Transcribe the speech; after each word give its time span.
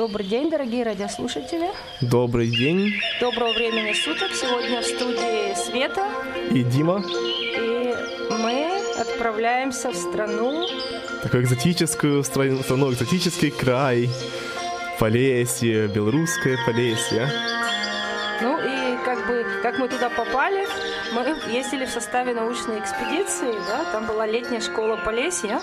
Добрый 0.00 0.24
день, 0.24 0.48
дорогие 0.48 0.82
радиослушатели. 0.82 1.68
Добрый 2.00 2.48
день. 2.48 2.90
Доброго 3.20 3.52
времени 3.52 3.92
суток. 3.92 4.30
Сегодня 4.32 4.80
в 4.80 4.86
студии 4.86 5.54
Света. 5.54 6.06
И 6.52 6.62
Дима. 6.62 7.04
И 7.06 7.94
мы 8.30 8.80
отправляемся 8.98 9.90
в 9.90 9.94
страну. 9.94 10.66
Такую 11.22 11.42
экзотическую 11.42 12.24
страну, 12.24 12.62
страну 12.62 12.90
экзотический 12.90 13.50
край. 13.50 14.08
Полесье, 14.98 15.86
белорусское 15.88 16.56
Полесье. 16.64 17.28
Ну 18.40 18.58
и 18.58 19.04
как 19.04 19.26
бы, 19.26 19.44
как 19.62 19.78
мы 19.78 19.86
туда 19.86 20.08
попали, 20.08 20.66
мы 21.12 21.52
ездили 21.52 21.84
в 21.84 21.90
составе 21.90 22.32
научной 22.32 22.78
экспедиции, 22.78 23.52
да, 23.68 23.84
там 23.92 24.06
была 24.06 24.26
летняя 24.26 24.62
школа 24.62 24.96
Полесья. 25.04 25.60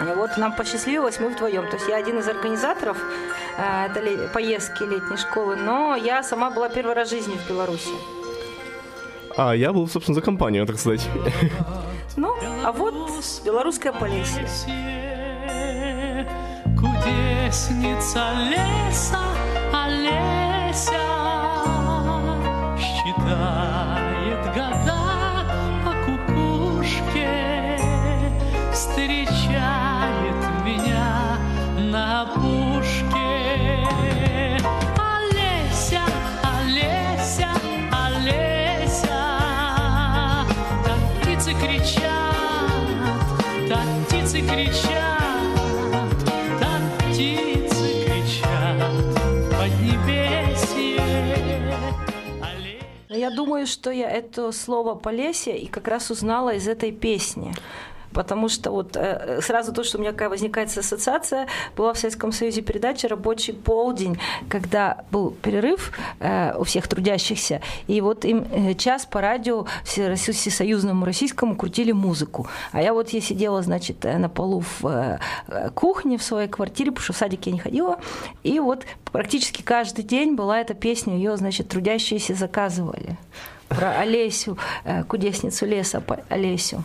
И 0.00 0.14
вот 0.14 0.38
нам 0.38 0.56
посчастливилось, 0.56 1.20
мы 1.20 1.28
вдвоем. 1.28 1.68
То 1.68 1.76
есть 1.76 1.86
я 1.86 1.96
один 1.96 2.20
из 2.20 2.26
организаторов 2.26 2.96
э, 3.60 3.86
этой 3.86 4.28
поездки 4.28 4.82
летней 4.82 5.16
школы, 5.16 5.56
но 5.56 5.96
я 5.96 6.22
сама 6.22 6.50
была 6.50 6.68
первый 6.68 6.94
раз 6.94 7.08
в 7.08 7.10
жизни 7.10 7.34
в 7.34 7.48
Беларуси. 7.48 7.90
А 9.36 9.54
я 9.54 9.72
был, 9.72 9.88
собственно, 9.88 10.14
за 10.14 10.22
компанию, 10.22 10.66
так 10.66 10.78
сказать. 10.78 11.08
Ну, 12.16 12.34
а 12.64 12.72
вот 12.72 12.94
белорусская 13.44 13.92
Полесье. 13.92 14.46
Кудесница 16.76 18.32
леса, 18.50 19.18
Олеся 19.72 21.09
думаю, 53.30 53.66
что 53.66 53.90
я 53.90 54.10
это 54.10 54.52
слово 54.52 54.94
Полесье 54.94 55.58
и 55.58 55.66
как 55.66 55.88
раз 55.88 56.10
узнала 56.10 56.54
из 56.54 56.68
этой 56.68 56.92
песни. 56.92 57.52
Потому 58.12 58.48
что 58.48 58.70
вот 58.70 58.96
э, 58.96 59.40
сразу 59.42 59.72
то, 59.72 59.84
что 59.84 59.98
у 59.98 60.00
меня 60.00 60.12
какая 60.12 60.28
возникает 60.28 60.76
ассоциация, 60.76 61.46
была 61.76 61.92
в 61.92 61.98
Советском 61.98 62.32
Союзе 62.32 62.62
передача 62.62 63.08
«Рабочий 63.08 63.52
полдень», 63.52 64.18
когда 64.48 65.04
был 65.10 65.30
перерыв 65.30 65.92
э, 66.18 66.54
у 66.56 66.64
всех 66.64 66.88
трудящихся, 66.88 67.60
и 67.86 68.00
вот 68.00 68.24
им 68.24 68.46
э, 68.50 68.74
час 68.74 69.06
по 69.06 69.20
радио 69.20 69.66
все- 69.84 70.14
всесоюзному 70.14 71.04
российскому 71.04 71.56
крутили 71.56 71.92
музыку. 71.92 72.48
А 72.72 72.82
я 72.82 72.92
вот 72.94 73.10
я 73.10 73.20
сидела, 73.20 73.62
значит, 73.62 74.04
э, 74.04 74.18
на 74.18 74.28
полу 74.28 74.60
в 74.60 74.86
э, 74.86 75.18
э, 75.48 75.70
кухне 75.70 76.18
в 76.18 76.22
своей 76.22 76.48
квартире, 76.48 76.90
потому 76.90 77.04
что 77.04 77.12
в 77.12 77.16
садик 77.16 77.46
я 77.46 77.52
не 77.52 77.58
ходила, 77.58 78.00
и 78.42 78.58
вот 78.60 78.84
практически 79.12 79.62
каждый 79.62 80.04
день 80.04 80.34
была 80.34 80.60
эта 80.60 80.74
песня, 80.74 81.14
ее, 81.16 81.36
значит, 81.36 81.68
трудящиеся 81.68 82.34
заказывали 82.34 83.16
про 83.70 84.00
Олесю, 84.00 84.58
э, 84.84 85.04
кудесницу 85.04 85.64
леса 85.66 86.00
по- 86.00 86.20
Олесю. 86.28 86.82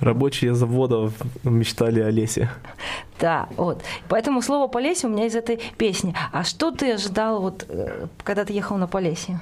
Рабочие 0.00 0.54
заводов 0.54 1.12
мечтали 1.44 2.00
о 2.00 2.10
лесе. 2.10 2.48
Да, 3.18 3.48
вот. 3.56 3.82
Поэтому 4.08 4.42
слово 4.42 4.68
Полесье 4.68 5.08
у 5.08 5.12
меня 5.12 5.26
из 5.26 5.34
этой 5.34 5.58
песни. 5.78 6.14
А 6.32 6.44
что 6.44 6.70
ты 6.70 6.92
ожидал, 6.92 7.40
вот, 7.40 7.64
э, 7.68 8.06
когда 8.22 8.44
ты 8.44 8.52
ехал 8.52 8.76
на 8.76 8.86
Полесье? 8.86 9.40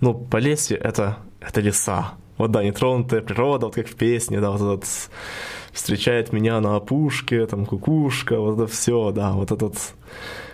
Ну, 0.00 0.14
Полесье— 0.14 0.76
это, 0.84 1.16
это 1.40 1.60
леса. 1.62 2.12
Вот 2.38 2.50
да, 2.50 2.62
нетронутая 2.62 3.22
природа, 3.22 3.66
вот 3.66 3.74
как 3.74 3.88
в 3.88 3.94
песне, 3.96 4.40
да, 4.40 4.50
вот 4.50 4.60
этот 4.60 4.88
встречает 5.72 6.32
меня 6.34 6.60
на 6.60 6.76
опушке, 6.76 7.46
там 7.46 7.64
кукушка, 7.64 8.38
вот 8.38 8.58
это 8.58 8.66
все, 8.66 9.10
да, 9.10 9.32
вот 9.32 9.52
этот, 9.52 9.74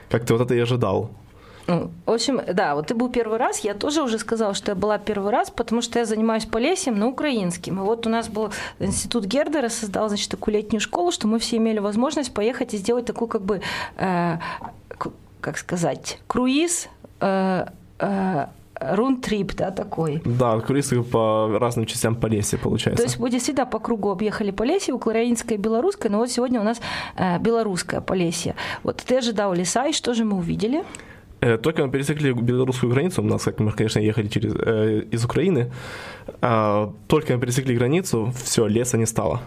как 0.08 0.24
ты 0.24 0.32
вот 0.34 0.42
это 0.42 0.54
и 0.54 0.60
ожидал. 0.60 1.10
Ну, 1.66 1.90
в 2.06 2.10
общем, 2.10 2.40
да, 2.52 2.74
вот 2.74 2.88
ты 2.88 2.94
был 2.94 3.08
первый 3.08 3.38
раз, 3.38 3.60
я 3.60 3.74
тоже 3.74 4.02
уже 4.02 4.18
сказала, 4.18 4.54
что 4.54 4.72
я 4.72 4.74
была 4.74 4.98
первый 4.98 5.30
раз, 5.30 5.50
потому 5.50 5.82
что 5.82 5.98
я 5.98 6.04
занимаюсь 6.04 6.44
полесьем 6.44 6.98
на 6.98 7.06
украинском. 7.08 7.78
И 7.78 7.82
вот 7.82 8.06
у 8.06 8.10
нас 8.10 8.28
был 8.28 8.50
институт 8.78 9.24
Гердера, 9.24 9.68
создал, 9.68 10.08
значит, 10.08 10.30
такую 10.30 10.54
летнюю 10.54 10.80
школу, 10.80 11.12
что 11.12 11.28
мы 11.28 11.38
все 11.38 11.58
имели 11.58 11.78
возможность 11.78 12.34
поехать 12.34 12.74
и 12.74 12.78
сделать 12.78 13.04
такой, 13.04 13.28
как 13.28 13.42
бы, 13.42 13.60
э, 13.96 14.38
как 15.40 15.58
сказать, 15.58 16.18
круиз, 16.26 16.88
э, 17.20 17.66
э, 17.98 18.46
рунд-трип, 18.80 19.54
да, 19.54 19.70
такой. 19.70 20.22
Да, 20.24 20.58
круизы 20.60 21.02
по 21.02 21.58
разным 21.58 21.86
частям 21.86 22.16
Полесья, 22.16 22.58
получается. 22.58 23.02
То 23.02 23.08
есть 23.08 23.20
мы 23.20 23.30
действительно 23.30 23.66
по 23.66 23.78
кругу 23.78 24.10
объехали 24.10 24.50
Полесье, 24.50 24.94
украинское 24.94 25.56
и 25.56 25.60
белорусское, 25.60 26.10
но 26.10 26.18
вот 26.18 26.30
сегодня 26.30 26.60
у 26.60 26.64
нас 26.64 26.80
э, 27.16 27.38
белорусское 27.38 28.00
Полесье. 28.00 28.54
Вот 28.82 28.96
ты 28.96 29.18
ожидал 29.18 29.54
леса, 29.54 29.86
и 29.86 29.92
что 29.92 30.14
же 30.14 30.24
мы 30.24 30.36
увидели? 30.36 30.84
Э, 31.42 31.58
Только 31.58 31.84
мы 31.84 31.90
пересекли 31.90 32.32
белорусскую 32.32 32.92
границу, 32.92 33.22
у 33.22 33.26
нас, 33.26 33.42
как 33.42 33.60
мы, 33.60 33.72
конечно, 33.72 34.00
ехали 34.00 34.28
через, 34.28 34.54
э, 34.54 35.02
из 35.14 35.24
Украины, 35.24 35.72
а, 36.40 36.92
только 37.08 37.34
мы 37.34 37.40
пересекли 37.40 37.76
границу, 37.76 38.32
все, 38.44 38.68
леса 38.68 38.98
не 38.98 39.06
стало. 39.06 39.40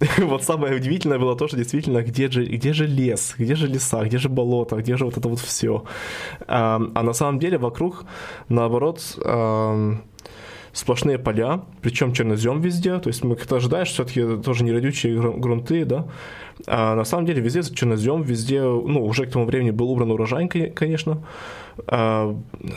Вот 0.18 0.44
самое 0.44 0.76
удивительное 0.76 1.18
было 1.18 1.36
то, 1.36 1.48
что 1.48 1.56
действительно, 1.56 2.02
где 2.02 2.30
же, 2.30 2.44
где 2.44 2.72
же 2.72 2.86
лес, 2.86 3.34
где 3.38 3.56
же 3.56 3.66
леса, 3.66 4.04
где 4.04 4.18
же 4.18 4.28
болото, 4.28 4.76
где 4.76 4.96
же 4.96 5.04
вот 5.04 5.16
это 5.18 5.28
вот 5.28 5.40
все. 5.40 5.82
А, 6.46 6.80
а 6.94 7.02
на 7.02 7.12
самом 7.12 7.38
деле 7.38 7.58
вокруг, 7.58 8.04
наоборот, 8.48 9.00
ам, 9.24 10.02
сплошные 10.72 11.18
поля, 11.18 11.60
причем 11.82 12.12
чернозем 12.12 12.60
везде, 12.60 12.98
то 12.98 13.08
есть 13.08 13.24
мы 13.24 13.36
как-то 13.36 13.56
ожидаешь, 13.56 13.88
все-таки 13.88 14.36
тоже 14.42 14.64
не 14.64 14.72
родючие 14.72 15.16
гру- 15.16 15.40
грунты, 15.40 15.84
да, 15.84 16.06
а 16.66 16.94
на 16.94 17.04
самом 17.04 17.26
деле 17.26 17.40
везде 17.42 17.62
чернозем, 17.62 18.22
везде, 18.22 18.62
ну, 18.62 19.04
уже 19.04 19.26
к 19.26 19.30
тому 19.32 19.44
времени 19.44 19.70
был 19.70 19.90
убран 19.90 20.10
урожай, 20.10 20.48
кон- 20.48 20.70
конечно, 20.72 21.22
А, 21.86 22.36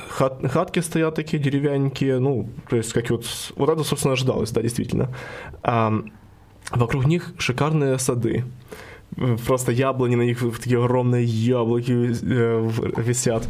хат- 0.09 0.47
хатки 0.47 0.79
стоят 0.79 1.15
такие 1.15 1.41
деревянненькие, 1.43 2.19
ну, 2.19 2.47
то 2.69 2.77
есть 2.77 2.93
как 2.93 3.09
вот, 3.09 3.25
вот 3.57 3.69
это, 3.69 3.83
собственно, 3.83 4.13
ожидалось, 4.13 4.51
да, 4.51 4.61
действительно. 4.61 5.09
А, 5.63 5.93
вокруг 6.71 7.05
них 7.05 7.33
шикарные 7.37 7.99
сады, 7.99 8.45
Просто 9.45 9.71
яблони 9.71 10.15
на 10.15 10.23
них, 10.23 10.39
такие 10.61 10.83
огромные 10.83 11.23
яблоки 11.23 11.91
э, 11.91 12.69
висят, 12.97 13.47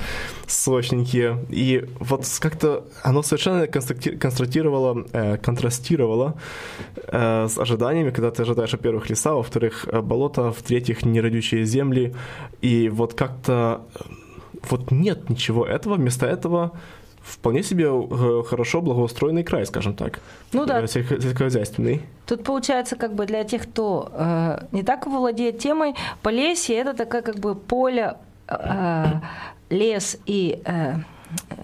сочненькие. 0.47 1.43
И 1.49 1.85
вот 1.99 2.25
как-то 2.39 2.85
оно 3.03 3.23
совершенно 3.23 3.67
констратировало, 3.67 5.05
э, 5.11 5.37
контрастировало 5.37 6.35
э, 7.07 7.47
с 7.47 7.57
ожиданиями, 7.57 8.11
когда 8.11 8.29
ты 8.29 8.43
ожидаешь, 8.43 8.73
во-первых, 8.73 9.09
леса, 9.09 9.33
во-вторых, 9.33 9.87
болота, 10.03 10.51
в-третьих, 10.51 11.05
нерадючие 11.05 11.65
земли. 11.65 12.13
И 12.61 12.89
вот 12.89 13.13
как-то 13.15 13.81
вот 14.69 14.91
нет 14.91 15.29
ничего 15.29 15.65
этого, 15.65 15.95
вместо 15.95 16.25
этого 16.25 16.71
вполне 17.25 17.63
себе 17.63 17.85
э, 17.85 18.43
хорошо 18.47 18.81
благоустроенный 18.81 19.43
край, 19.43 19.65
скажем 19.65 19.95
так. 19.95 20.19
Ну 20.53 20.65
да. 20.65 20.81
Сельско- 20.85 21.19
Сельскохозяйственный. 21.21 22.01
Тут 22.25 22.43
получается, 22.43 22.95
как 22.95 23.13
бы 23.15 23.25
для 23.25 23.43
тех, 23.43 23.63
кто 23.63 24.09
э, 24.13 24.59
не 24.71 24.83
так 24.83 25.07
владеет 25.07 25.59
темой, 25.59 25.95
Полесье 26.21 26.77
это 26.77 26.93
такая 26.93 27.21
как 27.21 27.39
бы 27.39 27.55
поле, 27.55 28.15
э, 28.47 29.05
лес 29.69 30.17
и 30.25 30.61
э, 30.65 30.93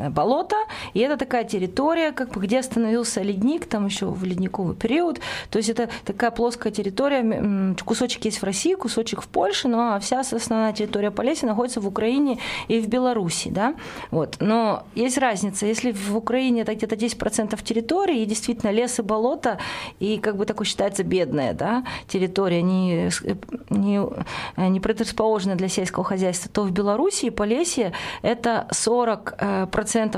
болото, 0.09 0.56
и 0.94 1.00
это 1.00 1.18
такая 1.18 1.44
территория, 1.44 2.12
как 2.12 2.31
бы, 2.31 2.41
где 2.41 2.59
остановился 2.59 3.21
ледник, 3.21 3.65
там 3.65 3.85
еще 3.85 4.07
в 4.07 4.23
ледниковый 4.23 4.75
период. 4.75 5.19
То 5.50 5.57
есть 5.57 5.69
это 5.69 5.89
такая 6.06 6.31
плоская 6.31 6.71
территория, 6.71 7.75
кусочек 7.83 8.25
есть 8.25 8.41
в 8.41 8.44
России, 8.44 8.73
кусочек 8.75 9.21
в 9.21 9.27
Польше, 9.27 9.68
но 9.68 10.00
вся 10.00 10.21
основная 10.21 10.73
территория 10.73 11.12
Полесья 11.12 11.47
находится 11.47 11.81
в 11.81 11.88
Украине 11.88 12.39
и 12.68 12.79
в 12.79 12.88
Беларуси, 12.88 13.50
да. 13.50 13.75
Вот. 14.12 14.38
Но 14.39 14.83
есть 14.95 15.18
разница, 15.18 15.65
если 15.65 15.91
в 15.91 16.15
Украине 16.15 16.62
это 16.62 16.75
где-то 16.75 16.95
10% 16.95 17.62
территории, 17.63 18.21
и 18.21 18.25
действительно 18.25 18.71
лес 18.71 19.00
и 19.00 19.01
болото, 19.01 19.57
и 20.00 20.18
как 20.18 20.35
бы 20.35 20.45
такой 20.45 20.65
считается 20.65 21.03
бедная, 21.03 21.53
да, 21.53 21.83
территория, 22.07 22.62
не, 22.62 23.09
не, 23.69 24.01
не 24.57 24.79
предрасположенная 24.79 25.56
для 25.56 25.68
сельского 25.68 26.06
хозяйства, 26.06 26.50
то 26.51 26.63
в 26.63 26.71
Беларуси 26.71 27.25
и 27.25 27.29
Полесье 27.29 27.94
это 28.21 28.68
40% 28.71 29.61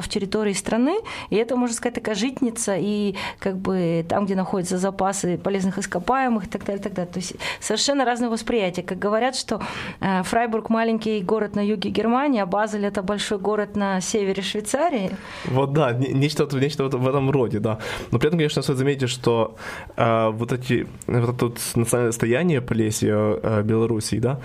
территории 0.07 0.53
страны, 0.53 0.95
и 1.29 1.35
это, 1.35 1.55
можно 1.55 1.75
сказать, 1.75 1.95
такая 1.95 2.15
житница, 2.15 2.75
и 2.77 3.15
как 3.39 3.57
бы 3.57 4.05
там, 4.07 4.25
где 4.25 4.35
находятся 4.35 4.77
запасы 4.77 5.37
полезных 5.37 5.77
ископаемых 5.77 6.45
и 6.45 6.47
так 6.47 6.65
далее, 6.65 6.79
и 6.79 6.83
так 6.83 6.93
далее. 6.93 7.11
То 7.11 7.19
есть 7.19 7.35
совершенно 7.59 8.05
разное 8.05 8.29
восприятие. 8.29 8.85
Как 8.85 8.99
говорят, 8.99 9.35
что 9.35 9.61
э, 9.99 10.23
Фрайбург 10.23 10.69
маленький 10.69 11.21
город 11.21 11.55
на 11.55 11.65
юге 11.65 11.89
Германии, 11.89 12.41
а 12.41 12.45
Базель 12.45 12.85
это 12.85 13.03
большой 13.03 13.37
город 13.37 13.75
на 13.75 14.01
севере 14.01 14.43
Швейцарии. 14.43 15.11
Вот 15.45 15.73
да, 15.73 15.91
не- 15.91 16.13
нечто, 16.13 16.47
нечто 16.57 16.85
в 16.85 17.07
этом 17.07 17.31
роде, 17.31 17.59
да. 17.59 17.79
Но 18.11 18.19
при 18.19 18.27
этом, 18.27 18.39
конечно, 18.39 18.61
стоит 18.61 18.77
заметить, 18.77 19.09
что 19.09 19.55
э, 19.95 20.29
вот, 20.29 20.51
эти, 20.51 20.87
вот 21.07 21.35
это 21.35 21.45
вот 21.45 21.59
национальное 21.75 22.11
достояние 22.11 22.61
Полесья 22.61 23.15
э, 23.15 23.63
Белоруссии, 23.63 24.19
да, 24.19 24.39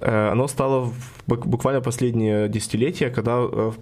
э, 0.00 0.30
оно 0.32 0.48
стало 0.48 0.80
в 0.80 0.94
бу- 1.26 1.46
буквально 1.46 1.80
последние 1.80 2.48
десятилетия, 2.48 3.10
когда 3.10 3.38
э, 3.40 3.72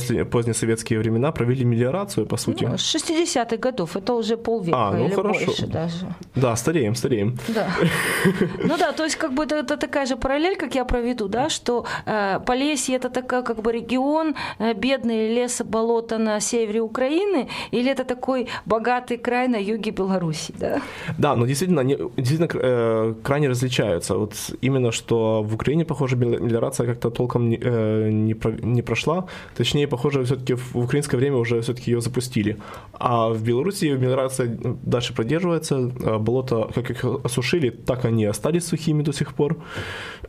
после, 0.00 0.24
поздние 0.24 0.54
советские 0.54 0.98
времена 0.98 1.32
провели 1.32 1.64
мелиорацию, 1.64 2.26
по 2.26 2.36
сути. 2.36 2.64
Ну, 2.64 2.76
с 2.78 2.94
60-х 2.96 3.56
годов, 3.56 3.96
это 3.96 4.14
уже 4.14 4.36
полвека 4.36 4.78
А, 4.78 4.92
ну 4.92 5.06
или 5.06 5.14
хорошо. 5.14 5.46
больше 5.46 5.66
даже. 5.66 6.06
Да, 6.34 6.56
стареем, 6.56 6.94
стареем. 6.94 7.36
Да. 7.48 7.68
Ну 8.64 8.76
да, 8.78 8.92
то 8.92 9.04
есть 9.04 9.16
как 9.16 9.32
бы 9.32 9.44
это, 9.44 9.56
это 9.56 9.76
такая 9.76 10.06
же 10.06 10.16
параллель, 10.16 10.56
как 10.56 10.74
я 10.74 10.84
проведу, 10.84 11.28
да, 11.28 11.48
что 11.48 11.84
э, 12.06 12.40
Полесье 12.46 12.96
это 12.96 13.08
такой 13.10 13.42
как 13.42 13.62
бы 13.62 13.72
регион, 13.72 14.34
э, 14.58 14.74
бедный 14.74 15.34
лес, 15.34 15.62
болото 15.64 16.18
на 16.18 16.40
севере 16.40 16.80
Украины, 16.80 17.48
или 17.72 17.90
это 17.90 18.04
такой 18.04 18.46
богатый 18.66 19.16
край 19.18 19.48
на 19.48 19.56
юге 19.56 19.90
Беларуси, 19.90 20.54
да? 20.60 20.80
Да, 21.18 21.36
но 21.36 21.46
действительно, 21.46 21.80
они 21.80 21.96
действительно 22.16 22.48
э, 22.54 23.14
крайне 23.22 23.48
различаются. 23.48 24.14
Вот 24.14 24.34
именно 24.62 24.92
что 24.92 25.42
в 25.42 25.54
Украине, 25.54 25.84
похоже, 25.84 26.16
мел- 26.16 26.40
мелиорация 26.40 26.86
как-то 26.86 27.10
толком 27.10 27.48
не, 27.48 27.58
э, 27.62 28.10
не, 28.12 28.34
не 28.62 28.82
прошла. 28.82 29.24
Точнее, 29.56 29.86
похоже, 29.90 30.24
все-таки 30.24 30.54
в 30.54 30.76
украинское 30.76 31.20
время 31.20 31.36
уже 31.36 31.60
все-таки 31.60 31.90
ее 31.90 32.00
запустили. 32.00 32.56
А 32.92 33.28
в 33.28 33.42
Беларуси 33.42 33.86
мелиорация 33.86 34.56
дальше 34.82 35.14
продерживается. 35.14 35.76
Э, 35.76 36.18
Болота, 36.18 36.70
как 36.74 36.90
их 36.90 37.04
осушили, 37.24 37.70
так 37.70 38.04
они 38.04 38.24
остались 38.24 38.66
сухими 38.66 39.02
до 39.02 39.12
сих 39.12 39.34
пор. 39.34 39.56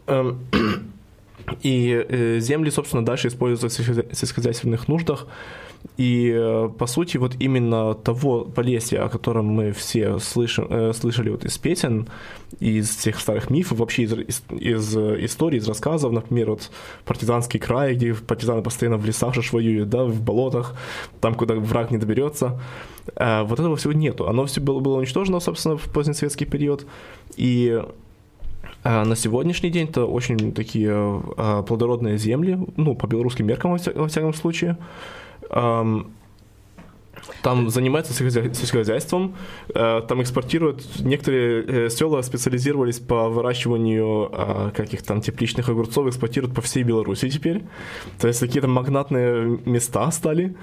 Эм, 0.08 0.40
И 1.64 2.06
э, 2.10 2.40
земли, 2.40 2.72
собственно, 2.72 3.06
дальше 3.06 3.28
используются 3.28 3.68
в 3.68 3.88
сельскохозя- 3.88 4.14
сельскохозяйственных 4.14 4.88
нуждах. 4.88 5.28
И, 5.98 6.32
э, 6.34 6.70
по 6.78 6.88
сути, 6.88 7.18
вот 7.18 7.36
именно 7.40 7.94
того 7.94 8.46
Полесья, 8.46 9.04
о 9.04 9.10
котором 9.10 9.46
мы 9.46 9.72
все 9.72 10.20
слышим, 10.20 10.68
э, 10.70 10.94
слышали 10.94 11.30
вот 11.30 11.44
из 11.46 11.58
песен, 11.58 12.08
из 12.60 12.90
всех 12.90 13.20
старых 13.20 13.50
мифов, 13.50 13.80
вообще 13.80 14.04
из, 14.04 14.14
из, 14.14 14.44
из, 14.50 14.98
э, 14.98 15.26
историй, 15.26 15.58
из 15.60 15.68
рассказов, 15.68 16.12
например, 16.12 16.52
вот 16.52 16.72
партизанский 17.06 17.60
край, 17.60 17.96
где 17.96 18.14
партизаны 18.14 18.62
постоянно 18.62 18.98
в 18.98 19.06
лесах 19.06 19.34
же 19.34 19.42
воюют, 19.52 19.90
да, 19.90 20.04
в 20.06 20.22
болотах, 20.22 20.76
там, 21.20 21.36
куда 21.36 21.56
враг 21.56 21.92
не 21.92 21.98
доберется. 21.98 22.60
Э, 23.16 23.44
Вот 23.44 23.60
этого 23.60 23.76
всего 23.76 23.94
нету. 23.94 24.28
Оно 24.28 24.46
все 24.46 24.62
было, 24.62 24.80
было 24.80 24.98
уничтожено, 24.98 25.40
собственно, 25.40 25.78
в 25.78 25.90
позднесоветский 25.90 26.46
период. 26.46 26.86
И 27.38 27.82
а 28.84 29.06
на 29.06 29.16
сегодняшний 29.16 29.70
день 29.70 29.88
это 29.90 30.06
очень 30.06 30.54
такие 30.54 31.22
плодородные 31.68 32.18
земли, 32.18 32.58
ну, 32.78 32.96
по 32.96 33.06
белорусским 33.06 33.46
меркам, 33.46 33.78
во 33.96 34.08
всяком 34.08 34.34
случае. 34.34 34.78
Ам, 35.50 36.14
Там 37.44 37.70
занимаются 37.70 38.14
сельскохозя- 38.14 38.54
сельскохозяйством, 38.54 39.36
э, 39.76 40.02
там 40.08 40.22
экспортируют, 40.22 40.84
некоторые 41.02 41.86
э, 41.86 41.90
села 41.90 42.22
специализировались 42.24 43.00
по 43.00 43.30
выращиванию 43.30 44.30
а, 44.32 44.72
каких 44.72 45.04
там 45.04 45.22
тепличных 45.22 45.70
огурцов, 45.70 46.08
экспортируют 46.08 46.56
по 46.56 46.62
всей 46.62 46.84
Беларуси 46.84 47.30
теперь. 47.30 47.64
То 48.20 48.28
есть 48.28 48.40
какие-то 48.40 48.68
магнатные 48.68 49.60
места 49.66 50.10
стали. 50.12 50.56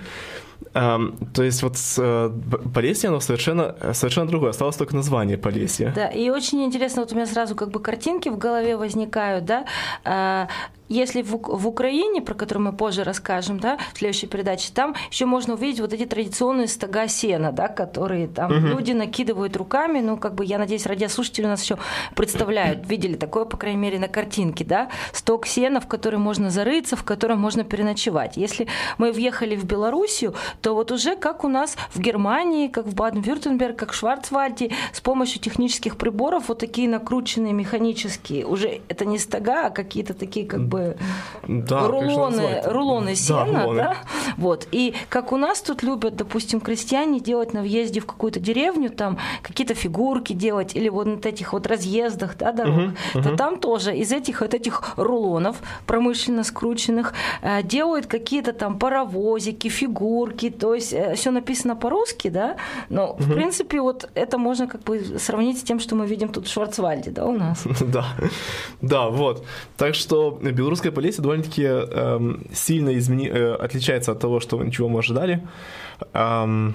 Ам, 0.74 1.16
То 1.34 1.42
есть 1.42 1.62
вот 1.62 1.76
с, 1.76 1.96
э, 1.98 2.30
Полесье, 2.74 3.08
оно 3.08 3.20
совершенно, 3.20 3.74
совершенно 3.94 4.28
другое, 4.28 4.50
осталось 4.50 4.76
только 4.76 4.94
название 4.94 5.38
Полесье. 5.38 5.92
Да, 5.94 6.08
и 6.08 6.30
очень 6.30 6.64
интересно, 6.64 7.02
вот 7.02 7.12
у 7.12 7.14
меня 7.14 7.26
сразу 7.26 7.54
как 7.54 7.70
бы 7.70 7.80
картинки 7.80 8.28
в 8.28 8.38
голове 8.38 8.76
возникают, 8.76 9.44
да, 9.44 9.64
А, 10.04 10.48
если 10.88 11.22
в, 11.22 11.38
в 11.42 11.68
Украине, 11.68 12.22
про 12.22 12.34
которую 12.34 12.66
мы 12.66 12.72
позже 12.72 13.04
расскажем, 13.04 13.60
да, 13.60 13.78
в 13.92 13.98
следующей 13.98 14.26
передаче, 14.26 14.70
там 14.74 14.94
еще 15.10 15.26
можно 15.26 15.54
увидеть 15.54 15.80
вот 15.80 15.92
эти 15.92 16.06
традиционные 16.06 16.66
стога 16.66 17.08
сена, 17.08 17.52
да, 17.52 17.68
которые 17.68 18.26
там 18.26 18.52
люди 18.52 18.92
накидывают 18.92 19.56
руками, 19.56 20.00
ну, 20.00 20.16
как 20.16 20.34
бы, 20.34 20.44
я 20.44 20.58
надеюсь, 20.58 20.86
радиослушатели 20.86 21.44
у 21.44 21.48
нас 21.48 21.62
еще 21.62 21.78
представляют, 22.16 22.88
видели 22.88 23.14
такое, 23.16 23.44
по 23.44 23.56
крайней 23.56 23.80
мере, 23.80 23.98
на 23.98 24.08
картинке, 24.08 24.64
да, 24.64 24.88
стог 25.12 25.46
сена, 25.46 25.80
в 25.80 25.86
который 25.86 26.18
можно 26.18 26.50
зарыться, 26.50 26.96
в 26.96 27.04
котором 27.04 27.38
можно 27.38 27.64
переночевать. 27.64 28.36
Если 28.36 28.66
мы 28.96 29.12
въехали 29.12 29.56
в 29.56 29.64
Белоруссию, 29.64 30.34
то 30.60 30.74
вот 30.74 30.92
уже 30.92 31.16
как 31.16 31.44
у 31.44 31.48
нас 31.48 31.76
в 31.94 32.00
Германии, 32.00 32.68
как 32.68 32.86
в 32.86 32.94
Баден-Вюртемберг, 32.94 33.76
как 33.76 33.92
в 33.92 33.94
Шварцвальде, 33.94 34.70
с 34.92 35.00
помощью 35.00 35.40
технических 35.40 35.96
приборов 35.96 36.48
вот 36.48 36.58
такие 36.58 36.88
накрученные 36.88 37.52
механические, 37.52 38.46
уже 38.46 38.80
это 38.88 39.04
не 39.04 39.18
стога, 39.18 39.66
а 39.66 39.70
какие-то 39.70 40.14
такие 40.14 40.46
как 40.46 40.66
бы 40.66 40.96
Да, 41.46 41.86
рулоны, 41.88 42.62
рулоны 42.64 43.10
Да, 43.10 43.16
сена, 43.16 43.62
рулоны. 43.62 43.78
да? 43.78 43.96
Вот. 44.36 44.66
И 44.72 44.94
как 45.08 45.32
у 45.32 45.36
нас 45.36 45.60
тут 45.60 45.82
любят, 45.82 46.16
допустим, 46.16 46.60
крестьяне 46.60 47.20
делать 47.20 47.52
на 47.54 47.60
въезде 47.62 48.00
в 48.00 48.06
какую-то 48.06 48.40
деревню, 48.40 48.90
там 48.90 49.18
какие-то 49.42 49.74
фигурки 49.74 50.32
делать, 50.32 50.74
или 50.76 50.88
вот 50.88 51.06
на 51.06 51.28
этих 51.28 51.52
вот 51.52 51.66
разъездах, 51.66 52.36
да, 52.36 52.52
дорог, 52.52 52.90
то 53.12 53.36
там 53.36 53.58
тоже 53.58 53.96
из 53.96 54.12
этих 54.12 54.40
вот 54.40 54.54
этих 54.54 54.94
рулонов 54.96 55.56
промышленно 55.86 56.44
скрученных 56.44 57.12
э, 57.42 57.62
делают 57.62 58.06
какие-то 58.06 58.52
там 58.52 58.78
паровозики, 58.78 59.68
фигурки, 59.68 60.37
то 60.46 60.74
есть 60.74 60.94
все 61.14 61.30
написано 61.30 61.76
по-русски, 61.76 62.28
да, 62.28 62.56
но 62.88 63.16
в 63.18 63.32
принципе 63.34 63.80
вот 63.80 64.08
это 64.14 64.38
можно 64.38 64.66
как 64.66 64.82
бы 64.82 65.18
сравнить 65.18 65.58
с 65.58 65.62
тем, 65.62 65.80
что 65.80 65.94
мы 65.94 66.06
видим 66.06 66.28
тут 66.28 66.46
в 66.46 66.52
Шварцвальде, 66.52 67.10
да, 67.10 67.26
у 67.26 67.32
нас. 67.32 67.64
Да, 67.88 68.04
да, 68.82 69.08
вот. 69.08 69.44
Так 69.76 69.94
что 69.94 70.38
белорусская 70.42 70.92
Полесье 70.92 71.22
довольно-таки 71.22 71.62
эм, 71.62 72.46
сильно 72.52 72.96
измени... 72.98 73.28
э, 73.28 73.54
отличается 73.54 74.12
от 74.12 74.20
того, 74.20 74.40
что 74.40 74.68
чего 74.70 74.88
мы 74.88 74.98
ожидали. 74.98 75.46
Эм, 76.12 76.74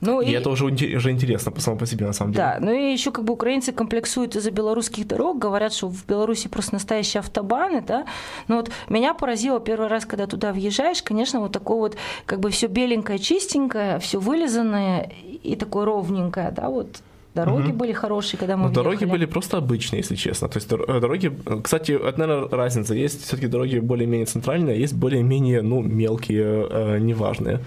Ну, 0.00 0.20
и... 0.20 0.30
это 0.30 0.50
уже, 0.50 0.66
уже 0.66 1.10
интересно 1.10 1.50
по 1.50 1.60
самому 1.60 1.80
по 1.80 1.86
себе, 1.86 2.06
на 2.06 2.12
самом 2.12 2.32
деле. 2.32 2.44
Да, 2.44 2.58
ну 2.60 2.72
и 2.72 2.92
еще 2.92 3.10
как 3.10 3.24
бы 3.24 3.32
украинцы 3.32 3.72
комплексуют 3.72 4.36
из-за 4.36 4.50
белорусских 4.50 5.06
дорог, 5.06 5.38
говорят, 5.38 5.72
что 5.72 5.88
в 5.88 6.06
Беларуси 6.06 6.48
просто 6.48 6.74
настоящие 6.74 7.20
автобаны, 7.20 7.80
да. 7.80 8.06
Но 8.46 8.56
вот 8.56 8.70
меня 8.88 9.14
поразило 9.14 9.60
первый 9.60 9.88
раз, 9.88 10.06
когда 10.06 10.26
туда 10.26 10.52
въезжаешь, 10.52 11.02
конечно, 11.02 11.40
вот 11.40 11.52
такое 11.52 11.78
вот 11.78 11.96
как 12.26 12.40
бы 12.40 12.50
все 12.50 12.68
беленькое, 12.68 13.18
чистенькое, 13.18 13.98
все 13.98 14.20
вылизанное 14.20 15.10
и 15.42 15.56
такое 15.56 15.84
ровненькое, 15.84 16.50
да, 16.50 16.68
вот 16.68 17.02
дороги 17.44 17.72
были 17.72 17.92
хорошие, 17.92 18.38
когда 18.38 18.56
мы 18.56 18.68
Но 18.68 18.74
дороги 18.74 19.04
были 19.04 19.26
просто 19.26 19.56
обычные, 19.56 20.00
если 20.00 20.16
честно. 20.16 20.48
То 20.48 20.58
есть 20.58 20.72
э, 20.72 21.00
дороги, 21.00 21.32
э, 21.46 21.60
кстати, 21.62 21.92
это, 21.92 22.18
наверное, 22.20 22.48
разница. 22.48 22.94
Есть 22.94 23.22
все-таки 23.24 23.48
дороги 23.48 23.78
более-менее 23.78 24.26
центральные, 24.26 24.74
а 24.74 24.78
есть 24.78 24.94
более-менее, 24.94 25.62
ну, 25.62 25.82
мелкие, 25.82 26.66
э, 26.70 26.98
неважные. 26.98 27.60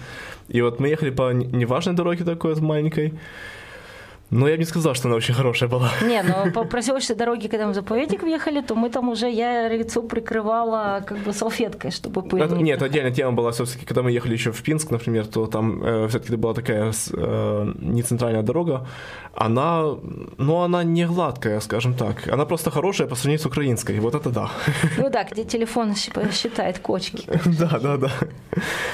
И 0.48 0.62
вот 0.62 0.80
мы 0.80 0.88
ехали 0.88 1.10
по 1.10 1.32
неважной 1.32 1.94
дороге 1.94 2.24
такой 2.24 2.54
маленькой. 2.60 3.14
Но 4.32 4.48
я 4.48 4.54
бы 4.54 4.60
не 4.60 4.64
сказал, 4.64 4.94
что 4.94 5.08
она 5.08 5.16
очень 5.16 5.34
хорошая 5.34 5.68
была. 5.68 5.90
Не, 6.02 6.22
ну 6.22 6.50
по 6.54 6.64
проселочной 6.64 7.16
дороге, 7.16 7.48
когда 7.50 7.66
мы 7.66 7.72
в 7.72 7.74
заповедник 7.74 8.22
въехали, 8.22 8.62
то 8.62 8.74
мы 8.74 8.88
там 8.88 9.10
уже, 9.10 9.30
я 9.30 9.68
лицо 9.68 10.02
прикрывала 10.02 11.04
как 11.06 11.18
бы 11.18 11.34
салфеткой, 11.34 11.90
чтобы 11.90 12.22
пыль 12.22 12.42
Это- 12.42 12.56
не 12.56 12.62
нет, 12.62 12.82
отдельная 12.82 13.10
тема 13.10 13.32
была 13.32 13.50
все-таки, 13.50 13.84
когда 13.84 14.02
мы 14.02 14.10
ехали 14.10 14.32
еще 14.32 14.50
в 14.50 14.62
Пинск, 14.62 14.90
например, 14.90 15.26
то 15.26 15.46
там 15.46 16.08
все-таки 16.08 16.36
была 16.36 16.54
такая 16.54 16.92
э, 17.12 17.72
не 17.78 18.02
центральная 18.02 18.42
дорога. 18.42 18.86
Она, 19.34 19.82
ну, 20.36 20.60
она 20.60 20.84
не 20.84 21.06
гладкая, 21.06 21.60
скажем 21.60 21.94
так. 21.94 22.28
Она 22.28 22.44
просто 22.44 22.70
хорошая 22.70 23.08
по 23.08 23.14
сравнению 23.14 23.42
с 23.42 23.46
украинской. 23.46 23.98
Вот 23.98 24.14
это 24.14 24.30
да. 24.30 24.50
Ну 24.98 25.08
да, 25.08 25.24
где 25.24 25.44
телефон 25.44 25.94
считает 25.94 26.78
кочки. 26.78 27.26
Да, 27.58 27.78
да, 27.78 27.96
да. 27.96 28.10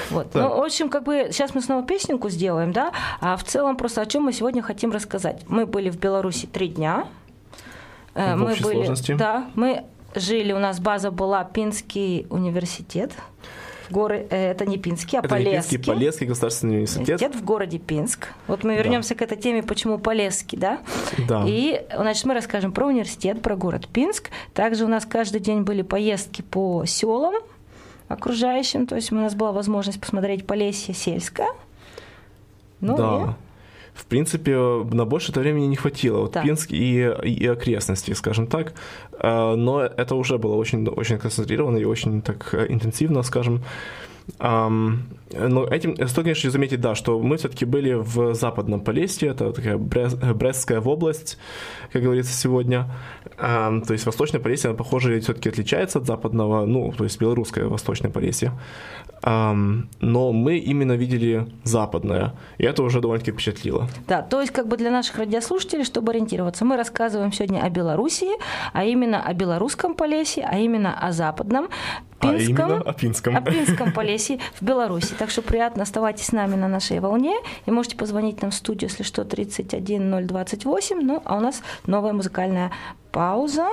Вот. 0.09 0.27
Да. 0.33 0.41
Ну, 0.41 0.57
в 0.57 0.63
общем, 0.63 0.89
как 0.89 1.03
бы 1.03 1.29
сейчас 1.31 1.55
мы 1.55 1.61
снова 1.61 1.85
песенку 1.85 2.29
сделаем, 2.29 2.71
да, 2.71 2.93
а 3.19 3.35
в 3.35 3.43
целом 3.43 3.75
просто 3.75 4.01
о 4.01 4.05
чем 4.05 4.23
мы 4.23 4.33
сегодня 4.33 4.61
хотим 4.61 4.91
рассказать. 4.91 5.43
Мы 5.47 5.65
были 5.65 5.89
в 5.89 5.99
Беларуси 5.99 6.45
три 6.45 6.69
дня. 6.69 7.07
Э, 8.15 8.35
В 8.35 8.39
мы 8.39 8.51
общей 8.51 8.63
были, 8.63 8.75
сложности. 8.75 9.13
Да, 9.13 9.49
мы 9.55 9.83
жили, 10.15 10.53
у 10.53 10.59
нас 10.59 10.79
база 10.79 11.11
была 11.11 11.43
Пинский 11.43 12.27
университет. 12.29 13.11
Горы, 13.91 14.27
э, 14.29 14.51
это 14.51 14.65
не 14.65 14.77
Пинский, 14.77 15.17
а 15.17 15.19
Это 15.19 15.29
Полесский. 15.29 15.77
Пинский, 15.77 15.93
Полесский 15.93 16.27
государственный 16.27 16.75
университет. 16.75 17.07
Университет 17.07 17.35
в 17.35 17.43
городе 17.43 17.79
Пинск. 17.79 18.27
Вот 18.47 18.63
мы 18.63 18.75
вернемся 18.75 19.15
к 19.15 19.21
этой 19.21 19.37
теме, 19.37 19.63
почему 19.63 19.97
Полесский, 19.97 20.57
да? 20.57 20.79
Да. 21.27 21.43
И, 21.47 21.85
значит, 21.95 22.25
мы 22.25 22.33
расскажем 22.33 22.71
про 22.71 22.87
университет, 22.87 23.41
про 23.41 23.55
город 23.55 23.87
Пинск. 23.87 24.29
Также 24.53 24.85
у 24.85 24.87
нас 24.87 25.05
каждый 25.05 25.41
день 25.41 25.61
были 25.61 25.81
поездки 25.81 26.41
по 26.41 26.85
селам 26.85 27.35
окружающим, 28.07 28.87
то 28.87 28.95
есть 28.95 29.11
у 29.11 29.15
нас 29.15 29.35
была 29.35 29.51
возможность 29.51 30.01
посмотреть 30.01 30.45
Полесье 30.45 30.93
сельское. 30.93 31.49
Ну 32.81 32.97
да. 32.97 33.37
В 33.93 34.05
принципе, 34.05 34.55
на 34.55 35.03
больше 35.03 35.31
это 35.31 35.41
времени 35.41 35.65
не 35.65 35.75
хватило. 35.75 36.21
Вот 36.21 36.31
Да. 36.31 36.41
Пинск 36.41 36.71
и, 36.71 37.01
и 37.25 37.45
окрестности, 37.45 38.13
скажем 38.13 38.47
так. 38.47 38.73
А, 39.19 39.55
Но 39.55 39.81
это 39.81 40.15
уже 40.15 40.37
было 40.37 40.55
очень, 40.55 40.87
очень 40.87 41.17
концентрировано 41.17 41.77
и 41.77 41.85
очень 41.85 42.21
так 42.21 42.53
э, 42.53 42.65
интенсивно, 42.69 43.23
скажем. 43.23 43.63
Но 44.37 45.65
этим 45.65 45.95
стоит, 46.07 46.23
конечно, 46.23 46.49
заметить, 46.49 46.81
да, 46.81 46.95
что 46.95 47.19
мы 47.19 47.37
все-таки 47.37 47.65
были 47.65 47.93
в 47.93 48.33
западном 48.33 48.81
Полесье, 48.81 49.29
это 49.29 49.51
такая 49.53 49.77
Брест- 49.77 50.17
Брестская 50.33 50.81
область, 50.81 51.37
как 51.93 52.01
говорится 52.01 52.33
сегодня. 52.33 52.87
То 53.37 53.83
есть 53.89 54.05
Восточное 54.05 54.41
Полесье, 54.41 54.69
оно, 54.69 54.77
похоже, 54.77 55.19
все-таки 55.19 55.49
отличается 55.49 55.99
от 55.99 56.05
западного, 56.05 56.65
ну, 56.65 56.91
то 56.97 57.03
есть 57.03 57.19
белорусское 57.19 57.65
Восточное 57.65 58.09
Полесье. 58.11 58.53
Но 59.23 60.31
мы 60.31 60.57
именно 60.57 60.93
видели 60.93 61.47
западное, 61.63 62.33
и 62.57 62.63
это 62.63 62.83
уже 62.83 63.01
довольно-таки 63.01 63.31
впечатлило. 63.31 63.87
Да, 64.07 64.21
то 64.21 64.39
есть 64.41 64.51
как 64.53 64.67
бы 64.67 64.77
для 64.77 64.91
наших 64.91 65.17
радиослушателей, 65.17 65.83
чтобы 65.83 66.11
ориентироваться, 66.11 66.65
мы 66.65 66.77
рассказываем 66.77 67.31
сегодня 67.33 67.59
о 67.61 67.69
Белоруссии, 67.69 68.31
а 68.73 68.85
именно 68.85 69.21
о 69.21 69.33
белорусском 69.33 69.93
Полесье, 69.93 70.47
а 70.49 70.57
именно 70.57 70.97
о 70.97 71.11
западном, 71.11 71.67
А 72.19 72.27
Пинском, 72.33 72.65
именно 72.69 72.81
о 72.81 72.93
Пинском. 72.93 73.35
о 73.35 73.41
Пинском 73.41 73.91
Полесье 73.91 74.18
в 74.27 74.61
Беларуси. 74.61 75.13
Так 75.17 75.29
что 75.29 75.41
приятно 75.41 75.83
оставайтесь 75.83 76.27
с 76.27 76.31
нами 76.31 76.55
на 76.55 76.67
нашей 76.67 76.99
волне 76.99 77.35
и 77.65 77.71
можете 77.71 77.95
позвонить 77.95 78.41
нам 78.41 78.51
в 78.51 78.55
студию, 78.55 78.89
если 78.89 79.03
что, 79.03 79.23
31 79.23 80.27
028. 80.27 81.01
Ну, 81.01 81.21
а 81.25 81.37
у 81.37 81.39
нас 81.39 81.61
новая 81.85 82.13
музыкальная 82.13 82.71
пауза. 83.11 83.67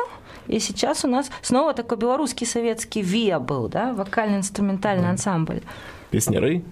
И 0.46 0.58
сейчас 0.60 1.04
у 1.04 1.08
нас 1.08 1.30
снова 1.42 1.74
такой 1.74 1.98
белорусский 1.98 2.46
советский 2.46 3.02
ВИА 3.02 3.40
был, 3.40 3.68
да, 3.68 3.92
вокально-инструментальный 3.92 5.10
ансамбль. 5.10 5.62
песняры. 6.10 6.62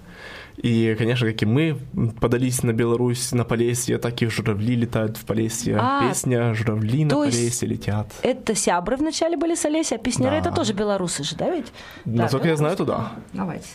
И, 0.56 0.94
конечно, 0.96 1.30
как 1.30 1.42
и 1.42 1.46
мы, 1.46 1.78
подались 2.20 2.62
на 2.62 2.72
Беларусь, 2.72 3.32
на 3.32 3.44
Полесье, 3.44 3.98
так 3.98 4.22
и 4.22 4.26
журавли 4.26 4.76
летают 4.76 5.16
в 5.16 5.24
Полесье. 5.24 5.76
А, 5.80 6.08
Песня 6.08 6.54
«Журавли 6.54 7.04
на 7.04 7.14
Полесье 7.16 7.68
летят». 7.68 8.12
Это 8.22 8.54
сябры 8.54 8.96
вначале 8.96 9.36
были 9.36 9.54
с 9.54 9.64
Олеся, 9.64 9.96
а 9.96 9.98
песняры 9.98 10.40
Да. 10.40 10.48
это 10.48 10.52
тоже 10.52 10.72
белорусы 10.72 11.24
же, 11.24 11.36
да 11.36 11.50
ведь? 11.50 11.72
Насколько 12.04 12.48
я 12.48 12.56
знаю, 12.56 12.76
то 12.76 12.84
да. 12.84 13.12
Давайте. 13.32 13.66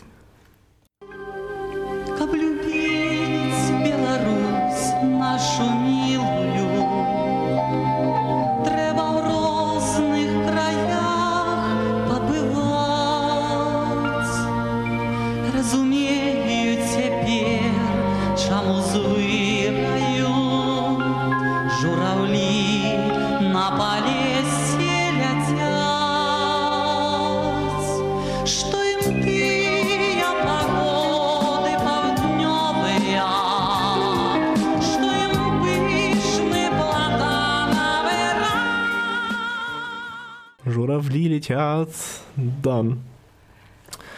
Журавли 40.65 41.27
летят. 41.27 41.89
Да. 42.35 42.85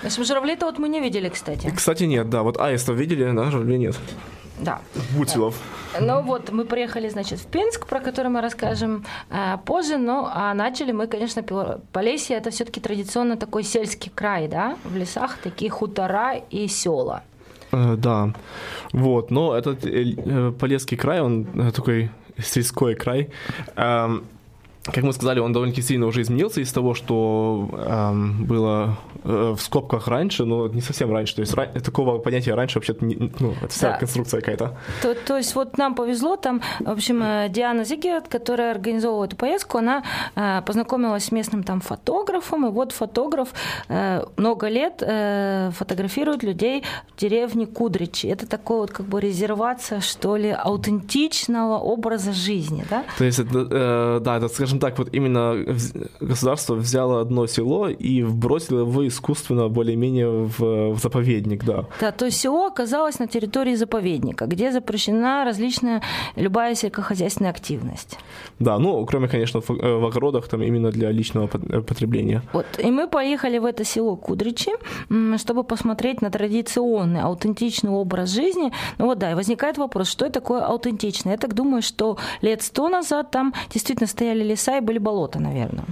Значит, 0.02 0.28
журавлей-то 0.28 0.66
вот 0.66 0.80
мы 0.80 0.90
не 0.90 1.00
видели, 1.00 1.30
кстати. 1.30 1.72
Кстати, 1.76 2.04
нет, 2.04 2.30
да. 2.30 2.44
Вот 2.44 2.60
аистов 2.60 2.98
видели, 2.98 3.32
да, 3.32 3.52
журавлей 3.52 3.78
нет. 3.78 3.98
Да. 4.60 4.82
Бутилов. 5.16 5.56
Ну 6.00 6.22
вот, 6.22 6.52
мы 6.52 6.66
приехали, 6.66 7.10
значит, 7.10 7.40
в 7.40 7.48
Пинск, 7.48 7.86
про 7.88 8.00
который 8.00 8.30
мы 8.30 8.42
расскажем 8.42 9.06
э, 9.30 9.58
позже, 9.66 9.98
ну, 9.98 10.28
а 10.32 10.54
начали 10.54 10.92
мы, 10.92 11.08
конечно, 11.08 11.44
Полесье, 11.92 12.38
это 12.38 12.50
все 12.50 12.66
таки 12.66 12.80
традиционно 12.80 13.38
такой 13.38 13.64
сельский 13.64 14.12
край, 14.14 14.48
да, 14.48 14.78
в 14.84 14.96
лесах 14.96 15.38
такие 15.44 15.70
хутора 15.70 16.36
и 16.50 16.68
села. 16.68 17.24
Э, 17.72 17.96
Да. 17.98 18.34
Вот, 18.94 19.32
но 19.32 19.56
этот 19.56 19.86
э, 19.86 20.16
э, 20.18 20.52
Полесский 20.60 20.98
край, 20.98 21.22
он 21.22 21.46
такой 21.74 22.10
сельской 22.38 22.96
край. 22.96 23.30
Как 24.84 25.04
мы 25.04 25.14
сказали, 25.14 25.40
он 25.40 25.54
довольно-таки 25.54 25.86
сильно 25.86 26.08
уже 26.08 26.22
изменился 26.24 26.60
из 26.62 26.72
того, 26.74 26.96
что 26.96 27.70
эм, 27.74 28.46
было 28.46 28.98
э, 29.24 29.54
в 29.56 29.62
скобках 29.62 30.08
раньше, 30.08 30.44
но 30.44 30.68
не 30.68 30.82
совсем 30.82 31.14
раньше. 31.14 31.36
То 31.36 31.42
есть 31.42 31.54
ра- 31.54 31.80
такого 31.82 32.18
понятия 32.18 32.56
раньше 32.56 32.80
вообще-то, 32.80 33.06
не- 33.06 33.32
ну, 33.40 33.52
это 33.62 33.68
вся 33.68 33.92
Да. 33.92 33.98
конструкция 34.00 34.40
какая-то. 34.40 34.76
То, 35.04 35.14
то 35.14 35.38
есть 35.38 35.54
вот 35.54 35.78
нам 35.78 35.94
повезло, 35.94 36.36
там, 36.36 36.62
в 36.80 36.90
общем, 36.90 37.22
э, 37.22 37.48
Диана 37.50 37.84
Зигерт, 37.84 38.28
которая 38.28 38.72
организовывала 38.72 39.26
эту 39.26 39.36
поездку, 39.36 39.78
она 39.78 40.04
э, 40.36 40.62
познакомилась 40.66 41.26
с 41.26 41.32
местным 41.32 41.62
там 41.62 41.80
фотографом, 41.82 42.66
и 42.66 42.72
вот 42.72 42.92
фотограф 42.92 43.50
э, 43.88 44.24
много 44.38 44.68
лет 44.68 45.04
э, 45.06 45.70
фотографирует 45.78 46.42
людей 46.42 46.84
в 47.16 47.20
деревне 47.20 47.68
Кудричи. 47.68 48.26
Это 48.26 48.48
такой 48.48 48.80
вот 48.80 48.90
как 48.92 49.06
бы 49.06 49.22
резервация, 49.22 50.00
что 50.02 50.38
ли, 50.38 50.50
аутентичного 50.50 51.78
образа 51.78 52.34
жизни, 52.34 52.84
да? 52.90 53.04
То 53.20 53.26
есть, 53.26 53.38
это, 53.38 53.68
э, 53.70 54.20
да, 54.24 54.38
это, 54.38 54.48
скажем 54.48 54.71
так, 54.80 54.98
вот 54.98 55.10
именно 55.14 55.66
государство 56.20 56.76
взяло 56.76 57.22
одно 57.22 57.48
село 57.48 57.90
и 57.90 58.24
бросило 58.24 58.80
его 58.80 59.08
искусственно 59.08 59.70
более-менее 59.70 60.30
в, 60.30 60.94
в 60.94 61.00
заповедник, 61.00 61.64
да. 61.64 61.86
Да, 62.00 62.12
то 62.12 62.26
есть 62.26 62.40
село 62.40 62.66
оказалось 62.66 63.20
на 63.20 63.28
территории 63.28 63.76
заповедника, 63.76 64.46
где 64.46 64.72
запрещена 64.72 65.44
различная 65.46 66.02
любая 66.36 66.76
сельскохозяйственная 66.76 67.52
активность. 67.52 68.18
Да, 68.60 68.78
ну, 68.80 69.06
кроме, 69.06 69.28
конечно, 69.28 69.62
в, 69.62 69.70
э, 69.70 69.98
в 69.98 70.06
огородах, 70.06 70.48
там 70.48 70.62
именно 70.62 70.92
для 70.92 71.12
личного 71.12 71.50
э, 71.54 71.82
потребления. 71.82 72.42
Вот. 72.54 72.66
И 72.78 72.92
мы 72.92 73.08
поехали 73.08 73.58
в 73.58 73.66
это 73.66 73.84
село 73.84 74.16
Кудричи, 74.16 74.72
чтобы 75.38 75.64
посмотреть 75.64 76.22
на 76.22 76.30
традиционный, 76.30 77.22
аутентичный 77.22 77.92
образ 77.92 78.30
жизни. 78.30 78.72
Ну 78.98 79.06
вот 79.06 79.20
да, 79.20 79.32
и 79.32 79.36
возникает 79.36 79.78
вопрос, 79.78 80.08
что 80.10 80.26
это 80.26 80.42
такое 80.42 80.62
аутентичное? 80.62 81.34
Я 81.34 81.38
так 81.38 81.54
думаю, 81.54 81.82
что 81.82 82.18
лет 82.42 82.62
сто 82.62 82.90
назад 82.90 83.32
там 83.32 83.54
действительно 83.70 84.08
стояли 84.08 84.44
леса 84.62 84.78
и 84.78 84.82
были 84.82 85.00
болота, 85.00 85.40
наверное. 85.40 85.86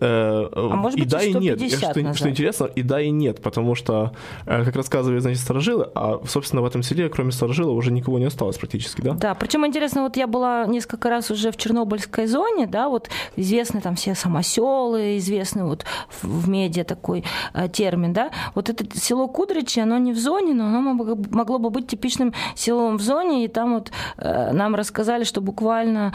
Э, 0.00 0.48
А 0.54 0.76
может 0.76 0.98
и 0.98 1.02
быть, 1.02 1.10
да, 1.10 1.22
и 1.22 1.32
нет. 1.32 1.58
150 1.58 1.90
Что, 1.90 2.00
назад. 2.00 2.16
что 2.18 2.28
интересно, 2.28 2.64
и 2.66 2.82
да, 2.82 3.00
и 3.00 3.10
нет, 3.10 3.42
потому 3.42 3.74
что, 3.74 4.12
э, 4.44 4.64
как 4.64 4.76
рассказывали, 4.76 5.20
значит, 5.20 5.40
старожилы, 5.40 5.88
а, 5.94 6.20
собственно, 6.26 6.62
в 6.62 6.66
этом 6.66 6.82
селе, 6.82 7.08
кроме 7.08 7.32
старожилов, 7.32 7.76
уже 7.76 7.92
никого 7.92 8.18
не 8.18 8.26
осталось 8.26 8.58
практически, 8.58 9.00
да? 9.00 9.12
Да, 9.14 9.34
причем 9.34 9.66
интересно, 9.66 10.02
вот 10.02 10.16
я 10.16 10.26
была 10.26 10.66
несколько 10.66 11.08
раз 11.08 11.30
уже 11.30 11.50
в 11.50 11.56
Чернобыльской 11.56 12.26
зоне, 12.26 12.66
да, 12.66 12.88
вот 12.88 13.08
известны 13.36 13.80
там 13.80 13.94
все 13.96 14.14
самоселы, 14.14 15.16
известный 15.16 15.64
вот 15.64 15.84
в, 16.22 16.48
медиа 16.48 16.84
такой 16.84 17.24
э, 17.54 17.68
термин, 17.68 18.12
да. 18.12 18.30
Вот 18.54 18.68
это 18.68 18.84
село 18.98 19.28
Кудричи, 19.28 19.80
оно 19.80 19.98
не 19.98 20.12
в 20.12 20.18
зоне, 20.18 20.52
но 20.54 20.66
оно 20.66 20.80
могло, 20.80 21.58
бы 21.58 21.70
быть 21.70 21.88
типичным 21.88 22.34
селом 22.54 22.98
в 22.98 23.02
зоне, 23.02 23.44
и 23.44 23.48
там 23.48 23.74
вот 23.74 23.90
нам 24.18 24.74
рассказали, 24.74 25.24
что 25.24 25.40
буквально 25.40 26.12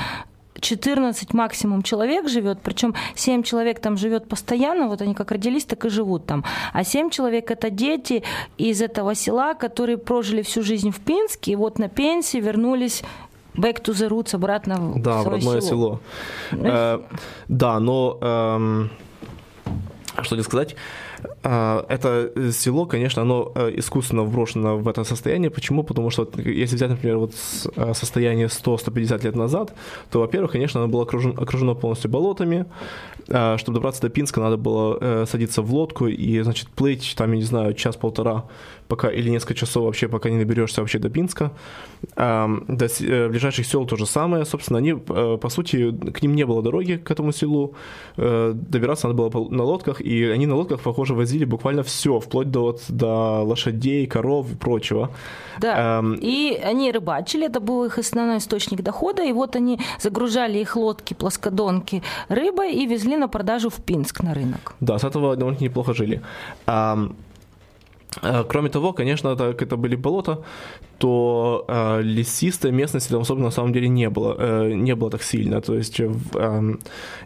14 0.60 1.34
максимум 1.34 1.82
человек 1.82 2.28
живет, 2.28 2.60
причем 2.62 2.94
7 3.16 3.44
человек 3.44 3.80
там 3.80 3.98
живет 3.98 4.28
постоянно, 4.28 4.88
вот 4.88 5.02
они 5.02 5.14
как 5.14 5.32
родились, 5.32 5.66
так 5.66 5.86
и 5.86 5.90
живут 5.90 6.26
там. 6.26 6.44
А 6.74 6.84
7 6.84 7.10
человек 7.10 7.52
это 7.52 7.70
дети 7.70 8.24
из 8.58 8.82
этого 8.82 9.16
села, 9.16 9.54
которые 9.54 9.98
прожили 9.98 10.42
всю 10.42 10.62
жизнь 10.62 10.92
в 10.92 11.00
Пинске, 11.00 11.54
и 11.54 11.56
вот 11.56 11.80
на 11.80 11.90
пенсии 11.90 12.38
вернулись 12.38 13.04
back 13.56 13.82
to 13.84 13.94
the 13.94 14.10
roots 14.10 14.36
обратно 14.36 14.76
в 14.76 15.02
Да, 15.02 15.20
в 15.20 15.24
свое 15.24 15.38
родное 15.38 15.62
село. 15.62 16.00
Э, 16.52 17.00
да, 17.48 17.80
но 17.80 18.18
эм, 18.22 18.90
что 20.22 20.36
тебе 20.36 20.44
сказать? 20.44 20.76
Э, 21.44 21.84
Это 21.90 22.32
село, 22.52 22.86
конечно, 22.86 23.22
оно 23.22 23.52
э, 23.56 23.72
искусственно 23.78 24.24
вброшено 24.24 24.78
в 24.78 24.88
это 24.88 25.04
состояние. 25.04 25.50
Почему? 25.50 25.84
Потому 25.84 26.10
что 26.10 26.28
если 26.36 26.76
взять, 26.76 26.90
например, 26.90 27.18
вот 27.18 27.34
э, 27.76 27.94
состояние 27.94 28.48
100-150 28.48 29.24
лет 29.24 29.36
назад, 29.36 29.74
то, 30.12 30.20
во-первых, 30.20 30.52
конечно, 30.52 30.82
оно 30.82 30.90
было 30.92 31.04
окружено, 31.04 31.34
окружено 31.42 31.76
полностью 31.76 32.12
болотами. 32.12 32.66
Э, 33.28 33.58
Чтобы 33.58 33.76
добраться 33.76 34.02
до 34.02 34.10
Пинска, 34.10 34.42
надо 34.42 34.58
было 34.58 34.98
э, 35.02 35.26
садиться 35.28 35.62
в 35.62 35.74
лодку 35.74 36.08
и, 36.08 36.42
значит, 36.42 36.70
плыть, 36.70 37.14
там, 37.18 37.32
я 37.32 37.38
не 37.38 37.44
знаю, 37.46 37.74
час-полтора, 37.74 38.44
пока 38.88 39.10
или 39.10 39.30
несколько 39.30 39.54
часов 39.56 39.84
вообще, 39.84 40.08
пока 40.08 40.30
не 40.30 40.40
доберешься 40.40 40.82
вообще 40.82 41.00
до 41.00 41.10
Пинска. 41.10 41.52
Эм, 42.18 42.66
До 42.68 42.88
ближайших 43.30 43.66
сел 43.66 43.86
то 43.86 43.96
же 43.96 44.06
самое. 44.06 44.46
Собственно, 44.46 44.80
они, 44.80 44.94
по 44.94 45.50
сути, 45.50 45.92
к 46.12 46.22
ним 46.22 46.36
не 46.36 46.46
было 46.46 46.62
дороги, 46.62 46.98
к 46.98 47.12
этому 47.12 47.32
селу. 47.32 47.74
Добираться 48.18 49.08
надо 49.08 49.30
было 49.30 49.50
на 49.50 49.64
лодках, 49.64 50.02
и 50.02 50.26
они 50.26 50.46
на 50.48 50.56
лодках, 50.56 50.82
похоже, 50.82 51.14
возили 51.14 51.31
возили 51.32 51.46
буквально 51.46 51.82
все, 51.84 52.20
вплоть 52.20 52.52
до, 52.52 52.62
вот, 52.62 52.82
до 52.90 53.44
лошадей, 53.44 54.08
коров 54.08 54.52
и 54.52 54.56
прочего. 54.56 55.10
Да. 55.60 56.00
Эм, 56.00 56.20
И 56.22 56.60
они 56.72 56.92
рыбачили, 56.92 57.46
это 57.46 57.60
был 57.60 57.86
их 57.86 58.00
основной 58.00 58.38
источник 58.38 58.82
дохода. 58.82 59.24
И 59.24 59.34
вот 59.34 59.56
они 59.56 59.80
загружали 60.02 60.60
их 60.60 60.76
лодки, 60.76 61.14
плоскодонки 61.14 62.02
рыбой 62.30 62.74
и 62.74 62.86
везли 62.88 63.18
на 63.18 63.28
продажу 63.28 63.70
в 63.70 63.76
Пинск 63.76 64.24
на 64.24 64.34
рынок. 64.34 64.74
Да, 64.82 64.98
с 64.98 65.04
этого 65.04 65.36
довольно-таки 65.36 65.66
неплохо 65.66 65.94
жили. 65.94 66.22
Ам, 66.66 67.06
э, 67.06 67.31
Кроме 68.50 68.70
того, 68.70 68.94
конечно, 68.94 69.36
так 69.36 69.62
это 69.62 69.78
были 69.78 69.96
болота, 69.96 70.44
то 70.98 71.66
э, 71.68 72.02
лесистой 72.04 72.72
местности 72.72 73.10
там 73.10 73.22
особенно 73.22 73.46
на 73.46 73.52
самом 73.52 73.74
деле 73.74 73.90
не 73.90 74.10
было, 74.10 74.36
э, 74.38 74.74
не 74.74 74.96
было 74.96 75.10
так 75.10 75.24
сильно. 75.24 75.62
То 75.62 75.76
есть 75.76 76.00
э, 76.00 76.12
эм, 76.36 76.80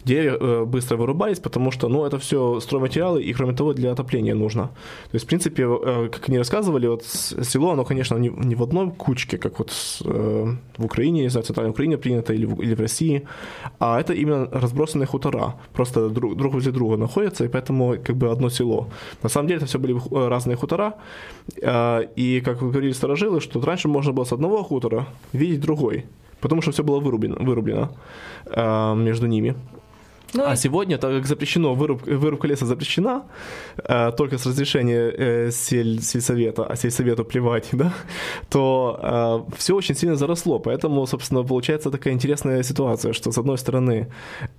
деревья 0.05 0.37
э, 0.39 0.65
быстро 0.65 0.97
вырубались, 0.97 1.39
потому 1.39 1.71
что, 1.71 1.89
ну, 1.89 2.05
это 2.05 2.17
все 2.17 2.59
стройматериалы, 2.59 3.21
и 3.21 3.33
кроме 3.33 3.53
того, 3.53 3.73
для 3.73 3.91
отопления 3.91 4.35
нужно. 4.35 4.67
То 5.11 5.15
есть, 5.15 5.25
в 5.25 5.27
принципе, 5.27 5.63
э, 5.63 6.09
как 6.09 6.29
они 6.29 6.37
рассказывали, 6.37 6.87
вот 6.87 7.03
село, 7.03 7.71
оно, 7.71 7.83
конечно, 7.83 8.17
не, 8.17 8.29
не 8.29 8.55
в 8.55 8.63
одной 8.63 8.91
кучке, 8.91 9.37
как 9.37 9.59
вот 9.59 9.71
э, 10.05 10.55
в 10.77 10.85
Украине, 10.85 11.21
не 11.23 11.29
знаю, 11.29 11.43
в 11.43 11.47
Центральной 11.47 11.71
Украине 11.71 11.97
принято 11.97 12.33
или 12.33 12.45
в, 12.45 12.61
или 12.61 12.75
в 12.75 12.79
России, 12.79 13.21
а 13.79 13.99
это 13.99 14.13
именно 14.13 14.47
разбросанные 14.51 15.07
хутора, 15.07 15.55
просто 15.73 16.09
друг, 16.09 16.37
друг 16.37 16.53
возле 16.53 16.71
друга 16.71 16.97
находятся, 16.97 17.43
и 17.43 17.47
поэтому 17.47 17.95
как 18.05 18.15
бы 18.15 18.31
одно 18.31 18.49
село. 18.49 18.87
На 19.23 19.29
самом 19.29 19.47
деле 19.47 19.57
это 19.57 19.65
все 19.65 19.79
были 19.79 19.95
э, 19.95 20.27
разные 20.29 20.55
хутора, 20.55 20.74
э, 21.61 22.07
и, 22.15 22.41
как 22.41 22.59
говорили 22.59 22.93
старожилы, 22.93 23.41
что 23.41 23.61
раньше 23.61 23.87
можно 23.87 24.13
было 24.13 24.25
с 24.25 24.33
одного 24.33 24.63
хутора 24.63 25.07
видеть 25.33 25.61
другой, 25.61 26.05
потому 26.41 26.61
что 26.61 26.71
все 26.71 26.83
было 26.83 26.99
вырублено, 26.99 27.35
вырублено 27.39 27.89
э, 28.45 28.95
между 28.95 29.27
ними. 29.27 29.55
Ну, 30.35 30.43
А 30.45 30.53
и- 30.53 30.57
сегодня, 30.57 30.97
так 30.97 31.11
как 31.11 31.25
запрещено, 31.25 31.73
выруб- 31.73 32.03
вырубка 32.17 32.47
леса 32.47 32.65
запрещена, 32.65 33.23
э, 33.77 34.11
только 34.17 34.37
с 34.37 34.45
разрешения 34.45 35.11
э, 35.17 35.51
сель- 35.51 36.01
сельсовета, 36.01 36.65
а 36.65 36.75
сельсовету 36.75 37.23
плевать, 37.25 37.69
да, 37.71 37.93
то 38.49 39.45
все 39.57 39.73
очень 39.75 39.95
сильно 39.95 40.15
заросло. 40.15 40.59
Поэтому, 40.59 41.05
собственно, 41.07 41.43
получается 41.43 41.89
такая 41.91 42.13
интересная 42.13 42.63
ситуация, 42.63 43.13
что, 43.13 43.31
с 43.31 43.37
одной 43.37 43.57
стороны, 43.57 44.07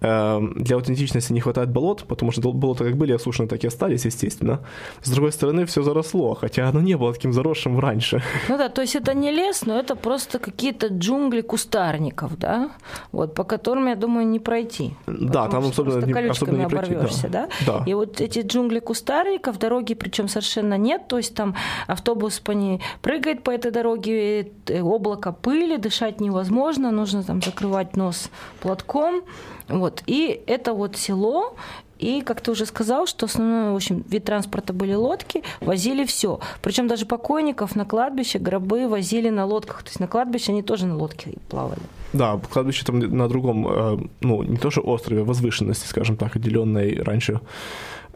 э, 0.01 0.41
для 0.57 0.77
аутентичности 0.77 1.33
не 1.33 1.41
хватает 1.41 1.71
болот, 1.71 2.05
потому 2.09 2.33
что 2.33 2.53
болота 2.53 2.85
как 2.85 2.97
были 2.97 3.13
осушены, 3.13 3.49
так 3.49 3.65
и 3.65 3.67
остались, 3.69 4.07
естественно. 4.07 4.61
С 5.03 5.11
другой 5.11 5.33
стороны, 5.33 5.65
все 5.67 5.83
заросло, 5.83 6.35
хотя 6.35 6.69
оно 6.69 6.81
не 6.81 6.97
было 6.97 7.13
таким 7.13 7.33
заросшим 7.33 7.79
раньше. 7.79 8.23
Ну 8.49 8.57
да, 8.59 8.69
то 8.69 8.83
есть 8.83 8.97
это 8.97 9.15
не 9.15 9.31
лес, 9.33 9.67
но 9.67 9.79
это 9.79 9.95
просто 9.97 10.39
какие-то 10.39 10.87
джунгли 10.89 11.43
кустарников, 11.43 12.39
да, 12.39 12.71
вот, 13.13 13.35
по 13.35 13.45
которым, 13.45 13.89
я 13.89 13.95
думаю, 13.95 14.27
не 14.27 14.41
пройти. 14.41 14.91
Да, 15.07 15.45
Потому 15.47 15.66
там 15.71 15.89
особенно 15.89 16.07
просто 16.07 16.23
не- 16.23 16.29
особенно 16.29 16.57
не 16.59 16.69
пройти, 16.69 16.91
да. 16.91 16.97
оборвешься, 16.99 17.29
да. 17.29 17.49
Да. 17.67 17.83
И 17.87 17.95
вот 17.95 18.21
эти 18.21 18.41
джунгли 18.41 18.81
кустарников, 18.81 19.59
дороги 19.59 19.95
причем 19.95 20.29
совершенно 20.29 20.77
нет, 20.79 21.09
то 21.09 21.17
есть 21.17 21.35
там 21.35 21.55
автобус 21.87 22.39
по 22.41 22.53
ней 22.53 22.81
прыгает 23.03 23.43
по 23.43 23.51
этой 23.51 23.71
дороге, 23.71 24.53
э, 24.67 24.83
облако 24.83 25.33
пыли, 25.33 25.77
дышать 25.77 26.21
невозможно, 26.21 26.91
нужно 26.91 27.23
там 27.23 27.43
закрывать 27.43 27.97
нос 27.97 28.31
платком, 28.61 29.23
вот. 29.69 30.03
И 30.07 30.43
это 30.47 30.75
вот 30.75 30.97
село, 30.97 31.57
и, 31.99 32.21
как 32.21 32.41
ты 32.41 32.51
уже 32.51 32.67
сказал, 32.67 33.07
что 33.07 33.27
основной, 33.27 33.73
в 33.73 33.77
общем, 33.77 34.05
вид 34.09 34.25
транспорта 34.25 34.73
были 34.73 34.95
лодки, 34.95 35.43
возили 35.61 36.05
все. 36.05 36.41
Причем 36.63 36.89
даже 36.89 37.07
покойников 37.07 37.77
на 37.77 37.85
кладбище, 37.85 38.39
гробы 38.39 38.89
возили 38.89 39.31
на 39.31 39.47
лодках. 39.47 39.83
То 39.83 39.89
есть 39.89 40.01
на 40.01 40.07
кладбище 40.07 40.53
они 40.53 40.63
тоже 40.63 40.87
на 40.87 40.97
лодке 40.97 41.35
плавали. 41.49 41.81
Да, 42.13 42.39
кладбище 42.51 42.85
там 42.85 42.99
на 42.99 43.29
другом, 43.29 43.69
э, 43.69 43.99
ну, 44.21 44.43
не 44.43 44.57
то 44.57 44.71
что 44.71 44.83
острове, 44.83 45.23
а 45.23 45.25
возвышенности, 45.25 45.87
скажем 45.87 46.17
так, 46.17 46.37
отделенной 46.37 47.03
раньше 47.03 47.41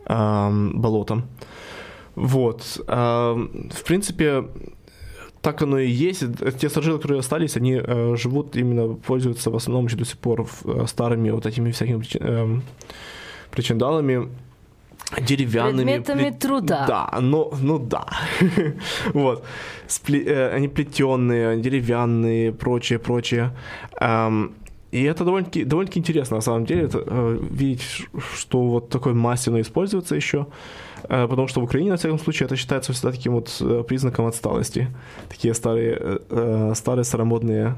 эм, 0.07 0.81
болотом. 0.81 1.25
Вот. 2.15 2.83
Эм, 2.87 3.71
В 3.73 3.85
принципе, 3.85 4.45
так 5.41 5.63
оно 5.63 5.79
и 5.79 5.89
есть. 5.89 6.23
Те 6.59 6.69
старожилы, 6.69 6.99
которые 6.99 7.21
остались, 7.21 7.57
они 7.57 7.81
э, 7.83 8.15
живут 8.17 8.57
именно, 8.57 8.95
пользуются 8.95 9.51
в 9.51 9.57
основном 9.57 9.87
еще 9.87 9.97
до 9.97 10.05
сих 10.05 10.19
пор 10.19 10.47
э, 10.65 10.85
старыми 10.87 11.31
вот 11.31 11.47
этими 11.47 11.71
всякими 11.71 12.05
эм, 12.21 12.63
причиндалами, 13.51 14.29
деревянными. 15.21 15.85
Предметами 15.85 16.23
пле- 16.23 16.39
труда. 16.39 16.85
Да, 16.87 17.19
ну, 17.21 17.53
ну 17.61 17.79
да. 17.79 18.07
вот. 19.15 19.45
Спле- 19.89 20.25
э, 20.27 20.55
они 20.55 20.69
плетеные, 20.69 21.61
деревянные, 21.61 22.53
прочее, 22.53 22.99
прочее. 22.99 23.51
Эм, 24.01 24.53
и 24.93 25.03
это 25.05 25.25
довольно-таки, 25.25 25.65
довольно-таки 25.65 26.01
интересно, 26.01 26.37
на 26.37 26.43
самом 26.43 26.65
деле, 26.65 26.83
это, 26.83 27.03
э, 27.07 27.39
видеть, 27.51 28.09
что 28.37 28.63
вот 28.63 28.89
такой 28.89 29.15
массе 29.15 29.51
оно 29.51 29.61
используется 29.61 30.17
еще. 30.17 30.47
Э, 31.09 31.27
потому 31.29 31.49
что 31.49 31.61
в 31.61 31.65
Украине, 31.65 31.91
на 31.91 31.97
всяком 31.97 32.19
случае, 32.19 32.47
это 32.47 32.57
считается 32.57 32.93
всегда 32.93 33.11
таким 33.13 33.33
вот 33.35 33.57
э, 33.61 33.85
признаком 33.87 34.27
отсталости. 34.27 34.89
Такие 35.29 35.55
старые, 35.55 35.97
э, 36.01 36.19
э, 36.31 36.73
старые 36.75 37.05
старомодные 37.05 37.75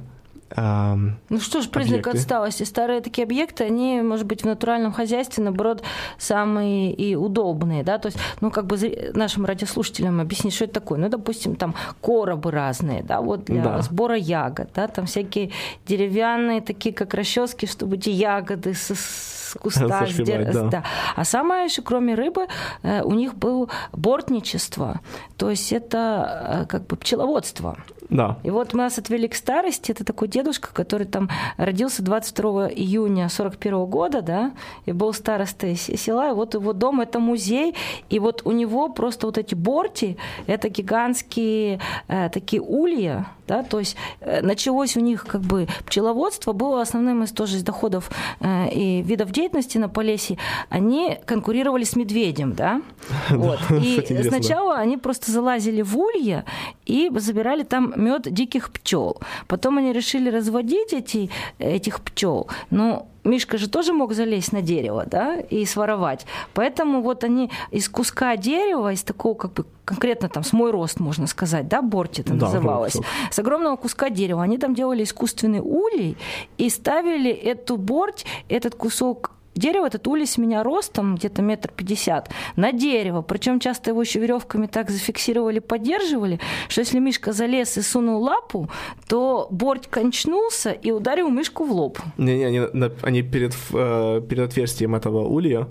Ну 0.56 1.40
что 1.40 1.60
ж, 1.62 1.68
признак 1.68 2.00
Объекты. 2.00 2.18
отсталости. 2.18 2.62
Старые 2.64 3.00
такие 3.00 3.24
объекты, 3.24 3.64
они, 3.64 4.00
может 4.02 4.26
быть, 4.26 4.42
в 4.42 4.46
натуральном 4.46 4.92
хозяйстве, 4.92 5.42
наоборот, 5.44 5.82
самые 6.18 6.92
и 6.92 7.14
удобные, 7.14 7.82
да, 7.82 7.98
то 7.98 8.06
есть, 8.06 8.18
ну, 8.40 8.50
как 8.50 8.66
бы 8.66 8.76
нашим 9.14 9.44
радиослушателям 9.44 10.20
объяснить, 10.20 10.54
что 10.54 10.64
это 10.64 10.74
такое. 10.74 10.98
Ну, 10.98 11.08
допустим, 11.08 11.56
там 11.56 11.74
коробы 12.00 12.50
разные, 12.50 13.02
да, 13.02 13.20
вот 13.20 13.44
для 13.44 13.62
Да. 13.62 13.82
сбора 13.82 14.16
ягод, 14.16 14.70
да, 14.74 14.88
там 14.88 15.06
всякие 15.06 15.50
деревянные, 15.86 16.60
такие 16.60 16.94
как 16.94 17.14
расчески, 17.14 17.66
чтобы 17.66 17.96
эти 17.96 18.10
ягоды 18.10 18.74
с, 18.74 18.94
с 18.94 19.56
куста 19.60 19.86
Зашивать, 19.88 20.28
сдер- 20.28 20.70
да. 20.70 20.84
А 21.16 21.24
самое 21.24 21.64
еще, 21.64 21.82
кроме 21.82 22.14
рыбы, 22.14 22.46
э, 22.82 23.02
у 23.02 23.12
них 23.12 23.34
было 23.34 23.68
бортничество, 23.92 25.00
то 25.36 25.50
есть 25.50 25.72
это 25.72 26.62
э, 26.62 26.66
как 26.66 26.86
бы 26.86 26.96
пчеловодство. 26.96 27.76
Да. 28.12 28.36
И 28.42 28.50
вот 28.50 28.74
мы 28.74 28.80
нас 28.82 28.98
отвели 28.98 29.26
к 29.26 29.34
старости. 29.34 29.90
Это 29.90 30.04
такой 30.04 30.28
дедушка, 30.28 30.68
который 30.72 31.06
там 31.06 31.30
родился 31.56 32.02
22 32.02 32.68
июня 32.68 33.28
41 33.28 33.86
года, 33.86 34.20
да, 34.20 34.52
и 34.84 34.92
был 34.92 35.14
старостой 35.14 35.76
села. 35.76 36.30
И 36.30 36.34
вот 36.34 36.54
его 36.54 36.74
дом– 36.74 37.00
это 37.02 37.18
музей. 37.18 37.74
И 38.10 38.18
вот 38.18 38.42
у 38.44 38.52
него 38.52 38.90
просто 38.90 39.26
вот 39.26 39.38
эти 39.38 39.54
борти– 39.54 40.18
это 40.46 40.68
гигантские 40.68 41.80
э, 42.08 42.28
такие 42.28 42.60
улья, 42.60 43.26
да, 43.48 43.62
то 43.62 43.78
есть 43.78 43.96
э, 44.20 44.40
началось 44.42 44.96
у 44.96 45.00
них 45.00 45.26
как 45.26 45.40
бы 45.40 45.66
пчеловодство, 45.86 46.52
было 46.52 46.80
основным 46.80 47.22
из 47.24 47.32
тоже 47.32 47.56
из 47.56 47.62
доходов 47.62 48.10
э, 48.40 48.70
и 48.72 49.02
видов 49.02 49.30
деятельности 49.30 49.78
на 49.78 49.88
Полесье. 49.88 50.38
Они 50.68 51.18
конкурировали 51.26 51.84
с 51.84 51.96
медведем, 51.96 52.52
да, 52.52 52.82
вот. 53.30 53.58
И 53.70 54.22
сначала 54.28 54.76
они 54.76 54.96
просто 54.96 55.30
залазили 55.32 55.82
в 55.82 55.96
улья 55.98 56.44
и 56.86 57.10
забирали 57.16 57.62
там 57.62 57.92
мед 58.04 58.22
диких 58.22 58.70
пчел. 58.70 59.20
Потом 59.46 59.78
они 59.78 59.92
решили 59.92 60.30
разводить 60.30 60.92
эти, 60.92 61.30
этих 61.58 62.00
пчел. 62.00 62.48
Но 62.70 63.08
Мишка 63.24 63.56
же 63.56 63.68
тоже 63.68 63.92
мог 63.92 64.12
залезть 64.14 64.52
на 64.52 64.62
дерево, 64.62 65.04
да, 65.06 65.36
и 65.36 65.64
своровать. 65.64 66.26
Поэтому 66.54 67.02
вот 67.02 67.22
они 67.24 67.50
из 67.70 67.88
куска 67.88 68.36
дерева, 68.36 68.92
из 68.92 69.04
такого 69.04 69.34
как 69.34 69.52
бы 69.52 69.64
конкретно 69.84 70.28
там 70.28 70.42
с 70.42 70.52
мой 70.52 70.72
рост, 70.72 70.98
можно 71.00 71.26
сказать, 71.26 71.68
да, 71.68 71.82
борт 71.82 72.18
это 72.18 72.34
Да, 72.34 72.46
называлось, 72.46 72.96
с 73.30 73.38
огромного 73.38 73.76
куска 73.76 74.10
дерева. 74.10 74.42
Они 74.42 74.58
там 74.58 74.74
делали 74.74 75.04
искусственный 75.04 75.60
улей 75.60 76.16
и 76.58 76.68
ставили 76.68 77.30
эту 77.30 77.76
борть, 77.76 78.24
этот 78.48 78.74
кусок 78.74 79.32
дерева, 79.54 79.86
этот 79.86 80.06
улей 80.06 80.26
с 80.26 80.38
меня 80.38 80.62
ростом, 80.62 81.16
где-то 81.16 81.42
метр 81.42 81.70
пятьдесят, 81.74 82.30
на 82.56 82.72
дерево. 82.72 83.22
Причем 83.22 83.60
часто 83.60 83.90
его 83.90 84.02
еще 84.02 84.18
веревками 84.18 84.66
так 84.66 84.90
зафиксировали, 84.90 85.58
поддерживали, 85.58 86.40
что 86.68 86.80
если 86.80 86.98
Мишка 86.98 87.32
залез 87.32 87.76
и 87.78 87.82
сунул 87.82 88.22
лапу, 88.22 88.68
то 89.08 89.48
борть 89.50 89.88
кончнулся 89.88 90.70
и 90.70 90.90
ударил 90.90 91.28
Мишку 91.28 91.64
в 91.64 91.72
лоб. 91.72 91.98
Не-не, 92.16 92.46
они, 92.46 92.90
они 93.02 93.22
перед, 93.22 93.54
э, 93.72 94.22
перед 94.28 94.50
отверстием 94.50 94.94
этого 94.94 95.26
улья 95.26 95.68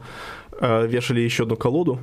вешали 0.62 1.22
еще 1.22 1.44
одну 1.44 1.56
колоду 1.56 2.00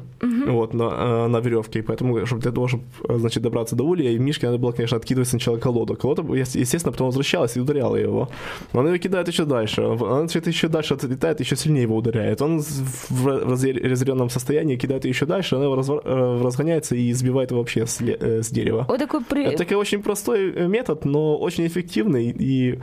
вот, 0.52 0.74
на, 0.74 0.84
э, 0.84 1.26
на 1.28 1.38
веревке, 1.38 1.80
и 1.80 1.82
поэтому, 1.82 2.26
чтобы 2.26 2.42
для 2.42 2.52
того, 2.52 2.68
чтобы, 2.68 2.84
э, 3.08 3.18
значит, 3.18 3.42
добраться 3.42 3.76
до 3.76 3.84
улья, 3.84 4.10
и 4.10 4.18
Мишке 4.18 4.46
надо 4.46 4.58
было, 4.58 4.72
конечно, 4.72 4.96
откидывать 4.96 5.28
сначала 5.28 5.58
колоду. 5.58 5.96
Колода, 5.96 6.22
естественно, 6.34 6.92
потом 6.92 7.06
возвращалась 7.06 7.56
и 7.56 7.60
ударяла 7.60 7.96
его. 7.96 8.28
Он 8.72 8.86
ее 8.86 8.98
кидает 8.98 9.28
еще 9.28 9.44
дальше, 9.44 9.82
он 9.82 10.28
значит, 10.28 10.46
еще 10.46 10.68
дальше 10.68 10.94
отлетает, 10.94 11.40
еще 11.40 11.56
сильнее 11.56 11.82
его 11.82 11.96
ударяет. 11.96 12.42
Он 12.42 12.60
в 12.60 13.28
разъя- 13.28 13.88
разъяренном 13.88 14.30
состоянии 14.30 14.76
кидает 14.76 15.04
ее 15.04 15.10
еще 15.10 15.26
дальше, 15.26 15.56
она 15.56 15.64
его 15.64 15.76
э, 15.76 16.40
разгоняется 16.42 16.96
и 16.96 17.12
сбивает 17.12 17.50
его 17.50 17.60
вообще 17.60 17.86
с, 17.86 18.00
э, 18.00 18.42
с 18.42 18.50
дерева. 18.50 18.84
Вот 18.88 18.98
такой 18.98 19.20
при... 19.22 19.44
Это 19.44 19.58
такой 19.58 19.76
очень 19.76 20.02
простой 20.02 20.52
э, 20.52 20.66
метод, 20.66 21.04
но 21.04 21.36
очень 21.36 21.66
эффективный 21.66 22.34
и, 22.38 22.78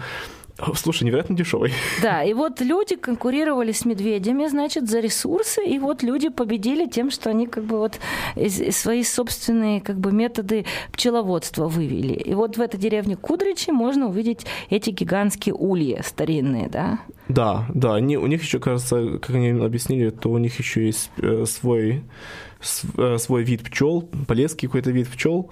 слушай, 0.75 1.03
невероятно 1.03 1.35
дешевый. 1.35 1.71
Да, 2.01 2.23
и 2.23 2.33
вот 2.33 2.61
люди 2.61 2.95
конкурировали 2.95 3.71
с 3.71 3.85
медведями, 3.85 4.47
значит, 4.47 4.89
за 4.89 4.99
ресурсы, 4.99 5.63
и 5.65 5.79
вот 5.79 6.03
люди 6.03 6.29
победили 6.29 6.87
тем, 6.87 7.11
что 7.11 7.29
они 7.29 7.47
как 7.47 7.63
бы 7.65 7.77
вот 7.77 7.99
свои 8.71 9.03
собственные 9.03 9.81
как 9.81 9.97
бы 9.97 10.11
методы 10.11 10.65
пчеловодства 10.91 11.67
вывели. 11.67 12.13
И 12.13 12.33
вот 12.33 12.57
в 12.57 12.61
этой 12.61 12.79
деревне 12.79 13.15
Кудричи 13.15 13.71
можно 13.71 14.07
увидеть 14.07 14.45
эти 14.69 14.91
гигантские 14.91 15.55
ульи 15.55 16.01
старинные, 16.05 16.69
да. 16.69 16.99
Да, 17.27 17.65
да, 17.73 17.95
они, 17.95 18.17
у 18.17 18.27
них 18.27 18.43
еще, 18.43 18.59
кажется, 18.59 19.17
как 19.19 19.35
они 19.35 19.49
объяснили, 19.49 20.09
то 20.09 20.29
у 20.29 20.37
них 20.37 20.59
еще 20.59 20.85
есть 20.85 21.09
э, 21.17 21.45
свой, 21.45 22.03
свой 22.65 23.43
вид 23.43 23.63
пчел, 23.63 24.09
полезский 24.27 24.67
какой-то 24.67 24.91
вид 24.91 25.07
пчел. 25.07 25.49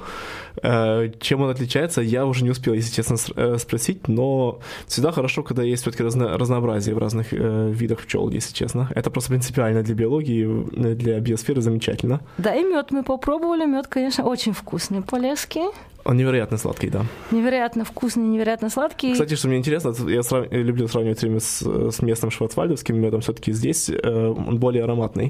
Э, 0.62 1.10
чем 1.20 1.42
он 1.42 1.50
отличается, 1.50 2.02
я 2.02 2.26
уже 2.26 2.44
не 2.44 2.50
успел, 2.50 2.74
если 2.74 2.94
честно, 2.94 3.18
э, 3.36 3.58
спросить, 3.58 4.08
но 4.08 4.60
всегда 4.88 5.12
хорошо, 5.12 5.44
когда 5.44 5.64
есть 5.64 5.82
все-таки 5.82 6.04
разнообразие 6.04 6.96
в 6.96 6.98
разных 6.98 7.28
э, 7.32 7.72
видах 7.72 8.00
пчел, 8.02 8.30
если 8.30 8.54
честно. 8.54 8.90
Это 8.96 9.10
просто 9.10 9.30
принципиально 9.30 9.84
для 9.84 9.96
биологии, 9.96 10.92
э, 10.92 10.96
для 10.96 11.20
биосферы 11.20 11.62
замечательно. 11.62 12.22
Да, 12.38 12.54
и 12.56 12.64
мед 12.64 12.92
мы 12.92 13.04
попробовали. 13.04 13.66
Мед, 13.66 13.88
конечно, 13.88 14.24
очень 14.26 14.54
вкусный 14.54 15.02
полезский. 15.02 15.66
Он 16.06 16.18
невероятно 16.18 16.58
сладкий, 16.58 16.90
да. 16.90 17.06
Невероятно 17.32 17.86
вкусный, 17.86 18.24
невероятно 18.26 18.70
сладкий. 18.70 19.14
Кстати, 19.14 19.36
что 19.36 19.48
мне 19.48 19.58
интересно, 19.58 19.94
я 20.10 20.22
срав- 20.22 20.52
люблю 20.52 20.88
сравнивать 20.88 21.22
время 21.22 21.40
с, 21.40 21.62
с 21.62 22.02
местным 22.02 22.30
шварцвальдовским 22.30 23.00
медом, 23.00 23.22
все-таки 23.22 23.54
здесь 23.54 23.90
э, 23.90 24.28
он 24.28 24.60
более 24.60 24.84
ароматный. 24.84 25.30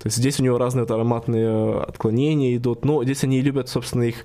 То 0.00 0.06
есть 0.06 0.16
здесь 0.16 0.40
у 0.40 0.42
него 0.42 0.58
разные 0.58 0.82
вот 0.82 0.90
ароматные 0.90 1.82
отклонения 1.82 2.56
идут, 2.56 2.84
но 2.84 3.04
здесь 3.04 3.22
они 3.22 3.40
любят, 3.40 3.68
собственно, 3.68 4.02
их 4.02 4.24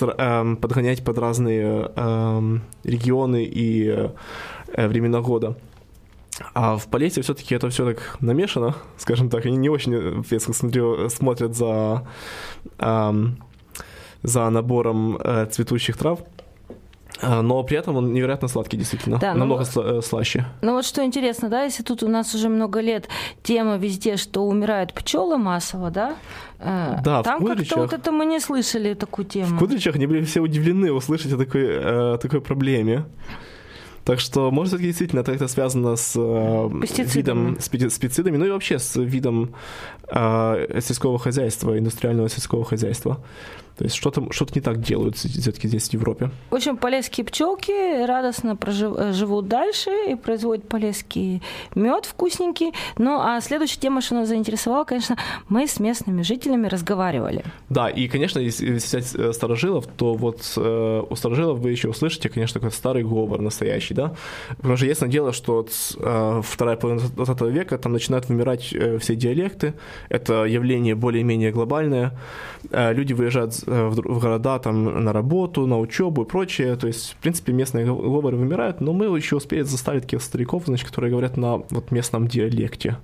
эм, 0.00 0.56
подгонять 0.56 1.04
под 1.04 1.18
разные 1.18 1.90
эм, 1.94 2.62
регионы 2.82 3.44
и 3.44 3.86
э, 3.88 4.08
э, 4.72 4.88
времена 4.88 5.20
года. 5.20 5.56
А 6.52 6.76
в 6.76 6.88
Полесье 6.88 7.22
все-таки 7.22 7.54
это 7.54 7.70
все 7.70 7.86
так 7.86 8.16
намешано, 8.20 8.74
скажем 8.98 9.30
так, 9.30 9.46
они 9.46 9.56
не 9.56 9.68
очень, 9.68 9.94
э, 9.94 10.22
я 10.30 10.40
смотрю, 10.40 11.08
смотрят 11.10 11.54
за, 11.54 12.06
эм, 12.78 13.38
за 14.26 14.50
набором 14.50 15.16
э, 15.16 15.46
цветущих 15.46 15.96
трав. 15.96 16.18
А, 17.22 17.40
Но 17.42 17.62
при 17.64 17.78
этом 17.78 17.96
он 17.96 18.12
невероятно 18.12 18.48
сладкий, 18.48 18.76
действительно. 18.76 19.18
Да, 19.18 19.32
ну- 19.32 19.38
Намного 19.38 19.62
сла- 19.64 19.98
э, 19.98 20.02
слаще. 20.02 20.44
Ну 20.62 20.72
вот 20.72 20.84
что 20.84 21.02
интересно, 21.02 21.48
да, 21.48 21.64
если 21.64 21.82
тут 21.84 22.02
у 22.02 22.08
нас 22.08 22.34
уже 22.34 22.48
много 22.48 22.80
лет 22.82 23.08
тема 23.42 23.76
везде, 23.78 24.16
что 24.16 24.42
умирают 24.46 24.92
пчелы 24.92 25.38
массово, 25.38 25.90
да? 25.90 26.14
э, 26.58 26.98
Да, 27.04 27.22
Там 27.22 27.46
как-то 27.46 27.76
вот 27.78 27.92
это 27.92 28.12
мы 28.12 28.26
не 28.26 28.40
слышали 28.40 28.94
такую 28.94 29.24
тему. 29.24 29.56
В 29.56 29.58
Кудричах 29.58 29.96
они 29.96 30.06
были 30.06 30.22
все 30.24 30.40
удивлены 30.40 30.92
услышать 30.92 31.32
о 31.32 31.38
такой, 31.38 31.64
э, 31.66 32.18
такой 32.20 32.40
проблеме. 32.40 33.04
Так 34.06 34.20
что, 34.20 34.52
может, 34.52 34.74
это 34.74 34.84
действительно 34.84 35.20
это 35.20 35.48
связано 35.48 35.96
с 35.96 36.14
э, 36.16 36.70
Пестицидами. 36.80 37.16
видом, 37.16 37.60
с 37.60 37.68
пестицидами, 37.68 38.36
ну 38.36 38.46
и 38.46 38.50
вообще 38.50 38.78
с 38.78 38.94
видом 38.94 39.52
э, 40.08 40.80
сельского 40.80 41.18
хозяйства, 41.18 41.76
индустриального 41.76 42.28
сельского 42.28 42.64
хозяйства. 42.64 43.18
То 43.76 43.84
есть 43.84 43.96
что-то 43.96 44.26
что 44.32 44.46
не 44.54 44.62
так 44.62 44.80
делают 44.80 45.16
все-таки 45.16 45.68
здесь, 45.68 45.88
в 45.90 45.92
Европе. 45.92 46.30
В 46.50 46.54
общем, 46.54 46.78
полезские 46.78 47.26
пчелки 47.26 48.06
радостно 48.06 48.52
прожив- 48.52 48.96
э, 48.96 49.12
живут 49.12 49.48
дальше 49.48 49.90
и 50.08 50.14
производят 50.14 50.66
полезский 50.66 51.42
мед 51.74 52.06
вкусненький. 52.06 52.72
Ну, 52.96 53.20
а 53.20 53.40
следующая 53.42 53.80
тема, 53.80 54.00
что 54.00 54.14
нас 54.14 54.28
заинтересовала, 54.28 54.84
конечно, 54.84 55.18
мы 55.48 55.66
с 55.66 55.78
местными 55.78 56.22
жителями 56.22 56.68
разговаривали. 56.68 57.44
Да, 57.68 57.90
и, 57.90 58.08
конечно, 58.08 58.38
если 58.38 58.72
взять 58.72 59.14
э, 59.14 59.32
старожилов, 59.34 59.86
то 59.86 60.14
вот 60.14 60.54
э, 60.56 61.02
у 61.10 61.16
старожилов 61.16 61.58
вы 61.58 61.70
еще 61.70 61.88
услышите, 61.88 62.30
конечно, 62.30 62.60
такой 62.60 62.72
старый 62.72 63.02
говор 63.02 63.42
настоящий, 63.42 63.92
да? 63.96 64.14
Потому 64.56 64.76
что 64.76 64.86
ясное 64.86 65.08
дело, 65.08 65.32
что 65.32 65.54
вот, 65.54 65.70
э, 65.98 66.40
вторая 66.44 66.76
половина 66.76 67.08
20 67.08 67.40
века 67.42 67.78
там 67.78 67.92
начинают 67.92 68.28
вымирать 68.28 68.72
э, 68.72 68.98
все 68.98 69.16
диалекты. 69.16 69.74
Это 70.08 70.44
явление 70.44 70.94
более-менее 70.94 71.50
глобальное. 71.50 72.12
Э, 72.70 72.92
люди 72.92 73.14
выезжают 73.14 73.54
э, 73.66 73.88
в, 73.88 74.00
города 74.00 74.58
там 74.58 75.04
на 75.04 75.12
работу, 75.12 75.66
на 75.66 75.78
учебу 75.78 76.22
и 76.22 76.26
прочее. 76.26 76.76
То 76.76 76.86
есть, 76.86 77.14
в 77.14 77.16
принципе, 77.16 77.52
местные 77.52 77.86
гов- 77.86 78.02
говоры 78.02 78.36
вымирают, 78.36 78.80
но 78.80 78.92
мы 78.92 79.06
еще 79.16 79.36
успели 79.36 79.62
заставить 79.62 80.02
таких 80.02 80.22
стариков, 80.22 80.64
значит, 80.66 80.86
которые 80.86 81.10
говорят 81.10 81.36
на 81.36 81.56
вот 81.70 81.90
местном 81.90 82.28
диалекте. 82.28 82.98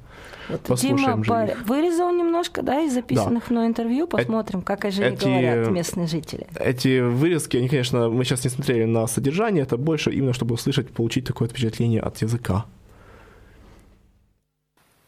Послушаем 0.67 1.23
Дима 1.23 1.45
их. 1.45 1.67
вырезал 1.67 2.13
немножко, 2.13 2.63
да, 2.63 2.81
из 2.81 2.93
записанных 2.95 3.51
мной 3.51 3.67
интервью. 3.67 4.07
Посмотрим, 4.07 4.63
как 4.63 4.91
же 4.93 5.03
они 5.05 5.17
эти- 5.17 5.25
говорят 5.25 5.71
местные 5.71 6.07
жители. 6.07 6.47
Эти 6.61 7.01
вырезки, 7.01 7.57
они, 7.57 7.69
конечно, 7.69 8.09
мы 8.09 8.25
сейчас 8.25 8.45
не 8.45 8.51
смотрели 8.51 8.85
на 8.85 9.07
содержание, 9.07 9.63
это 9.63 9.77
больше 9.77 10.11
именно, 10.11 10.33
чтобы 10.33 10.55
услышать, 10.55 10.91
получить 10.91 11.25
такое 11.27 11.49
впечатление 11.49 12.01
от 12.01 12.23
языка. 12.23 12.65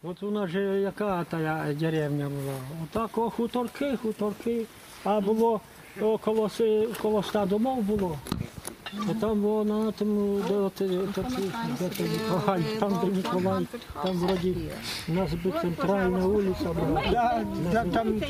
От 0.02 0.22
у 0.22 0.30
нас 0.30 0.50
же 0.50 0.58
яка 0.80 1.24
та 1.24 1.72
деревня 1.72 2.28
була. 2.28 2.54
Отак 2.84 3.18
о, 3.18 3.30
хуторки, 3.30 3.96
хуторки. 3.96 4.66
А 5.04 5.20
було 5.20 5.60
о, 6.00 6.18
коло, 6.18 6.48
си- 6.50 6.88
коло 7.02 7.22
ста 7.22 7.46
домов 7.46 7.82
було. 7.84 8.16
А 9.10 9.14
там 9.20 9.40
було 9.40 9.64
на 9.64 9.92
тому, 9.92 10.40
де 10.48 10.54
от, 10.54 10.80
е, 10.80 10.84
Миколай, 12.00 12.62
там 12.80 12.98
де 13.04 13.10
Миколай, 13.16 13.66
там 14.02 14.16
вроді 14.18 14.56
у 15.08 15.12
нас 15.12 15.30
би 15.44 15.52
центральна 15.60 16.18
вулиця 16.18 16.72
була. 16.72 17.02
Да, 17.10 17.44
там, 17.72 17.92
там, 17.92 18.20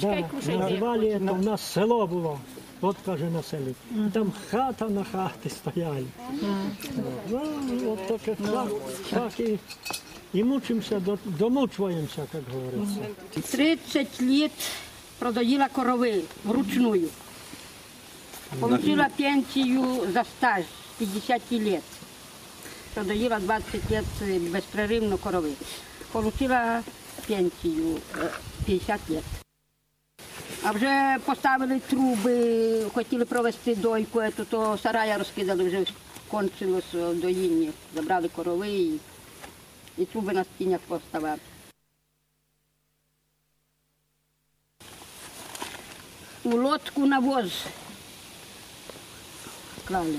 Да, 0.00 0.28
називали, 0.58 1.20
то 1.28 1.34
в 1.34 1.42
нас 1.42 1.72
село 1.72 2.06
було. 2.06 2.38
От 2.80 2.96
каже 3.06 3.24
на 3.30 3.42
селі. 3.42 3.74
І 3.94 4.10
Там 4.12 4.32
хата 4.50 4.88
на 4.88 5.04
хати 5.04 5.50
стояли. 5.50 6.04
Ну, 7.30 7.40
от 7.92 8.06
таке 8.06 8.34
так, 8.34 8.68
так 9.10 9.40
і, 9.40 9.58
і 10.34 10.44
мучимося, 10.44 11.00
до- 11.00 11.18
домучуємося, 11.24 12.26
як 12.34 12.42
говориться. 12.54 13.00
30 13.50 14.20
лет 14.22 14.50
продоила 15.18 15.68
коровы 15.76 16.20
вручную. 16.44 17.08
Получила 18.59 19.09
пенсию 19.09 20.11
за 20.11 20.23
стаж 20.23 20.65
50 20.99 21.51
лет. 21.51 21.83
Продоила 22.93 23.39
20 23.39 23.89
лет 23.89 24.05
э, 24.21 24.37
беспрерывно 24.37 25.17
коровы. 25.17 25.55
Получила 26.11 26.83
пенсию 27.27 28.01
э, 28.15 28.29
50 28.65 29.09
лет. 29.09 29.23
А 30.63 30.71
вже 30.73 31.17
поставили 31.25 31.79
труби, 31.79 32.85
хотіли 32.93 33.25
провести 33.25 33.75
дойку, 33.75 34.19
ету, 34.19 34.45
то 34.45 34.77
сарая 34.77 35.17
розкидали, 35.17 35.63
вже 35.63 35.85
кончилось 36.27 36.93
е, 36.93 37.13
доїння. 37.13 37.71
Забрали 37.95 38.27
корови 38.27 38.69
і, 38.69 38.99
і 39.97 40.05
труби 40.05 40.33
на 40.33 40.43
стінях 40.43 40.79
поставили. 40.87 41.37
у 46.43 46.57
лодку 46.57 47.05
на 47.05 47.19
клали. 49.88 50.18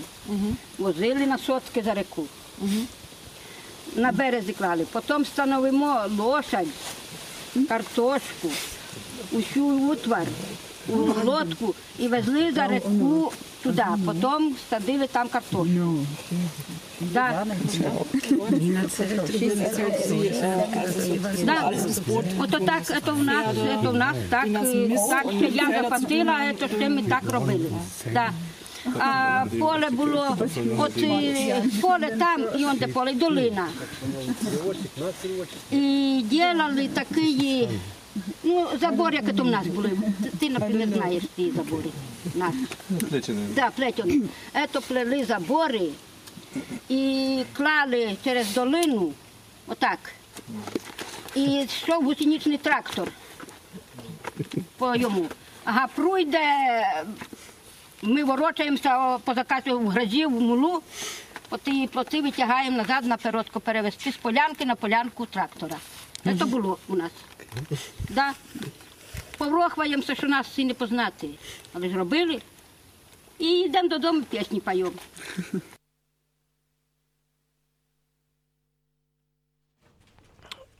Возили 0.78 1.26
на 1.26 1.38
сотки 1.38 1.82
за 1.82 1.94
реку. 1.94 2.24
На 3.96 4.12
березі 4.12 4.54
клали. 4.54 4.86
Потім 4.92 5.26
становимо 5.26 6.02
лошадь, 6.18 6.68
картошку, 7.70 8.50
усю 9.32 9.66
утвар 9.92 10.28
у 10.90 10.96
лодку 11.26 11.76
і 12.00 12.08
везли 12.08 12.52
за 12.54 12.68
реку 12.68 13.32
туди. 13.64 13.84
Потім 14.06 14.56
садили 14.70 15.08
там 15.08 15.28
картошку. 15.28 15.68
Да. 17.02 17.46
Да. 21.44 21.72
Ото 22.40 22.60
так, 22.60 22.86
це 22.86 23.12
в 23.12 23.24
нас, 23.24 23.46
це 23.82 23.90
в 23.90 23.94
нас 23.94 24.16
так, 24.30 24.48
так 25.10 25.32
ще 25.38 25.46
я 25.46 25.82
заплатила, 25.82 26.54
це 26.60 26.68
ще 26.68 26.90
ми 26.90 27.04
так 27.04 27.24
робили. 27.32 27.72
Да. 28.14 28.32
А 29.00 29.46
поле 29.60 29.90
було, 29.90 30.38
от 30.78 30.98
е, 30.98 31.64
поле 31.82 32.18
там 32.20 32.46
і 32.58 32.66
он 32.66 32.78
де 32.78 32.88
поле, 32.88 33.14
долина. 33.14 33.68
І 35.72 36.24
делали 36.30 36.88
такі, 36.88 37.70
ну, 38.44 38.68
забор, 38.82 39.14
як 39.14 39.24
в 39.24 39.46
нас 39.46 39.68
були. 39.68 39.92
Ти, 40.40 40.50
наприклад, 40.50 40.90
знаєш 40.90 41.24
ті 41.36 41.52
забори. 41.52 41.90
Наші. 42.36 43.34
Да, 43.56 43.70
плетені. 43.70 44.22
Ето 44.54 44.82
плели 44.82 45.26
забори 45.26 45.90
і 46.90 47.44
клали 47.54 48.18
через 48.24 48.54
долину, 48.54 49.14
отак. 49.68 50.00
І 51.36 51.44
йшов 51.44 52.04
гусеничний 52.04 52.58
трактор 52.58 53.12
по 54.78 54.96
йому. 54.96 55.26
Ага, 55.64 55.88
пройде, 55.96 56.40
ми 58.03 58.25
ворочаємося 58.25 59.19
по 59.19 59.35
заказу 59.35 59.79
в 59.81 59.89
грозі, 59.89 60.27
в 60.27 60.31
мулу, 60.31 60.83
от 61.51 61.61
і 61.65 61.89
плоти 61.93 62.23
витягаємо 62.23 62.77
назад 62.77 63.07
на 63.07 63.17
передку 63.17 63.61
перевезти 63.61 64.13
з 64.13 64.17
полянки 64.17 64.65
на 64.65 64.75
полянку 64.75 65.27
трактора. 65.27 65.77
Це 66.25 66.45
було 66.45 66.79
у 66.89 66.97
нас. 66.97 67.13
Да. 68.09 68.33
Поврохваємося, 69.39 70.15
що 70.15 70.27
нас 70.29 70.47
всі 70.47 70.65
не 70.65 70.75
познати. 70.75 71.29
Але 71.73 71.89
ж 71.89 71.97
робили. 71.97 72.41
І 73.39 73.61
йдемо 73.61 73.89
додому, 73.89 74.23
пісні 74.23 74.61
поємо. 74.61 74.93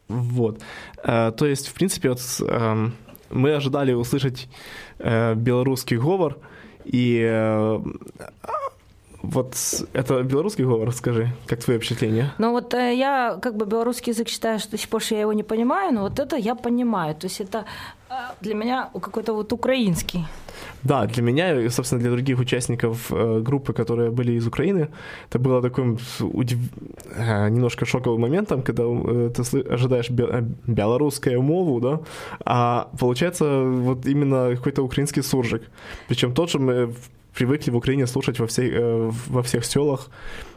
Вот. 0.09 0.61
Э, 1.05 1.33
То 1.33 1.47
есть, 1.47 1.69
в 1.69 1.75
принципе, 1.75 2.11
вот 2.11 2.21
эм, 2.41 2.93
мы 3.31 3.55
ожидали 3.55 3.93
услышать 3.95 4.47
э, 4.99 5.35
белорусский 5.35 5.97
говор, 5.97 6.39
и 6.92 7.22
э, 7.24 7.80
вот 9.24 9.56
это 9.94 10.24
белорусский 10.24 10.64
говор, 10.66 10.92
скажи, 10.94 11.32
как 11.48 11.60
твое 11.64 11.80
впечатление? 11.80 12.32
Ну 12.38 12.52
вот 12.52 12.74
э, 12.74 12.96
я 12.96 13.38
как 13.42 13.56
бы 13.56 13.66
белорусский 13.66 14.14
язык 14.14 14.28
считаю, 14.30 14.60
что 14.60 14.72
до 14.72 14.78
сих 14.78 14.90
пор 14.90 15.02
что 15.02 15.16
я 15.16 15.22
его 15.22 15.34
не 15.34 15.44
понимаю, 15.44 15.94
но 15.94 16.02
вот 16.02 16.20
это 16.20 16.36
я 16.38 16.56
понимаю. 16.56 17.16
То 17.16 17.28
есть 17.28 17.42
это 17.42 17.66
э, 18.10 18.14
для 18.42 18.54
меня 18.56 18.90
какой-то 18.94 19.34
вот 19.34 19.54
украинский. 19.54 20.26
Да, 20.84 21.06
для 21.06 21.24
меня 21.24 21.62
и, 21.62 21.70
собственно, 21.70 22.02
для 22.02 22.12
других 22.12 22.40
участников 22.40 23.12
э, 23.12 23.40
группы, 23.42 23.74
которые 23.74 24.12
были 24.12 24.34
из 24.38 24.48
Украины, 24.48 24.88
это 25.30 25.40
было 25.40 25.62
таким 25.62 25.98
удив- 26.20 26.70
э, 27.16 27.50
немножко 27.50 27.86
шоковым 27.86 28.22
моментом, 28.22 28.62
когда 28.62 28.84
э, 28.84 29.32
ты 29.36 29.42
сли- 29.44 29.74
ожидаешь 29.74 30.10
бе- 30.10 30.28
э, 30.32 30.44
белорусскую 30.68 31.42
мову, 31.42 31.80
да, 31.82 32.00
а 32.46 32.88
получается 33.00 33.62
вот 33.64 34.06
именно 34.06 34.56
какой-то 34.56 34.84
украинский 34.84 35.24
суржик. 35.24 35.62
Причем 36.08 36.34
тот 36.34 36.50
же 36.50 36.60
мы 36.60 36.94
привыкли 37.38 37.72
в 37.72 37.76
Украине 37.76 38.08
слушать 38.08 38.40
во, 38.40 38.48
всей, 38.48 38.72
э, 38.74 39.12
во 39.28 39.42
всех 39.44 39.64
селах. 39.64 40.10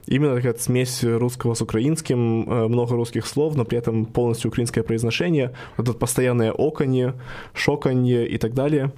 Именно 0.07 0.37
такая 0.37 0.55
смесь 0.55 1.05
русского 1.05 1.55
с 1.55 1.61
украинским, 1.61 2.49
э, 2.49 2.69
много 2.69 2.95
русских 2.97 3.27
слов, 3.27 3.55
но 3.55 3.65
при 3.65 3.79
этом 3.79 4.07
полностью 4.07 4.49
украинское 4.49 4.83
произношение, 4.83 5.53
вот 5.77 5.89
это 5.89 5.99
постоянное 5.99 6.53
оконье, 6.53 7.15
шоканье 7.53 8.27
и 8.27 8.39
так 8.39 8.55
далее. 8.55 8.93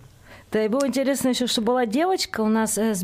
Да, 0.53 0.65
и 0.65 0.69
было 0.69 0.87
интересно 0.87 1.31
еще, 1.31 1.47
что 1.47 1.61
была 1.63 1.87
девочка 1.87 2.43
у 2.43 2.49
нас 2.49 2.79
э, 2.79 2.95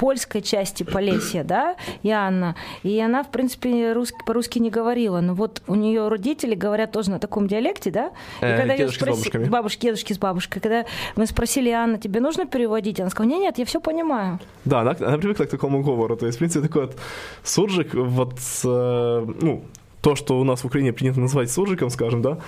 польской 0.00 0.40
части 0.42 0.82
Полесья, 0.82 1.44
да, 1.44 1.76
Яна, 2.02 2.54
и 2.82 2.98
она, 3.00 3.22
в 3.22 3.30
принципе, 3.30 3.92
рус- 3.92 4.14
по-русски 4.26 4.58
не 4.58 4.70
говорила, 4.70 5.20
но 5.20 5.34
вот 5.34 5.62
у 5.66 5.74
нее 5.74 6.08
родители 6.08 6.54
говорят 6.54 6.92
тоже 6.92 7.10
на 7.10 7.18
таком 7.18 7.46
диалекте, 7.46 7.90
да, 7.90 8.06
и 8.40 8.44
Э, 8.46 8.64
её 8.64 8.76
дедушки 8.78 8.98
с 8.98 9.02
спроси- 9.02 9.10
бабушками. 9.10 9.44
бабушки, 9.48 9.82
дедушки 9.86 10.12
с 10.14 10.18
бабушкой, 10.18 10.62
когда 10.62 10.84
мы 11.16 11.26
спросили, 11.26 11.68
Анна, 11.70 11.98
тебе 11.98 12.20
нужно 12.20 12.46
переводить? 12.46 12.98
Она 13.00 13.10
сказала, 13.10 13.30
нет, 13.30 13.40
нет, 13.42 13.58
я 13.58 13.64
все 13.64 13.80
понимаю. 13.80 14.38
Да, 14.64 14.80
она, 14.80 14.96
она 15.00 15.18
привыкла 15.18 15.44
к 15.44 15.50
такому 15.50 15.82
говору. 15.82 16.16
То 16.16 16.26
есть, 16.26 16.36
в 16.36 16.38
принципе, 16.38 16.66
такой 16.68 16.86
вот 16.86 16.96
суржик, 17.44 17.94
вот, 17.94 18.34
э, 18.64 19.26
ну, 19.42 19.62
то, 20.00 20.16
что 20.16 20.40
у 20.40 20.44
нас 20.44 20.62
в 20.62 20.66
Украине 20.66 20.92
принято 20.94 21.20
называть 21.20 21.50
суржиком, 21.50 21.90
скажем, 21.90 22.22
да, 22.22 22.38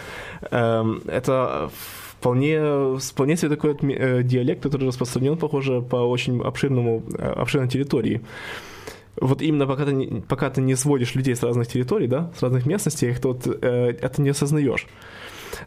эм, 0.51 1.03
это 1.07 1.71
вполне, 2.23 2.99
вполне 2.99 3.37
себе 3.37 3.49
такой 3.49 3.77
э, 3.83 4.23
диалект, 4.23 4.63
который 4.63 4.87
распространен, 4.89 5.37
похоже, 5.37 5.83
по 5.83 5.97
очень 5.97 6.41
обширному, 6.41 7.03
э, 7.19 7.41
обширной 7.43 7.69
территории. 7.69 8.21
Вот 9.17 9.43
именно 9.43 9.67
пока 9.67 9.85
ты, 9.85 10.23
пока 10.29 10.49
ты 10.51 10.63
не 10.63 10.77
сводишь 10.77 11.17
людей 11.17 11.35
с 11.35 11.43
разных 11.43 11.67
территорий, 11.67 12.07
да, 12.07 12.31
с 12.39 12.43
разных 12.43 12.67
местностей, 12.67 13.15
то 13.21 13.29
вот, 13.29 13.47
э, 13.47 13.97
это 14.01 14.23
не 14.23 14.31
осознаешь. 14.31 14.87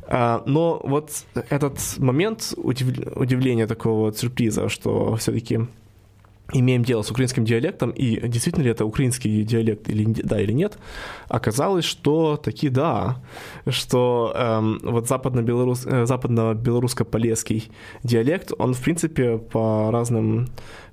А, 0.07 0.43
но 0.45 0.81
вот 0.83 1.11
этот 1.49 1.77
момент 1.97 2.53
удив- 2.57 3.19
удивления 3.19 3.67
такого 3.67 4.05
вот 4.05 4.17
сюрприза, 4.17 4.69
что 4.69 5.15
все-таки 5.17 5.59
имеем 6.53 6.83
дело 6.83 7.01
с 7.01 7.11
украинским 7.11 7.45
диалектом, 7.45 7.89
и 7.91 8.27
действительно 8.27 8.63
ли 8.63 8.71
это 8.71 8.85
украинский 8.85 9.43
диалект 9.43 9.89
или 9.89 10.05
да 10.05 10.39
или 10.39 10.51
нет, 10.51 10.77
оказалось, 11.27 11.85
что 11.85 12.37
таки 12.37 12.69
да, 12.69 13.21
что 13.67 14.31
эм, 14.35 14.79
вот 14.83 15.07
западно-белорус, 15.07 15.85
э, 15.85 16.05
западно-белорусско-полесский 16.05 17.69
диалект, 18.03 18.51
он 18.57 18.73
в 18.73 18.81
принципе 18.81 19.37
по 19.37 19.89
разным 19.91 20.49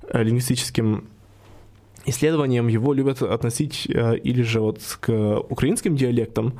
э, 0.09 0.23
лингвистическим 0.23 1.05
исследованиям 2.05 2.67
его 2.67 2.93
любят 2.93 3.21
относить 3.21 3.87
э, 3.89 4.17
или 4.17 4.41
же 4.41 4.59
вот 4.59 4.79
к 4.99 5.39
украинским 5.49 5.95
диалектам, 5.95 6.59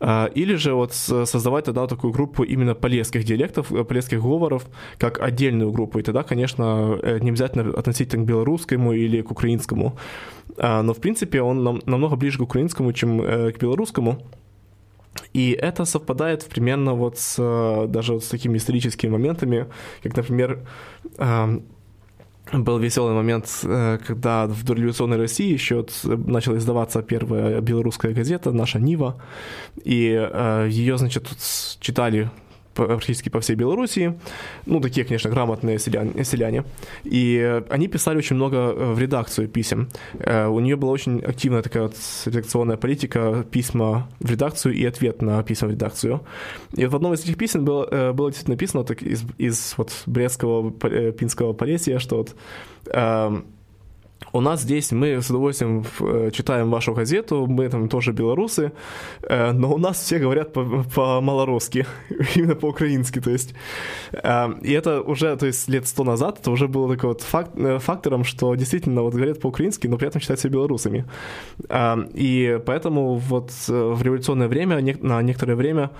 Или 0.00 0.56
же 0.56 0.74
вот 0.74 0.92
создавать 0.92 1.64
тогда 1.64 1.86
такую 1.86 2.12
группу 2.12 2.44
именно 2.44 2.74
полесских 2.74 3.24
диалектов, 3.24 3.72
э, 3.72 3.84
полесских 3.84 4.22
говоров, 4.22 4.66
как 4.96 5.20
отдельную 5.20 5.72
группу. 5.72 5.98
И 5.98 6.02
тогда, 6.02 6.22
конечно, 6.22 6.98
э, 7.02 7.18
не 7.20 7.30
обязательно 7.30 7.76
относить 7.78 8.10
к 8.10 8.18
белорусскому 8.18 8.92
или 8.92 9.22
к 9.22 9.30
украинскому. 9.32 9.98
А, 10.56 10.82
Но, 10.82 10.92
в 10.92 10.98
принципе, 10.98 11.42
он 11.42 11.64
нам- 11.64 11.80
намного 11.86 12.16
ближе 12.16 12.38
к 12.38 12.42
украинскому, 12.42 12.92
чем 12.92 13.20
э, 13.20 13.50
к 13.52 13.58
белорусскому. 13.60 14.18
И 15.34 15.50
это 15.50 15.84
совпадает 15.84 16.46
примерно 16.46 16.94
вот 16.94 17.18
с, 17.18 17.86
даже 17.88 18.12
вот 18.12 18.22
с 18.22 18.28
такими 18.28 18.56
историческими 18.56 19.10
моментами, 19.10 19.66
как, 20.02 20.16
например, 20.16 20.60
был 22.52 22.78
веселый 22.78 23.14
момент, 23.14 23.46
э, 23.64 23.98
когда 24.06 24.46
в 24.46 24.64
дореволюционной 24.64 25.16
России 25.18 25.52
еще 25.52 25.84
начала 26.04 26.56
издаваться 26.56 27.02
первая 27.02 27.60
белорусская 27.60 28.12
газета 28.12 28.52
«Наша 28.52 28.78
Нива», 28.78 29.20
и 29.84 30.10
э, 30.10 30.68
ее, 30.70 30.98
значит, 30.98 31.24
тут 31.24 31.38
читали 31.80 32.30
практически 32.86 33.28
по 33.28 33.40
всей 33.40 33.56
Белоруссии, 33.56 34.18
ну, 34.66 34.80
такие, 34.80 35.04
конечно, 35.04 35.30
грамотные 35.30 35.78
селяне, 35.78 36.24
селяне. 36.24 36.64
и 37.04 37.38
э, 37.42 37.62
они 37.70 37.88
писали 37.88 38.18
очень 38.18 38.36
много 38.36 38.56
э, 38.56 38.92
в 38.92 38.98
редакцию 38.98 39.48
писем. 39.48 39.88
Э, 40.18 40.46
У 40.46 40.60
нее 40.60 40.76
была 40.76 40.92
очень 40.92 41.20
активная 41.20 41.62
такая 41.62 41.84
вот 41.84 41.96
редакционная 42.26 42.76
политика, 42.76 43.44
письма 43.50 44.08
в 44.20 44.30
редакцию 44.30 44.74
и 44.74 44.84
ответ 44.84 45.22
на 45.22 45.42
письма 45.42 45.68
в 45.68 45.70
редакцию. 45.72 46.20
И 46.76 46.86
в 46.86 46.94
одном 46.94 47.12
из 47.14 47.24
этих 47.24 47.36
писем 47.36 47.64
было, 47.64 48.12
было 48.12 48.30
действительно 48.30 48.54
написано 48.54 48.84
так 48.84 49.02
из, 49.02 49.24
из 49.38 49.74
вот 49.76 49.92
Брестского, 50.06 50.70
Пинского 51.12 51.52
Полесья, 51.52 51.98
что 51.98 52.16
вот 52.16 52.36
эм, 52.92 53.44
у 54.32 54.40
нас 54.40 54.62
здесь 54.62 54.92
мы 54.92 55.06
с 55.22 55.30
удовольствием 55.30 55.84
э, 56.00 56.30
читаем 56.32 56.70
вашу 56.70 56.92
газету, 56.92 57.46
мы 57.46 57.68
там 57.68 57.88
тоже 57.88 58.12
белорусы, 58.12 58.72
э, 59.22 59.52
но 59.52 59.72
у 59.72 59.78
нас 59.78 59.98
все 60.00 60.18
говорят 60.18 60.52
по- 60.52 60.84
по-малорусски, 60.94 61.86
именно 62.36 62.54
по-украински, 62.54 63.20
то 63.20 63.30
есть. 63.30 63.54
Э, 64.12 64.48
И 64.62 64.72
это 64.72 65.00
уже, 65.02 65.36
то 65.36 65.46
есть 65.46 65.68
лет 65.68 65.86
сто 65.86 66.04
назад, 66.04 66.40
это 66.40 66.50
уже 66.50 66.66
было 66.66 66.94
такой 66.94 67.08
вот 67.08 67.22
фак- 67.22 67.56
э, 67.56 67.78
фактором, 67.78 68.24
что 68.24 68.54
действительно 68.56 69.02
вот 69.02 69.14
говорят 69.14 69.40
по-украински, 69.40 69.86
но 69.88 69.96
при 69.96 70.08
этом 70.08 70.20
считают 70.20 70.40
себя 70.40 70.52
белорусами. 70.52 71.04
И 72.18 72.60
поэтому 72.66 73.14
вот 73.14 73.50
в 73.68 74.02
революционное 74.02 74.48
время, 74.48 74.80
на 75.02 75.22
некоторое 75.22 75.54
время 75.54 75.90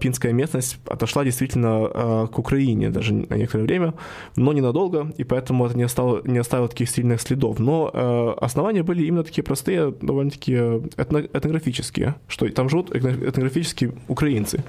пинская 0.00 0.32
местность 0.32 0.78
отошла 0.86 1.24
действительно 1.24 2.28
к 2.32 2.38
Украине 2.38 2.90
даже 2.90 3.14
на 3.14 3.34
некоторое 3.36 3.64
время, 3.64 3.94
но 4.36 4.52
ненадолго, 4.52 5.12
и 5.20 5.24
поэтому 5.24 5.66
это 5.66 5.76
не 5.76 5.84
оставило, 5.84 6.20
не 6.24 6.38
оставило 6.38 6.68
таких 6.68 6.90
сильных 6.90 7.20
следов. 7.20 7.35
Но 7.58 7.90
э, 7.92 8.44
основания 8.44 8.82
были 8.82 9.04
именно 9.04 9.24
такие 9.24 9.42
простые, 9.42 9.92
довольно-таки 10.00 10.52
э, 10.52 10.80
этно- 10.96 11.28
этнографические, 11.32 12.14
что 12.28 12.48
там 12.48 12.68
живут 12.68 12.90
этно- 12.90 13.28
этнографические 13.28 13.92
украинцы. 14.08 14.64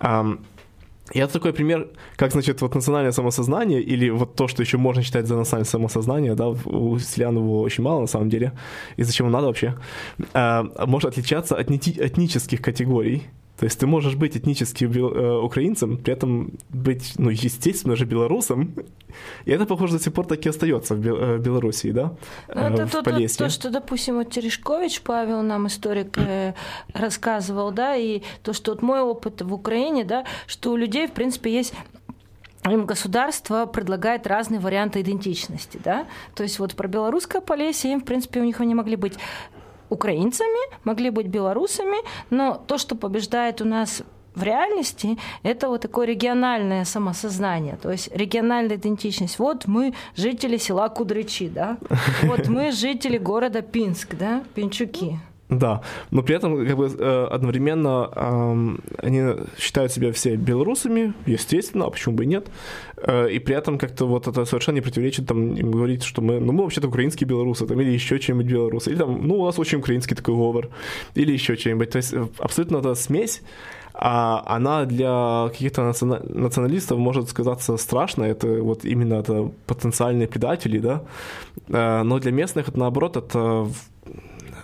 Ам, 0.00 0.40
и 1.14 1.20
это 1.20 1.34
такой 1.34 1.52
пример, 1.52 1.88
как, 2.16 2.32
значит, 2.32 2.60
вот 2.62 2.74
национальное 2.74 3.12
самосознание, 3.12 3.80
или 3.80 4.10
вот 4.10 4.34
то, 4.34 4.48
что 4.48 4.62
еще 4.62 4.76
можно 4.76 5.02
считать 5.02 5.26
за 5.26 5.36
национальное 5.36 5.70
самосознание, 5.70 6.34
да, 6.34 6.48
у 6.48 6.98
селян 6.98 7.36
его 7.36 7.60
очень 7.60 7.84
мало 7.84 8.00
на 8.00 8.06
самом 8.06 8.28
деле, 8.28 8.52
и 8.96 9.04
зачем 9.04 9.26
он 9.26 9.32
надо 9.32 9.46
вообще, 9.46 9.76
а, 10.34 10.64
может 10.86 11.12
отличаться 11.12 11.56
от 11.56 11.70
этнических 11.70 12.60
категорий. 12.60 13.22
То 13.58 13.64
есть 13.64 13.78
ты 13.78 13.86
можешь 13.86 14.14
быть 14.14 14.36
этнически 14.36 14.84
э, 14.84 15.40
украинцем, 15.42 15.96
при 15.96 16.12
этом 16.12 16.50
быть, 16.68 17.14
ну, 17.18 17.30
естественно 17.30 17.96
же, 17.96 18.04
белорусом. 18.04 18.74
И 19.46 19.50
это, 19.50 19.66
похоже, 19.66 19.94
до 19.94 20.02
сих 20.02 20.12
пор 20.12 20.26
так 20.26 20.44
и 20.44 20.48
остается 20.48 20.94
в 20.94 20.98
Бел- 20.98 21.18
э, 21.18 21.38
Белоруссии, 21.38 21.92
да? 21.92 22.12
Ну, 22.54 22.60
э, 22.60 22.74
это 22.74 22.86
в 22.86 22.90
то, 22.90 23.02
то, 23.02 23.10
Полесье. 23.10 23.38
то, 23.38 23.50
что, 23.50 23.70
допустим, 23.70 24.16
вот 24.16 24.30
Терешкович 24.30 25.00
Павел 25.00 25.42
нам, 25.42 25.66
историк, 25.66 26.18
рассказывал, 26.92 27.72
да, 27.72 27.96
и 27.96 28.22
то, 28.42 28.52
что 28.52 28.72
вот 28.72 28.82
мой 28.82 29.00
опыт 29.00 29.42
в 29.42 29.52
Украине, 29.54 30.04
да, 30.04 30.24
что 30.46 30.72
у 30.72 30.76
людей, 30.76 31.06
в 31.06 31.12
принципе, 31.12 31.50
есть 31.50 31.72
им 32.64 32.84
государство 32.84 33.66
предлагает 33.66 34.26
разные 34.26 34.60
варианты 34.60 35.00
идентичности, 35.00 35.78
да, 35.82 36.06
то 36.34 36.42
есть 36.42 36.58
вот 36.58 36.74
про 36.74 36.88
белорусское 36.88 37.40
Полесье 37.40 37.92
им, 37.92 38.00
в 38.00 38.04
принципе, 38.04 38.40
у 38.40 38.44
них 38.44 38.60
они 38.60 38.74
могли 38.74 38.96
быть 38.96 39.14
украинцами, 39.90 40.78
могли 40.84 41.10
быть 41.10 41.26
белорусами, 41.26 41.98
но 42.30 42.62
то, 42.66 42.78
что 42.78 42.94
побеждает 42.94 43.60
у 43.60 43.64
нас 43.64 44.02
в 44.34 44.42
реальности 44.42 45.18
это 45.42 45.68
вот 45.68 45.80
такое 45.80 46.06
региональное 46.06 46.84
самосознание, 46.84 47.78
то 47.82 47.90
есть 47.90 48.14
региональная 48.14 48.76
идентичность. 48.76 49.38
Вот 49.38 49.66
мы 49.66 49.94
жители 50.14 50.58
села 50.58 50.88
Кудрычи, 50.88 51.48
да, 51.48 51.78
вот 52.22 52.46
мы 52.48 52.70
жители 52.70 53.18
города 53.18 53.62
Пинск, 53.62 54.14
да, 54.14 54.44
Пинчуки. 54.54 55.18
Да, 55.48 55.82
но 56.10 56.22
при 56.22 56.34
этом 56.34 56.66
как 56.66 56.76
бы 56.76 56.86
э, 56.98 57.26
одновременно 57.30 58.76
они 58.98 59.22
считают 59.58 59.92
себя 59.92 60.10
все 60.12 60.34
белорусами, 60.34 61.14
естественно, 61.24 61.84
а 61.84 61.90
почему 61.90 62.16
бы 62.16 62.24
и 62.24 62.26
нет, 62.26 62.48
Э, 62.96 63.28
и 63.30 63.38
при 63.38 63.54
этом 63.54 63.78
как-то 63.78 64.06
вот 64.06 64.26
это 64.26 64.44
совершенно 64.44 64.76
не 64.76 64.80
противоречит 64.80 65.26
там 65.26 65.54
им 65.54 65.70
говорить, 65.70 66.02
что 66.02 66.22
мы, 66.22 66.40
ну 66.40 66.52
мы 66.52 66.62
вообще-то 66.62 66.88
украинские 66.88 67.28
белорусы, 67.28 67.66
там, 67.66 67.80
или 67.80 67.90
еще 67.90 68.18
чем-нибудь 68.18 68.50
белорусы, 68.50 68.90
или 68.90 68.98
там, 68.98 69.26
ну 69.26 69.40
у 69.40 69.44
нас 69.44 69.58
очень 69.58 69.78
украинский 69.78 70.16
такой 70.16 70.34
говор, 70.34 70.68
или 71.14 71.32
еще 71.32 71.56
чем-нибудь, 71.56 71.90
то 71.90 71.98
есть 71.98 72.14
э, 72.14 72.26
абсолютно 72.38 72.78
эта 72.78 72.94
смесь, 72.94 73.42
а 73.94 74.42
она 74.46 74.84
для 74.84 75.48
каких-то 75.48 75.82
национа- 75.82 76.22
националистов 76.28 76.98
может 76.98 77.28
сказаться 77.28 77.76
страшной, 77.76 78.30
это 78.30 78.62
вот 78.62 78.84
именно 78.84 79.14
это 79.14 79.50
потенциальные 79.66 80.28
предатели, 80.28 80.78
да, 80.78 81.02
но 81.68 82.18
для 82.18 82.32
местных 82.32 82.68
это 82.68 82.78
наоборот, 82.78 83.16
это 83.16 83.68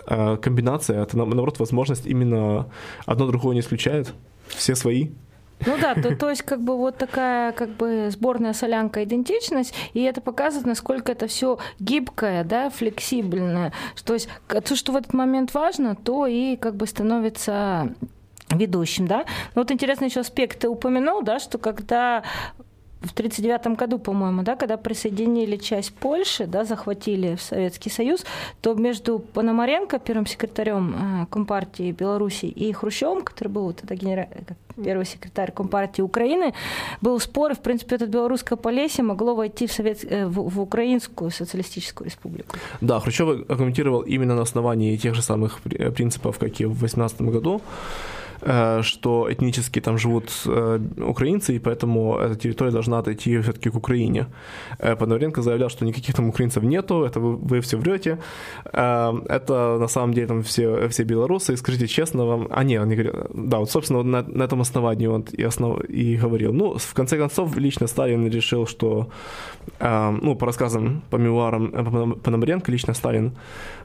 комбинация, 0.05 1.03
это 1.03 1.17
на- 1.17 1.25
наоборот 1.25 1.59
возможность 1.59 2.05
именно 2.05 2.67
одно 3.05 3.27
другое 3.27 3.55
не 3.55 3.61
исключает, 3.61 4.13
все 4.47 4.75
свои. 4.75 5.09
Ну 5.65 5.77
да, 5.79 5.95
то, 5.95 6.15
то 6.15 6.29
есть 6.29 6.41
как 6.41 6.61
бы 6.61 6.75
вот 6.75 6.97
такая 6.97 7.53
как 7.53 7.69
бы 7.69 8.09
сборная 8.11 8.53
солянка 8.53 9.03
идентичность, 9.03 9.73
и 9.93 10.01
это 10.01 10.19
показывает, 10.19 10.67
насколько 10.67 11.11
это 11.11 11.27
все 11.27 11.57
гибкое, 11.79 12.43
да, 12.43 12.69
флексибельное. 12.69 13.71
То 14.03 14.13
есть 14.13 14.27
то, 14.47 14.75
что 14.75 14.91
в 14.91 14.95
этот 14.97 15.13
момент 15.13 15.53
важно, 15.53 15.95
то 15.95 16.27
и 16.27 16.57
как 16.57 16.75
бы 16.75 16.85
становится 16.85 17.93
ведущим, 18.49 19.07
да. 19.07 19.25
Ну, 19.55 19.61
вот 19.61 19.71
интересный 19.71 20.07
еще 20.07 20.19
аспект 20.19 20.59
ты 20.59 20.67
упомянул, 20.67 21.23
да, 21.23 21.39
что 21.39 21.57
когда 21.57 22.23
в 23.03 23.11
1939 23.11 23.77
году, 23.77 23.99
по-моему, 23.99 24.43
да, 24.43 24.55
когда 24.55 24.77
присоединили 24.77 25.57
часть 25.57 25.93
Польши, 25.93 26.47
да, 26.47 26.63
захватили 26.63 27.35
в 27.35 27.41
Советский 27.41 27.89
Союз, 27.89 28.25
то 28.61 28.73
между 28.73 29.19
Пономаренко, 29.19 29.99
первым 29.99 30.25
секретарем 30.25 30.95
э, 30.95 31.25
Компартии 31.29 31.91
Беларуси, 31.91 32.45
и 32.45 32.71
Хрущевым, 32.71 33.23
который 33.23 33.49
был 33.49 33.73
тогда 33.73 33.95
генера... 33.95 34.29
как 34.47 34.57
первый 34.83 35.05
секретарь 35.05 35.51
Компартии 35.51 36.01
Украины, 36.01 36.53
был 37.01 37.19
спор, 37.19 37.51
и, 37.51 37.55
в 37.55 37.59
принципе, 37.59 37.95
это 37.95 38.07
белорусское 38.07 38.57
Полесье 38.57 39.03
могло 39.03 39.35
войти 39.35 39.67
в, 39.67 39.71
Совет... 39.71 40.03
э, 40.03 40.25
в, 40.25 40.49
в 40.49 40.61
Украинскую 40.61 41.29
социалистическую 41.29 42.05
республику. 42.05 42.55
Да, 42.81 42.99
Хрущев 42.99 43.49
аргументировал 43.49 44.01
именно 44.01 44.35
на 44.35 44.41
основании 44.41 44.97
тех 44.97 45.13
же 45.13 45.21
самых 45.21 45.59
при- 45.61 45.89
принципов, 45.89 46.39
как 46.39 46.61
и 46.61 46.65
в 46.65 46.79
2018 46.79 47.21
году, 47.21 47.57
э, 47.57 48.22
что 48.83 49.27
этнически 49.29 49.81
там 49.81 49.97
живут 49.97 50.31
э, 50.45 50.79
украинцы, 50.97 51.55
и 51.55 51.59
поэтому 51.59 52.17
эта 52.17 52.35
территория 52.35 52.71
должна 52.71 52.99
отойти 52.99 53.39
все-таки 53.39 53.69
к 53.69 53.75
Украине. 53.75 54.27
Э, 54.79 54.95
Пономаренко 54.95 55.41
заявлял, 55.41 55.69
что 55.69 55.85
никаких 55.85 56.15
там 56.15 56.29
украинцев 56.29 56.63
нету, 56.63 57.03
это 57.03 57.19
вы, 57.19 57.35
вы 57.37 57.59
все 57.61 57.77
врете. 57.77 58.17
Э, 58.65 59.13
Это 59.29 59.77
на 59.79 59.87
самом 59.87 60.13
деле 60.13 60.27
там 60.27 60.41
все, 60.41 60.87
все 60.89 61.03
белорусы, 61.03 61.53
и 61.53 61.57
скажите 61.57 61.87
честно 61.87 62.25
вам... 62.25 62.47
А, 62.49 62.63
нет, 62.63 62.83
они 62.83 62.95
говорят, 62.95 63.27
да, 63.33 63.57
вот, 63.59 63.71
собственно, 63.71 64.03
на, 64.03 64.21
на 64.21 64.43
этом 64.43 64.61
основании 64.61 65.07
он 65.07 65.25
и, 65.39 65.43
основ, 65.43 65.79
и 65.89 66.17
говорил. 66.17 66.53
Ну, 66.53 66.77
в 66.77 66.93
конце 66.93 67.17
концов, 67.17 67.57
лично 67.57 67.87
Сталин 67.87 68.27
решил, 68.27 68.67
что, 68.67 69.07
э, 69.79 70.17
ну, 70.21 70.35
по 70.35 70.45
рассказам, 70.45 71.01
по 71.09 71.17
мемуарам 71.17 71.71
э, 71.73 71.83
Поном- 71.83 72.19
Пономаренко, 72.19 72.71
лично 72.71 72.93
Сталин 72.93 73.31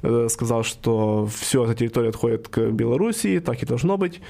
э, 0.02 0.28
сказал, 0.28 0.62
что 0.64 1.26
все, 1.26 1.64
эта 1.64 1.74
территория 1.74 2.08
отходит 2.08 2.48
к 2.48 2.70
Белоруссии, 2.70 3.40
так 3.40 3.62
и 3.62 3.66
должно 3.66 3.96
быть. 3.96 4.20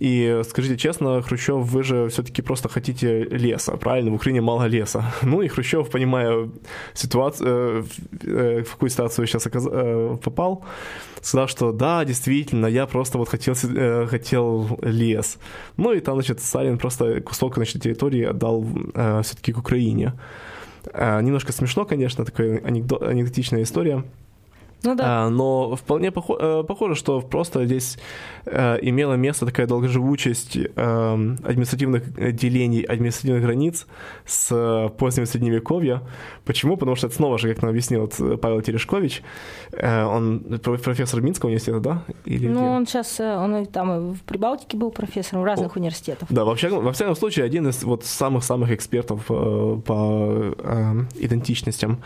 И 0.00 0.42
скажите 0.48 0.76
честно, 0.76 1.22
Хрущев, 1.22 1.56
вы 1.56 1.82
же 1.82 2.08
все-таки 2.08 2.42
просто 2.42 2.68
хотите 2.68 3.24
леса, 3.24 3.76
правильно? 3.76 4.10
В 4.10 4.14
Украине 4.14 4.40
мало 4.40 4.66
леса. 4.68 5.04
Ну 5.22 5.42
и 5.42 5.48
Хрущев, 5.48 5.90
понимая 5.90 6.48
ситуацию, 6.94 7.48
э, 7.48 7.82
в 7.82 8.28
э, 8.28 8.62
в 8.62 8.70
какую 8.72 8.90
ситуацию 8.90 9.26
сейчас 9.26 9.46
оказ- 9.46 9.68
э, 9.70 10.16
попал, 10.22 10.64
сказал, 11.22 11.48
что 11.48 11.72
да, 11.72 12.04
действительно, 12.04 12.66
я 12.66 12.86
просто 12.86 13.18
вот 13.18 13.28
хотел, 13.28 13.54
хотел 14.06 14.78
лес. 14.82 15.38
Ну 15.76 15.92
и 15.92 16.00
там, 16.00 16.14
значит, 16.14 16.40
Сталин 16.40 16.78
просто 16.78 17.20
кусок, 17.20 17.54
значит, 17.56 17.82
территории 17.82 18.24
отдал 18.24 18.64
все-таки 19.22 19.52
к 19.52 19.58
Украине. 19.58 20.12
Немножко 20.94 21.52
смешно, 21.52 21.84
конечно, 21.84 22.24
такая 22.24 22.60
анекдо- 22.60 23.04
анекдотичная 23.04 23.62
история. 23.62 24.04
Ну 24.86 24.94
да. 24.94 25.24
А, 25.26 25.28
но 25.30 25.74
вполне 25.76 26.08
похо- 26.10 26.60
э, 26.60 26.64
похоже, 26.64 26.94
что 26.94 27.20
просто 27.20 27.66
здесь 27.66 27.98
э, 28.46 28.78
имела 28.82 29.14
место 29.14 29.44
такая 29.46 29.66
долгоживучесть 29.66 30.56
э, 30.56 31.36
административных 31.44 32.34
делений, 32.36 32.82
административных 32.82 33.42
границ 33.42 33.86
с 34.24 34.48
э, 34.52 34.88
позднего 34.96 35.26
средневековья. 35.26 36.02
Почему? 36.44 36.76
Потому 36.76 36.96
что 36.96 37.08
это 37.08 37.16
снова 37.16 37.38
же, 37.38 37.48
как 37.52 37.62
нам 37.62 37.70
объяснил 37.70 38.08
Павел 38.40 38.60
Терешкович, 38.62 39.22
он 39.82 40.60
про- 40.62 40.78
профессор 40.78 41.20
Минского 41.20 41.48
университета, 41.48 41.80
да? 41.80 42.02
Или 42.24 42.46
Ну, 42.48 42.60
где? 42.60 42.68
он 42.68 42.86
сейчас, 42.86 43.20
он 43.20 43.66
там 43.66 44.12
в 44.14 44.22
Прибалтике 44.22 44.76
был 44.76 44.90
профессором 44.90 45.44
разных 45.44 45.76
О. 45.76 45.78
университетов. 45.80 46.28
Да, 46.30 46.44
во 46.44 46.54
всяком, 46.54 46.84
во 46.84 46.92
всяком 46.92 47.16
случае, 47.16 47.44
один 47.44 47.66
из 47.68 47.82
вот 47.82 48.04
самых-самых 48.04 48.70
экспертов 48.70 49.24
по 49.26 49.82
э, 50.58 50.92
идентичностям. 51.18 52.02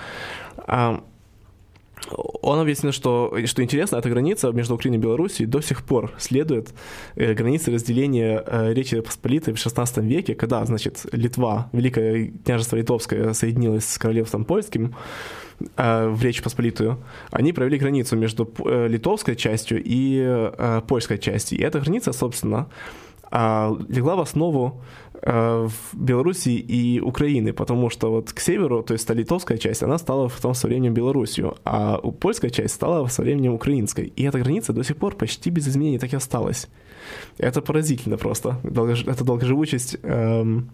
Он 2.43 2.59
объяснил, 2.59 2.93
что, 2.93 3.35
что 3.45 3.63
интересно, 3.63 3.97
эта 3.97 4.09
граница 4.09 4.51
между 4.53 4.75
Украиной 4.75 4.99
и 4.99 5.01
Белоруссией 5.01 5.47
до 5.47 5.61
сих 5.61 5.85
пор 5.85 6.13
следует 6.19 6.71
э, 7.15 7.35
границе 7.35 7.71
разделения 7.71 8.43
э, 8.45 8.73
Речи 8.73 9.01
Посполитой 9.01 9.55
в 9.55 9.57
XVI 9.57 10.03
веке, 10.03 10.35
когда, 10.35 10.65
значит, 10.65 11.07
Литва, 11.13 11.69
Великое 11.73 12.33
княжество 12.45 12.77
Литовское 12.77 13.33
соединилось 13.35 13.87
с 13.87 13.99
королевством 13.99 14.45
польским 14.45 14.95
э, 15.77 16.09
в 16.09 16.23
Речь 16.23 16.43
Посполитую, 16.43 16.99
они 17.31 17.53
провели 17.53 17.79
границу 17.79 18.17
между 18.17 18.51
э, 18.65 18.89
литовской 18.89 19.37
частью 19.37 19.83
и 19.85 20.23
э, 20.23 20.81
польской 20.87 21.19
частью. 21.19 21.59
И 21.59 21.63
эта 21.63 21.81
граница, 21.81 22.13
собственно, 22.13 22.69
а, 23.33 23.77
легла 23.89 24.17
в 24.17 24.21
основу 24.21 24.83
в 25.23 25.73
Белоруссии 25.93 26.57
и 26.57 27.01
Украины, 27.01 27.53
потому 27.53 27.91
что 27.91 28.11
вот 28.11 28.33
к 28.33 28.41
северу, 28.41 28.83
то 28.83 28.95
есть 28.95 29.07
та 29.07 29.15
литовская 29.15 29.59
часть, 29.59 29.83
она 29.83 29.99
стала 29.99 30.29
в 30.29 30.41
том 30.41 30.55
со 30.55 30.67
временем 30.67 30.95
Белоруссию, 30.95 31.57
а 31.65 31.99
польская 31.99 32.51
часть 32.51 32.75
стала 32.75 33.07
со 33.09 33.23
временем 33.23 33.55
украинской. 33.55 34.13
И 34.17 34.23
эта 34.23 34.39
граница 34.39 34.73
до 34.73 34.85
сих 34.85 34.97
пор 34.97 35.15
почти 35.17 35.51
без 35.51 35.69
изменений 35.69 35.99
так 35.99 36.13
и 36.13 36.17
осталась. 36.17 36.69
Это 37.39 37.61
поразительно 37.61 38.17
просто. 38.17 38.57
Это 39.07 39.25
долгоживучесть 39.25 39.97
эм, 40.03 40.71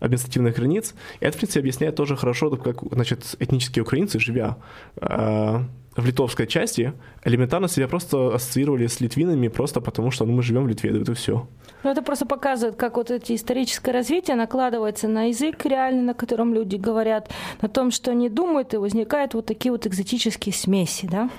административных 0.00 0.56
границ. 0.56 0.94
И 1.20 1.24
это, 1.24 1.36
в 1.36 1.40
принципе, 1.40 1.60
объясняет 1.60 1.96
тоже 1.96 2.16
хорошо, 2.16 2.50
как, 2.56 2.82
значит, 2.90 3.36
этнические 3.38 3.82
украинцы, 3.82 4.18
живя 4.18 4.56
э, 4.96 5.60
в 5.96 6.06
литовской 6.06 6.46
части, 6.46 6.92
элементарно 7.24 7.68
себя 7.68 7.88
просто 7.88 8.34
ассоциировали 8.34 8.86
с 8.86 9.00
литвинами 9.00 9.48
просто 9.48 9.80
потому, 9.80 10.10
что 10.10 10.24
ну, 10.24 10.32
мы 10.32 10.42
живем 10.42 10.64
в 10.64 10.68
Литве, 10.68 10.92
да 10.92 11.00
это 11.00 11.14
все. 11.14 11.46
Ну, 11.82 11.90
это 11.90 12.02
просто 12.02 12.26
показывает, 12.26 12.76
как 12.76 12.96
вот 12.96 13.10
это 13.10 13.34
историческое 13.34 13.92
развитие 13.92 14.36
накладывается 14.36 15.08
на 15.08 15.28
язык 15.28 15.64
реально, 15.64 16.02
на 16.02 16.14
котором 16.14 16.54
люди 16.54 16.76
говорят, 16.76 17.30
на 17.60 17.68
том, 17.68 17.90
что 17.90 18.10
они 18.10 18.28
думают, 18.28 18.74
и 18.74 18.76
возникают 18.76 19.34
вот 19.34 19.46
такие 19.46 19.72
вот 19.72 19.86
экзотические 19.86 20.52
смеси, 20.52 21.08
да? 21.10 21.30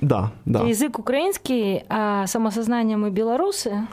Да, 0.00 0.32
да. 0.46 0.62
Язык 0.62 0.98
украинский, 0.98 1.84
а 1.88 2.26
самосознание 2.26 2.96
мы 2.96 3.10
белорусы. 3.10 3.86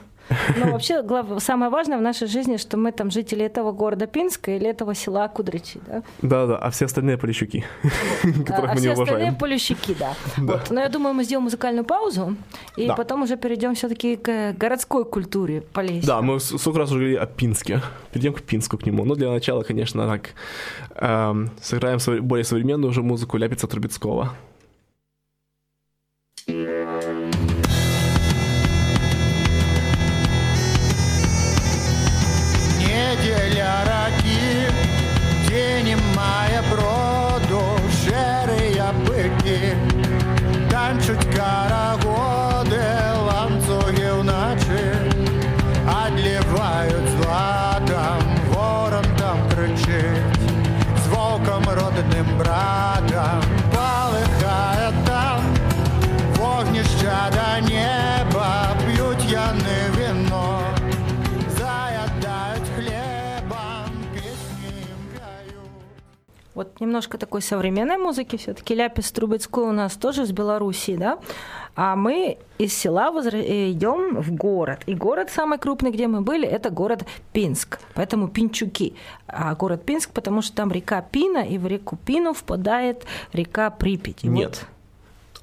Но 0.57 0.71
вообще 0.71 1.01
глав- 1.03 1.41
самое 1.41 1.71
важное 1.71 1.97
в 1.97 2.01
нашей 2.01 2.27
жизни, 2.27 2.57
что 2.57 2.77
мы 2.77 2.91
там 2.91 3.11
жители 3.11 3.45
этого 3.45 3.71
города 3.71 4.07
Пинска 4.07 4.51
или 4.51 4.67
этого 4.67 4.93
села 4.95 5.27
Кудричи, 5.27 5.79
да? 5.87 6.03
Да, 6.21 6.45
да, 6.47 6.57
а 6.57 6.69
все 6.69 6.85
остальные 6.85 7.17
полищуки, 7.17 7.63
которых 8.45 8.71
а 8.71 8.73
мы 8.73 8.77
все 8.79 8.87
не 8.87 8.91
остальные 8.93 9.15
уважаем. 9.15 9.35
полющики, 9.35 9.95
да. 9.99 10.13
Вот. 10.37 10.69
Но 10.69 10.81
я 10.81 10.89
думаю, 10.89 11.13
мы 11.13 11.23
сделаем 11.23 11.43
музыкальную 11.43 11.85
паузу, 11.85 12.35
и 12.75 12.87
Да. 12.87 12.95
потом 12.95 13.23
уже 13.23 13.37
перейдем 13.37 13.75
все-таки 13.75 14.15
к 14.17 14.53
городской 14.53 15.05
культуре 15.05 15.61
Полесья. 15.61 16.07
Да, 16.07 16.21
мы 16.21 16.39
сколько 16.39 16.79
раз 16.79 16.89
уже 16.91 16.99
говорили 16.99 17.17
о 17.17 17.25
Пинске. 17.25 17.81
Перейдем 18.11 18.33
к 18.33 18.41
Пинску, 18.41 18.77
к 18.77 18.85
нему. 18.85 19.05
Но 19.05 19.15
для 19.15 19.31
начала, 19.31 19.63
конечно, 19.63 20.07
так, 20.07 20.29
эм, 20.95 21.51
сыграем 21.61 21.99
более 22.25 22.43
современную 22.43 22.89
уже 22.91 23.01
музыку 23.01 23.37
Ляпица 23.37 23.67
Трубецкого. 23.67 24.33
Немножко 66.79 67.17
такой 67.17 67.41
современной 67.41 67.97
музыки 67.97 68.35
все-таки. 68.37 68.75
Ляпис 68.75 69.11
Трубецкой 69.11 69.65
у 69.65 69.71
нас 69.71 69.95
тоже 69.95 70.23
из 70.23 70.31
Белоруссии, 70.31 70.95
да? 70.95 71.19
А 71.75 71.95
мы 71.95 72.37
из 72.57 72.73
села 72.73 73.11
возра- 73.11 73.41
э, 73.43 73.71
идем 73.71 74.19
в 74.19 74.31
город. 74.33 74.79
И 74.87 74.95
город 74.95 75.29
самый 75.29 75.59
крупный, 75.59 75.91
где 75.91 76.07
мы 76.07 76.21
были, 76.21 76.47
это 76.47 76.69
город 76.71 77.05
Пинск. 77.33 77.79
Поэтому 77.93 78.27
Пинчуки. 78.27 78.95
А 79.27 79.53
город 79.55 79.85
Пинск, 79.85 80.11
потому 80.11 80.41
что 80.41 80.55
там 80.55 80.71
река 80.71 81.01
Пина, 81.01 81.39
и 81.39 81.57
в 81.57 81.67
реку 81.67 81.97
Пину 81.97 82.33
впадает 82.33 83.05
река 83.33 83.69
Припять. 83.69 84.23
Нет. 84.23 84.47
вот- 84.49 84.76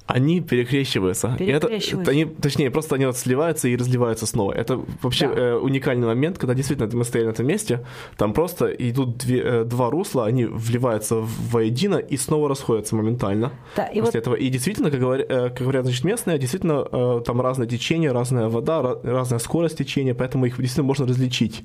Они 0.07 0.39
перекрещиваются. 0.41 1.35
И 1.39 1.45
это- 1.45 1.67
Перекрещиваются. 1.67 2.11
они, 2.11 2.25
точнее, 2.25 2.69
просто 2.69 2.95
они 2.95 3.05
вот 3.05 3.17
сливаются 3.17 3.67
и 3.67 3.75
разливаются 3.75 4.25
снова. 4.27 4.51
Это 4.53 4.79
вообще 5.01 5.27
Да. 5.27 5.33
э, 5.33 5.55
уникальный 5.55 6.05
момент, 6.07 6.37
когда 6.37 6.53
действительно 6.53 6.89
мы 6.95 7.03
стояли 7.03 7.27
на 7.27 7.31
этом 7.31 7.47
месте, 7.47 7.79
там 8.17 8.33
просто 8.33 8.67
идут 8.67 9.17
две- 9.17 9.41
э, 9.41 9.63
два 9.63 9.89
русла, 9.89 10.25
они 10.25 10.45
вливаются 10.45 11.15
воедино 11.51 11.95
и 11.97 12.17
снова 12.17 12.47
расходятся 12.49 12.95
моментально. 12.95 13.51
Да, 13.75 13.85
и 13.87 13.99
после 13.99 14.01
вот- 14.01 14.15
этого. 14.15 14.35
И 14.35 14.49
действительно, 14.49 14.91
как 14.91 14.99
говорят, 14.99 15.25
э, 15.29 15.49
как 15.49 15.61
говорят 15.61 15.85
значит, 15.85 16.03
местные, 16.05 16.37
действительно 16.37 16.85
э, 16.91 17.21
там 17.25 17.41
разное 17.41 17.67
течение, 17.67 18.11
разная 18.11 18.47
вода, 18.47 18.81
ра- 18.81 18.99
разная 19.03 19.39
скорость 19.39 19.77
течения, 19.77 20.13
поэтому 20.13 20.45
их 20.45 20.57
действительно 20.57 20.85
можно 20.87 21.07
различить. 21.07 21.63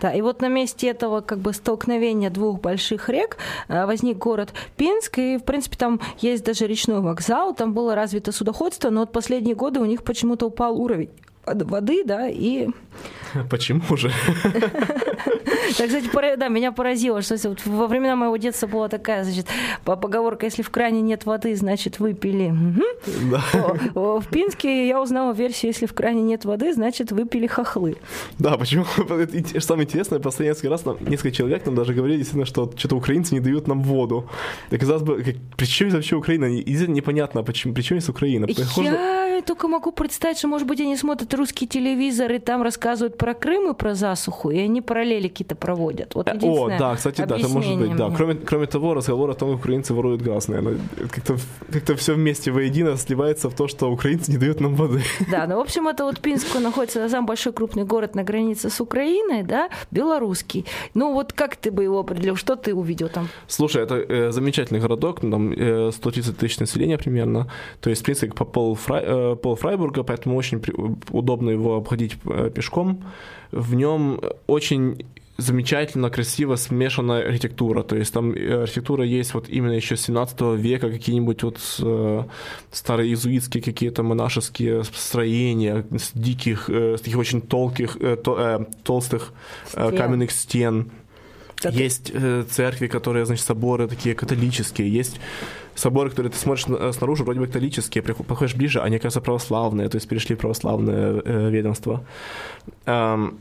Да, 0.00 0.12
и 0.12 0.20
вот 0.22 0.40
на 0.42 0.48
месте 0.48 0.88
этого 0.88 1.20
как 1.22 1.38
бы 1.38 1.52
столкновения 1.52 2.30
двух 2.30 2.60
больших 2.60 3.08
рек 3.08 3.36
э, 3.68 3.86
возник 3.86 4.18
город 4.18 4.52
Пинск, 4.76 5.18
и, 5.18 5.36
в 5.38 5.42
принципе, 5.44 5.76
там 5.76 6.00
есть 6.20 6.44
даже 6.44 6.66
речной 6.66 7.00
вокзал, 7.00 7.54
там 7.54 7.72
было 7.80 7.94
развито 7.94 8.30
судоходство, 8.30 8.90
но 8.90 9.00
вот 9.00 9.12
последние 9.12 9.54
годы 9.54 9.80
у 9.80 9.86
них 9.86 10.02
почему-то 10.02 10.46
упал 10.46 10.78
уровень 10.78 11.10
воды, 11.54 12.02
да, 12.04 12.28
и 12.28 12.68
Почему 13.48 13.96
же? 13.96 14.10
Так, 15.78 15.86
кстати, 15.86 16.36
да, 16.36 16.48
меня 16.48 16.72
поразило, 16.72 17.22
что 17.22 17.36
вот 17.48 17.64
во 17.64 17.86
времена 17.86 18.16
моего 18.16 18.36
детства 18.36 18.66
была 18.66 18.88
такая, 18.88 19.22
значит, 19.24 19.46
по- 19.84 19.96
поговорка, 19.96 20.46
если 20.46 20.62
в 20.62 20.70
кране 20.70 21.00
нет 21.00 21.26
воды, 21.26 21.54
значит, 21.54 22.00
выпили. 22.00 22.48
Мгм. 22.50 22.82
О, 23.94 24.00
о, 24.16 24.20
В 24.20 24.26
Пинске 24.26 24.88
я 24.88 25.00
узнала 25.00 25.32
версию, 25.32 25.70
если 25.70 25.86
в 25.86 25.92
кране 25.94 26.22
нет 26.22 26.44
воды, 26.44 26.72
значит, 26.74 27.12
выпили 27.12 27.46
хохлы. 27.46 27.96
Да, 28.38 28.56
почему? 28.56 28.84
Самое 29.60 29.86
интересное, 29.86 30.18
последний 30.18 30.50
несколько 30.50 30.70
раз 30.70 30.84
нам, 30.84 30.96
несколько 31.08 31.30
человек 31.30 31.64
нам 31.66 31.74
даже 31.76 31.94
говорили, 31.94 32.16
действительно, 32.18 32.46
что 32.46 32.72
что-то 32.76 32.96
украинцы 32.96 33.34
не 33.34 33.40
дают 33.40 33.68
нам 33.68 33.82
воду. 33.82 34.28
И 34.72 34.76
казалось 34.76 35.02
бы, 35.02 35.22
как, 35.22 35.36
при 35.56 35.66
чем 35.66 35.88
здесь 35.88 35.94
вообще 35.98 36.16
Украина? 36.16 36.46
И 36.46 36.86
непонятно, 36.88 37.44
почему, 37.44 37.74
при 37.74 37.82
чем 37.82 38.00
здесь 38.00 38.08
Украина? 38.10 38.46
Похоже- 38.48 38.88
Я 38.88 39.29
только 39.42 39.68
могу 39.68 39.92
представить, 39.92 40.38
что, 40.38 40.48
может 40.48 40.66
быть, 40.66 40.80
они 40.80 40.96
смотрят 40.96 41.32
русский 41.34 41.66
телевизор 41.66 42.32
и 42.32 42.38
там 42.38 42.62
рассказывают 42.62 43.18
про 43.18 43.34
Крым 43.34 43.70
и 43.70 43.74
про 43.74 43.94
засуху, 43.94 44.50
и 44.50 44.58
они 44.58 44.80
параллели 44.80 45.28
какие-то 45.28 45.54
проводят. 45.54 46.14
Вот 46.14 46.30
Э, 46.34 46.38
О, 46.46 46.68
да, 46.78 46.96
кстати, 46.96 47.22
да, 47.22 47.36
это 47.36 47.48
может 47.48 47.78
быть, 47.78 47.96
да. 47.96 48.08
мне. 48.08 48.16
Кроме, 48.16 48.34
кроме 48.34 48.66
того, 48.66 48.94
разговор 48.94 49.30
о 49.30 49.34
том, 49.34 49.50
как 49.50 49.60
украинцы 49.60 49.94
воруют 49.94 50.22
газ, 50.22 50.48
наверное, 50.48 50.78
как-то, 51.10 51.36
как-то 51.72 51.96
все 51.96 52.14
вместе 52.14 52.50
воедино 52.50 52.96
сливается 52.96 53.48
в 53.48 53.54
то, 53.54 53.68
что 53.68 53.90
украинцы 53.90 54.30
не 54.30 54.38
дают 54.38 54.60
нам 54.60 54.74
воды. 54.74 55.02
Да, 55.30 55.46
ну, 55.46 55.56
в 55.56 55.60
общем, 55.60 55.88
это 55.88 56.04
вот 56.04 56.20
Пинск 56.20 56.60
находится 56.60 57.08
самый 57.08 57.26
большой 57.26 57.52
крупный 57.52 57.84
город 57.84 58.14
на 58.14 58.24
границе 58.24 58.70
с 58.70 58.80
Украиной, 58.80 59.42
да, 59.42 59.68
белорусский. 59.90 60.66
Ну, 60.94 61.12
вот 61.12 61.32
как 61.32 61.56
ты 61.56 61.70
бы 61.70 61.84
его 61.84 61.98
определил? 61.98 62.36
Что 62.36 62.56
ты 62.56 62.74
увидел 62.74 63.08
там? 63.08 63.28
Слушай, 63.48 63.82
это 63.82 63.94
э, 63.96 64.32
замечательный 64.32 64.80
городок, 64.80 65.20
там 65.20 65.52
э, 65.52 65.90
130 65.92 66.36
тысяч 66.36 66.58
населения 66.58 66.98
примерно, 66.98 67.46
то 67.80 67.90
есть, 67.90 68.02
в 68.02 68.04
принципе, 68.04 68.32
по 68.32 68.44
пол, 68.44 68.74
Фрай, 68.74 69.02
э, 69.04 69.29
пол 69.34 69.54
Фрайбурга, 69.56 70.02
поэтому 70.02 70.36
очень 70.36 70.62
удобно 71.10 71.50
его 71.50 71.76
обходить 71.76 72.16
э, 72.24 72.50
пешком. 72.54 73.04
В 73.52 73.74
нем 73.74 74.20
очень 74.46 75.04
замечательно, 75.38 76.10
красиво 76.10 76.56
смешанная 76.56 77.26
архитектура. 77.26 77.82
То 77.82 77.96
есть 77.96 78.12
там 78.12 78.32
э, 78.32 78.62
архитектура 78.62 79.04
есть 79.04 79.34
вот 79.34 79.48
именно 79.48 79.72
еще 79.72 79.96
с 79.96 80.02
17 80.02 80.40
века, 80.58 80.90
какие-нибудь 80.90 81.42
вот 81.42 81.58
э, 81.80 82.24
старые 82.70 83.08
иезуитские 83.08 83.62
какие-то 83.62 84.02
монашеские 84.02 84.84
строения 84.84 85.84
с 85.90 86.12
диких, 86.14 86.68
э, 86.68 86.96
с 86.96 87.00
таких 87.00 87.18
очень 87.18 87.40
толких, 87.40 87.96
э, 88.00 88.16
то- 88.16 88.38
э, 88.38 88.64
толстых 88.84 89.32
э, 89.74 89.90
каменных 89.96 90.30
стен. 90.30 90.90
Да 91.62 91.70
ты- 91.70 91.78
Есть 91.78 92.10
э, 92.14 92.44
церкви, 92.50 92.86
которые, 92.86 93.26
значит, 93.26 93.44
соборы 93.44 93.86
такие 93.88 94.14
католические. 94.14 94.88
Есть 94.92 95.20
соборы, 95.74 96.10
которые 96.10 96.30
ты 96.32 96.38
смотришь 96.38 96.66
на- 96.66 96.92
снаружи, 96.92 97.24
вроде 97.24 97.40
бы 97.40 97.46
католические, 97.46 98.02
подходишь 98.02 98.54
ближе, 98.54 98.80
они, 98.80 98.98
кажется, 98.98 99.20
православные, 99.20 99.88
то 99.88 99.96
есть 99.96 100.08
перешли 100.08 100.34
в 100.36 100.38
православное 100.38 101.22
э, 101.24 101.50
ведомство. 101.50 102.04
Эм, 102.86 103.38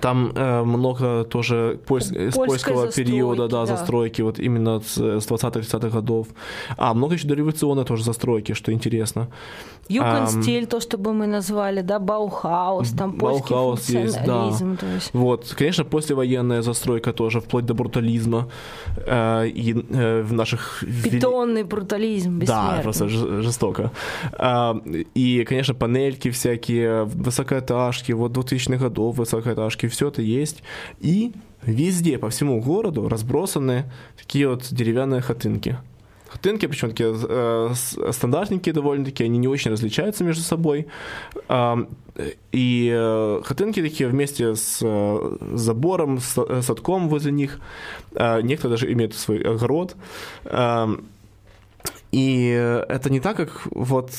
там 0.00 0.32
э, 0.34 0.62
много 0.64 1.24
тоже 1.24 1.80
польс- 1.86 2.12
э, 2.12 2.30
с 2.30 2.34
польского 2.34 2.86
застройки, 2.86 3.10
периода, 3.10 3.48
да, 3.48 3.60
да. 3.60 3.66
застройки, 3.66 4.22
вот 4.22 4.38
именно 4.38 4.80
с, 4.80 4.96
с 4.96 5.26
20-30-х 5.26 5.88
годов. 5.88 6.26
А, 6.76 6.94
много 6.94 7.14
еще 7.14 7.28
дореволюционной 7.28 7.84
тоже 7.84 8.04
застройки, 8.04 8.54
что 8.54 8.72
интересно. 8.72 9.28
Югендстиль, 9.88 10.66
то, 10.66 10.80
что 10.80 10.98
бы 10.98 11.14
мы 11.14 11.26
назвали, 11.26 11.80
да, 11.80 11.98
Баухаус, 11.98 12.90
там 12.90 13.12
польский 13.12 13.54
Баухаус 13.54 13.88
есть, 13.88 14.18
да. 14.26 14.50
то 14.50 14.86
есть. 14.94 15.10
Вот, 15.14 15.54
конечно, 15.58 15.84
послевоенная 15.84 16.62
застройка 16.62 17.12
тоже, 17.12 17.40
вплоть 17.40 17.64
до 17.64 17.74
брутализма. 17.74 18.48
Э, 19.06 19.46
и 19.48 19.72
э, 19.72 20.22
в 20.22 20.32
наших... 20.32 20.84
Бетонный 20.84 21.64
брутализм 21.64 22.40
Да, 22.40 22.80
просто 22.82 23.08
жестоко. 23.08 23.90
А, 24.32 24.76
И, 25.14 25.44
конечно, 25.48 25.74
панельки 25.74 26.30
всякие, 26.30 27.04
высокоэтажки, 27.04 28.12
вот 28.12 28.32
2000-х 28.32 28.76
годов 28.76 29.16
высокоэтажки, 29.16 29.67
все 29.76 30.08
это 30.08 30.22
есть. 30.22 30.62
И 31.00 31.32
везде, 31.62 32.18
по 32.18 32.30
всему 32.30 32.60
городу 32.62 33.08
разбросаны 33.08 33.84
такие 34.16 34.48
вот 34.48 34.66
деревянные 34.70 35.20
хатынки. 35.20 35.76
Хатынки, 36.28 36.66
причем 36.66 36.90
такие 36.90 37.14
э, 37.28 37.70
с- 37.74 38.12
стандартненькие 38.12 38.74
довольно-таки, 38.74 39.24
они 39.24 39.38
не 39.38 39.48
очень 39.48 39.70
различаются 39.70 40.24
между 40.24 40.42
собой. 40.42 40.86
А, 41.48 41.78
И 42.52 42.90
э, 42.94 43.40
хатынки 43.44 43.80
такие 43.80 44.08
вместе 44.10 44.54
с 44.54 44.80
э, 44.82 45.36
забором, 45.54 46.20
с 46.20 46.36
э, 46.36 46.60
садком 46.62 47.08
возле 47.08 47.32
них. 47.32 47.60
А, 48.14 48.42
Некоторые 48.42 48.76
даже 48.76 48.92
имеют 48.92 49.14
свой 49.14 49.40
огород. 49.40 49.96
А, 50.44 50.90
и 52.12 52.52
э, 52.54 52.84
это 52.88 53.10
не 53.10 53.20
так, 53.20 53.36
как 53.36 53.62
вот 53.70 54.10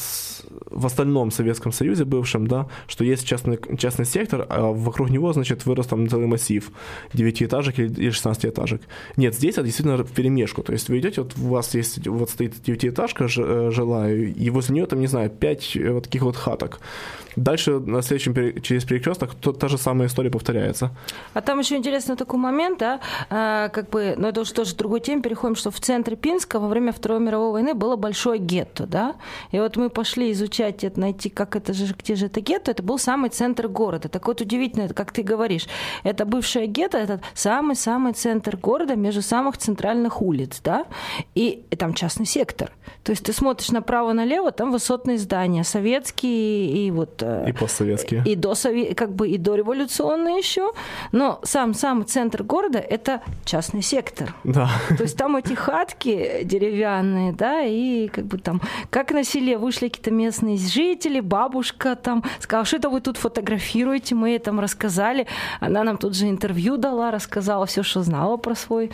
в 0.69 0.85
остальном 0.85 1.31
Советском 1.31 1.71
Союзе 1.71 2.05
бывшем, 2.05 2.47
да, 2.47 2.67
что 2.87 3.03
есть 3.03 3.25
частный, 3.27 3.59
частный 3.77 4.05
сектор, 4.05 4.45
а 4.49 4.71
вокруг 4.71 5.09
него, 5.09 5.33
значит, 5.33 5.65
вырос 5.65 5.87
там 5.87 6.07
целый 6.07 6.27
массив 6.27 6.71
девятиэтажек 7.13 7.79
или 7.79 7.89
или 7.99 8.11
16-этажек. 8.11 8.81
Нет, 9.17 9.35
здесь 9.35 9.55
это 9.55 9.63
действительно 9.63 10.03
перемешку. 10.03 10.63
То 10.63 10.73
есть 10.73 10.89
вы 10.89 10.99
идете, 10.99 11.21
вот 11.21 11.33
у 11.37 11.47
вас 11.49 11.75
есть, 11.75 12.07
вот 12.07 12.29
стоит 12.29 12.53
девятиэтажка 12.63 13.27
ж- 13.27 13.41
э, 13.43 13.71
жилая, 13.71 14.15
и 14.15 14.49
возле 14.49 14.75
нее, 14.75 14.85
там, 14.85 14.99
не 14.99 15.07
знаю, 15.07 15.29
пять 15.29 15.75
э, 15.75 15.91
вот 15.91 16.03
таких 16.03 16.21
вот 16.21 16.35
хаток. 16.35 16.79
Дальше 17.35 17.79
на 17.79 18.01
следующем, 18.01 18.61
через 18.61 18.85
перекресток 18.85 19.35
то, 19.35 19.53
та 19.53 19.67
же 19.67 19.77
самая 19.77 20.07
история 20.07 20.29
повторяется. 20.29 20.91
А 21.33 21.41
там 21.41 21.59
еще 21.59 21.75
интересный 21.75 22.15
такой 22.15 22.39
момент, 22.39 22.79
да, 22.79 22.99
а, 23.29 23.69
как 23.69 23.89
бы, 23.89 24.15
ну 24.17 24.27
это 24.27 24.41
уже 24.41 24.53
тоже 24.53 24.75
другой 24.75 24.99
тем, 24.99 25.21
переходим, 25.21 25.55
что 25.55 25.71
в 25.71 25.79
центре 25.79 26.15
Пинска 26.15 26.59
во 26.59 26.67
время 26.67 26.91
Второй 26.91 27.19
мировой 27.19 27.51
войны 27.51 27.73
было 27.73 27.95
большое 27.95 28.39
гетто, 28.39 28.87
да, 28.87 29.15
и 29.51 29.59
вот 29.59 29.77
мы 29.77 29.89
пошли 29.89 30.31
изучать 30.31 30.83
это, 30.83 30.99
найти, 30.99 31.29
как 31.29 31.55
это 31.55 31.73
же, 31.73 31.93
где 31.97 32.15
же 32.15 32.25
это 32.25 32.41
гетто, 32.41 32.71
это 32.71 32.83
был 32.83 32.97
самый 32.97 33.29
центр 33.29 33.67
города. 33.67 34.09
Так 34.09 34.27
вот 34.27 34.41
удивительно, 34.41 34.89
как 34.89 35.11
ты 35.11 35.23
говоришь, 35.23 35.67
это 36.03 36.25
бывшее 36.25 36.67
гетто, 36.67 36.97
это 36.97 37.21
самый-самый 37.33 38.13
центр 38.13 38.57
города 38.57 38.95
между 38.95 39.21
самых 39.21 39.57
центральных 39.57 40.21
улиц, 40.21 40.61
да, 40.63 40.85
и, 41.35 41.63
и 41.69 41.75
там 41.75 41.93
частный 41.93 42.25
сектор. 42.25 42.71
То 43.03 43.11
есть 43.11 43.23
ты 43.23 43.33
смотришь 43.33 43.71
направо-налево, 43.71 44.51
там 44.51 44.71
высотные 44.71 45.17
здания, 45.17 45.63
советские 45.63 46.87
и 46.87 46.91
вот... 46.91 47.18
э, 47.21 47.45
И 47.49 47.51
постсоветские. 47.53 48.23
и 48.25 48.35
до 48.35 48.53
как 48.95 49.13
бы 49.13 49.29
и 49.29 49.37
до 49.37 49.55
революционные 49.55 50.37
еще, 50.37 50.71
но 51.11 51.39
сам 51.43 51.73
самый 51.73 52.05
центр 52.05 52.43
города 52.43 52.79
это 52.79 53.21
частный 53.45 53.81
сектор. 53.81 54.35
Да. 54.43 54.69
То 54.97 55.03
есть 55.03 55.17
там 55.17 55.35
эти 55.35 55.53
хатки 55.53 56.41
деревянные, 56.43 57.33
да, 57.33 57.61
и 57.61 58.07
как 58.07 58.25
бы 58.25 58.37
там, 58.37 58.61
как 58.89 59.11
на 59.11 59.23
селе 59.23 59.57
вышли 59.57 59.87
какие-то 59.87 60.11
местные 60.11 60.57
жители, 60.57 61.19
бабушка 61.19 61.95
там 61.95 62.23
сказала, 62.39 62.65
что 62.65 62.77
это 62.77 62.89
вы 62.89 63.01
тут 63.01 63.17
фотографируете, 63.17 64.15
мы 64.15 64.29
ей 64.29 64.39
там 64.39 64.59
рассказали, 64.59 65.27
она 65.59 65.83
нам 65.83 65.97
тут 65.97 66.15
же 66.15 66.29
интервью 66.29 66.77
дала, 66.77 67.11
рассказала 67.11 67.65
все, 67.65 67.83
что 67.83 68.03
знала 68.03 68.37
про 68.37 68.55
свой 68.55 68.91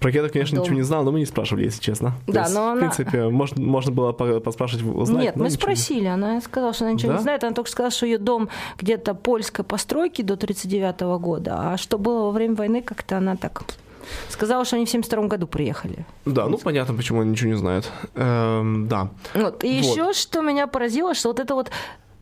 Про 0.00 0.10
гетто, 0.10 0.28
конечно, 0.30 0.56
Дом. 0.56 0.64
ничего 0.64 0.76
не 0.76 0.82
знал, 0.82 1.04
но 1.04 1.12
мы 1.12 1.18
не 1.20 1.26
спрашивали, 1.26 1.64
если 1.64 1.80
честно. 1.80 2.14
Да, 2.26 2.42
есть, 2.42 2.54
но 2.54 2.60
В 2.60 2.68
она- 2.72 2.80
принципе, 2.80 3.28
можно, 3.28 3.62
можно 3.62 3.92
было 3.92 4.12
по- 4.12 4.40
поспрашивать, 4.40 4.84
узнать. 4.84 5.22
Нет, 5.24 5.36
мы 5.36 5.44
ничего 5.46 5.60
спросили, 5.60 6.06
она 6.06 6.40
сказала, 6.40 6.72
что 6.72 6.84
она 6.84 6.94
ничего 6.94 7.12
Да? 7.12 7.16
не 7.18 7.22
знает, 7.22 7.44
она 7.44 7.52
только 7.54 7.70
сказала, 7.70 7.90
что 7.90 8.06
ее 8.06 8.18
дом 8.18 8.48
где-то 8.78 9.14
польской 9.14 9.64
постройки 9.64 10.22
до 10.22 10.34
1939 10.36 11.18
года, 11.18 11.72
а 11.72 11.76
что 11.76 11.98
было 11.98 12.24
во 12.24 12.30
время 12.30 12.54
войны, 12.54 12.82
как-то 12.82 13.18
она 13.18 13.36
так 13.36 13.62
сказала, 14.28 14.64
что 14.64 14.76
они 14.76 14.84
в 14.84 14.88
1972 14.88 15.28
году 15.28 15.46
приехали. 15.46 16.04
Да, 16.26 16.46
ну 16.46 16.58
понятно, 16.58 16.94
почему 16.94 17.20
он 17.20 17.30
ничего 17.30 17.50
не 17.50 17.56
знает. 17.56 17.90
Эм, 18.14 18.86
да. 18.88 19.08
Вот. 19.34 19.64
И 19.64 19.80
Вот. 19.80 19.96
еще 19.96 20.12
что 20.12 20.42
меня 20.42 20.66
поразило, 20.66 21.14
что 21.14 21.28
вот 21.30 21.40
это 21.40 21.54
вот 21.54 21.70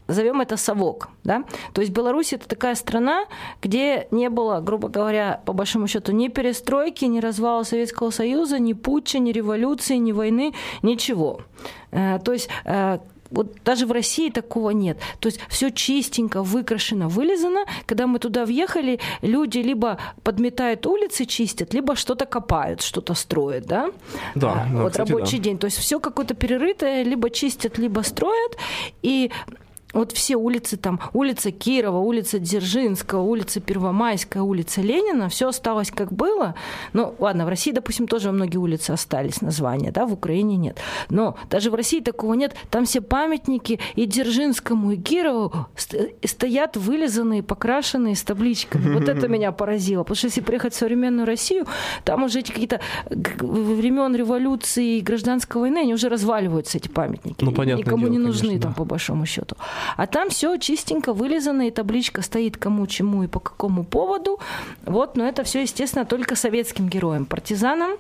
Назовем 0.09 0.41
это 0.41 0.57
совок, 0.57 1.09
да? 1.25 1.45
То 1.73 1.81
есть 1.81 1.93
Беларусь 1.93 2.33
это 2.33 2.49
такая 2.49 2.75
страна, 2.75 3.25
где 3.63 4.09
не 4.11 4.29
было, 4.29 4.61
грубо 4.61 4.89
говоря, 4.89 5.41
по 5.45 5.53
большому 5.53 5.87
счету, 5.87 6.13
ни 6.13 6.29
перестройки, 6.29 7.05
ни 7.05 7.21
развала 7.21 7.63
Советского 7.63 8.11
Союза, 8.11 8.59
ни 8.59 8.73
путча, 8.73 9.19
ни 9.19 9.33
революции, 9.33 9.97
ни 9.97 10.13
войны, 10.13 10.55
ничего. 10.83 11.41
Э, 11.93 12.19
То 12.19 12.33
есть 12.33 12.49
э, 12.65 12.99
вот 13.33 13.57
даже 13.65 13.87
в 13.87 13.93
России 13.93 14.31
такого 14.31 14.71
нет. 14.71 14.99
То 15.19 15.29
есть 15.29 15.41
все 15.49 15.71
чистенько, 15.71 16.43
выкрашено, 16.43 17.09
вылизано. 17.09 17.65
Когда 17.87 18.07
мы 18.07 18.19
туда 18.19 18.45
въехали, 18.45 19.01
люди 19.23 19.59
либо 19.59 19.99
подметают 20.23 20.87
улицы, 20.87 21.25
чистят, 21.25 21.75
либо 21.75 21.97
что-то 21.97 22.27
копают, 22.27 22.83
что-то 22.83 23.15
строят, 23.15 23.65
да? 23.67 23.91
Да, 24.35 24.53
А, 24.53 24.69
да, 24.71 24.83
вот 24.83 24.93
кстати, 24.93 25.11
рабочий 25.13 25.39
да. 25.39 25.45
день. 25.45 25.59
То 25.59 25.65
есть 25.67 25.79
все 25.79 25.99
какое-то 25.99 26.35
перерытое, 26.35 27.03
либо 27.05 27.31
чистят, 27.31 27.79
либо 27.79 28.03
строят. 28.03 28.59
И 29.01 29.31
вот 29.93 30.13
все 30.13 30.37
улицы 30.37 30.77
там, 30.77 31.01
улица 31.13 31.51
Кирова, 31.51 31.99
улица 31.99 32.39
Дзержинского, 32.39 33.23
улица 33.23 33.61
Первомайская, 33.61 34.43
улица 34.43 34.81
Ленина, 34.81 35.29
все 35.29 35.49
осталось 35.49 35.91
как 35.91 36.13
было. 36.13 36.55
Ну, 36.93 37.15
ладно, 37.19 37.45
в 37.45 37.49
России, 37.49 37.73
допустим, 37.73 38.07
тоже 38.07 38.33
многие 38.33 38.57
улицы 38.59 38.91
остались, 38.91 39.41
названия, 39.43 39.91
да, 39.93 40.07
в 40.07 40.13
Украине 40.13 40.57
нет. 40.57 40.79
Но 41.11 41.37
даже 41.51 41.71
в 41.71 41.75
России 41.75 42.01
такого 42.01 42.35
нет. 42.35 42.55
Там 42.71 42.85
все 42.85 43.01
памятники 43.01 43.81
и 43.95 44.07
Дзержинскому, 44.07 44.93
и 44.93 44.97
Кирову 44.97 45.67
ст- 45.77 45.95
стоят 46.25 46.77
вылизанные, 46.77 47.43
покрашенные 47.43 48.17
с 48.17 48.23
табличками. 48.23 48.93
Вот 48.95 49.09
это 49.09 49.29
меня 49.29 49.53
поразило. 49.53 50.03
Потому 50.03 50.17
что 50.17 50.27
если 50.29 50.41
приехать 50.41 50.75
в 50.75 50.77
современную 50.77 51.27
Россию, 51.27 51.67
там 52.05 52.25
уже 52.25 52.41
эти 52.41 52.51
какие-то 52.51 52.81
времен 53.11 54.15
революции 54.17 54.99
и 54.99 55.01
гражданской 55.01 55.61
войны, 55.61 55.79
они 55.79 55.95
уже 55.95 56.09
разваливаются, 56.09 56.79
эти 56.79 56.89
памятники. 56.89 57.45
Ну, 57.45 57.53
понятное 57.53 57.85
Никому 57.85 58.07
не 58.07 58.17
дело, 58.17 58.27
нужны 58.29 58.49
конечно, 58.49 58.63
там 58.63 58.73
да. 58.73 58.77
по 58.77 58.85
большому 58.85 59.27
счету. 59.27 59.57
А 59.97 60.07
там 60.07 60.31
все 60.31 60.57
чистенько 60.59 61.13
вылизано, 61.13 61.69
и 61.69 61.71
табличка 61.71 62.23
стоит 62.23 62.57
кому, 62.57 62.87
чему 62.87 63.25
и 63.25 63.27
по 63.27 63.41
какому 63.41 63.85
поводу. 63.85 64.39
Вот, 64.85 65.17
но 65.17 65.27
это 65.27 65.45
все, 65.45 65.63
естественно, 65.63 66.05
только 66.05 66.37
советским 66.37 66.89
героям, 66.89 67.25
партизанам, 67.25 67.93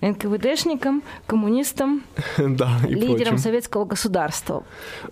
НКВДшникам, 0.00 1.02
коммунистам, 1.26 2.02
Да, 2.38 2.78
лидерам 2.86 3.16
прочим. 3.16 3.38
советского 3.38 3.84
государства. 3.84 4.62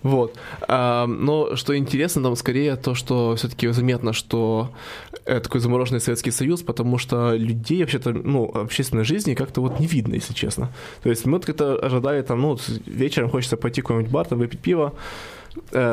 Вот. 0.03 0.37
А, 0.67 1.07
но 1.07 1.55
что 1.55 1.75
интересно, 1.75 2.21
там 2.23 2.35
скорее 2.35 2.75
то, 2.75 2.93
что 2.93 3.35
все-таки 3.35 3.67
заметно, 3.69 4.13
что 4.13 4.69
такой 5.25 5.59
замороженный 5.61 6.01
Советский 6.01 6.31
Союз, 6.31 6.61
потому 6.61 6.97
что 6.97 7.33
людей 7.35 7.81
вообще-то, 7.81 8.11
ну, 8.11 8.45
общественной 8.53 9.03
жизни 9.03 9.33
как-то 9.33 9.61
вот 9.61 9.79
не 9.79 9.87
видно, 9.87 10.15
если 10.15 10.33
честно. 10.33 10.69
То 11.01 11.09
есть 11.09 11.25
мы 11.25 11.39
как-то 11.39 11.75
ожидали 11.75 12.21
там, 12.21 12.41
ну, 12.41 12.57
вечером 12.85 13.29
хочется 13.29 13.57
пойти 13.57 13.81
в 13.81 13.85
какой-нибудь 13.85 14.11
бар, 14.11 14.27
там 14.27 14.39
выпить 14.39 14.59
пиво, 14.59 14.93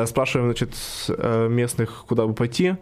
спрашиваем, 0.05 0.49
значит, 0.49 0.73
э, 1.09 1.47
местных, 1.49 2.05
куда 2.07 2.25
бы 2.25 2.33
пойти, 2.33 2.75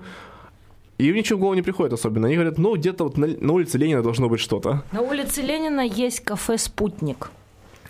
и 0.97 1.07
им 1.07 1.15
ничего 1.15 1.37
в 1.37 1.39
голову 1.39 1.55
не 1.55 1.61
приходит 1.61 1.93
особенно. 1.93 2.27
Они 2.27 2.35
говорят, 2.35 2.57
ну, 2.57 2.75
где-то 2.75 3.05
вот 3.05 3.17
на, 3.17 3.27
на 3.27 3.53
улице 3.53 3.77
Ленина 3.77 4.03
должно 4.03 4.27
быть 4.27 4.41
что-то. 4.41 4.83
На 4.91 5.01
улице 5.01 5.41
Ленина 5.41 5.81
есть 5.81 6.19
кафе 6.19 6.57
«Спутник». 6.57 7.31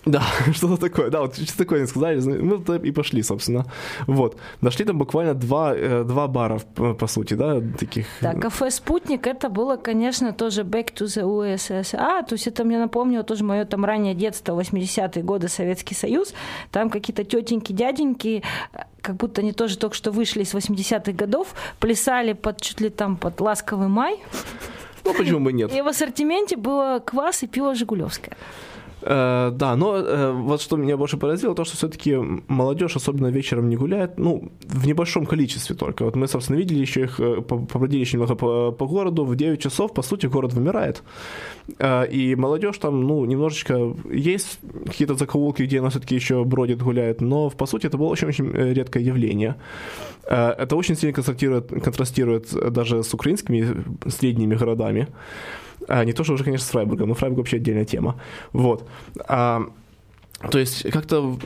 Да, 0.14 0.24
что-то 0.54 0.78
такое. 0.78 1.10
Да, 1.10 1.22
вот 1.22 1.36
что 1.36 1.58
такое 1.58 1.80
они 1.80 1.88
сказали. 1.88 2.20
Мы 2.20 2.58
туда 2.58 2.88
и 2.88 2.92
пошли, 2.92 3.24
собственно. 3.24 3.66
Вот. 4.08 4.38
Нашли 4.62 4.86
там 4.86 4.98
буквально 4.98 5.34
два, 5.34 5.74
э, 5.76 6.04
два 6.04 6.28
бара, 6.28 6.60
по 6.76 6.94
по 6.94 7.08
сути, 7.08 7.36
да, 7.36 7.62
таких. 7.80 8.06
Да, 8.22 8.34
кафе 8.34 8.72
«Спутник» 8.72 9.28
это 9.28 9.50
было, 9.50 9.78
конечно, 9.78 10.34
тоже 10.34 10.64
back 10.64 10.94
to 10.96 11.06
the 11.06 11.24
USSR, 11.24 12.26
то 12.28 12.34
есть 12.34 12.48
это 12.48 12.64
мне 12.64 12.80
напомнило 12.80 13.24
тоже 13.24 13.44
мое 13.44 13.66
там 13.66 13.86
раннее 13.86 14.16
детство, 14.16 14.60
80-е 14.60 15.24
годы, 15.24 15.48
Советский 15.48 15.96
Союз, 15.96 16.34
там 16.72 16.90
какие-то 16.90 17.24
тетеньки, 17.24 17.74
дяденьки, 17.74 18.44
э, 18.74 18.78
как 19.02 19.16
будто 19.16 19.42
они 19.42 19.52
тоже 19.54 19.78
только 19.78 19.96
что 19.96 20.12
вышли 20.12 20.42
из 20.42 20.54
80-х 20.54 21.12
годов, 21.12 21.48
плясали 21.80 22.34
под 22.34 22.62
чуть 22.62 22.82
ли 22.82 22.90
там 22.90 23.16
под 23.18 23.40
«Ласковый 23.42 23.88
май», 23.88 24.20
Ну, 25.06 25.14
почему 25.14 25.40
бы 25.40 25.54
нет? 25.54 25.74
и 25.74 25.82
в 25.82 25.88
ассортименте 25.88 26.56
было 26.58 27.00
квас 27.00 27.44
и 27.44 27.48
пиво 27.48 27.76
«Жигулевское». 27.76 28.36
Э, 29.10 29.52
да, 29.52 29.76
но 29.76 29.98
э, 29.98 30.32
вот 30.32 30.62
что 30.62 30.78
меня 30.78 30.96
больше 30.96 31.18
поразило, 31.18 31.56
то, 31.56 31.66
что 31.66 31.76
все-таки 31.76 32.16
молодежь 32.48 32.96
особенно 32.96 33.32
вечером 33.32 33.68
не 33.68 33.76
гуляет, 33.76 34.20
ну, 34.20 34.52
в 34.68 34.86
небольшом 34.86 35.26
количестве 35.26 35.76
только. 35.76 36.06
Вот 36.06 36.16
мы, 36.16 36.28
собственно, 36.28 36.58
видели 36.60 36.80
еще 36.82 37.02
их, 37.02 37.20
э, 37.20 37.42
по- 37.42 37.58
побродили 37.58 38.02
еще 38.02 38.18
немного 38.18 38.36
по, 38.36 38.72
по 38.72 38.86
городу, 38.86 39.26
в 39.26 39.36
9 39.36 39.60
часов, 39.60 39.94
по 39.94 40.04
сути, 40.04 40.28
город 40.28 40.54
вымирает. 40.54 41.04
И 42.12 42.36
молодежь 42.38 42.78
там, 42.78 43.02
ну, 43.08 43.26
немножечко 43.26 43.96
есть 44.12 44.60
какие-то 44.86 45.16
закоулки, 45.16 45.64
где 45.64 45.80
она 45.80 45.90
все-таки 45.90 46.16
еще 46.16 46.44
бродит, 46.44 46.82
гуляет, 46.82 47.22
но, 47.22 47.50
по 47.50 47.66
сути, 47.66 47.88
это 47.88 47.98
было 47.98 48.08
очень-очень 48.08 48.52
редкое 48.74 49.04
явление. 49.04 49.56
Это 50.24 50.76
очень 50.76 50.96
сильно 50.96 51.14
контрастирует, 51.14 51.68
контрастирует 51.84 52.74
даже 52.74 53.04
с 53.04 53.14
украинскими 53.14 53.84
средними 54.08 54.56
городами. 54.56 55.08
А, 55.90 56.06
не 56.06 56.14
то, 56.14 56.24
что 56.24 56.34
уже, 56.34 56.44
конечно, 56.44 56.66
с 56.66 56.70
Фрайбургом, 56.70 57.10
но 57.10 57.16
Фрайбург 57.16 57.40
вообще 57.40 57.58
отдельная 57.58 57.86
тема. 57.86 58.16
Вот. 58.54 58.88
А, 59.28 59.64
то 60.52 60.60
есть 60.60 60.90
как-то 60.92 61.38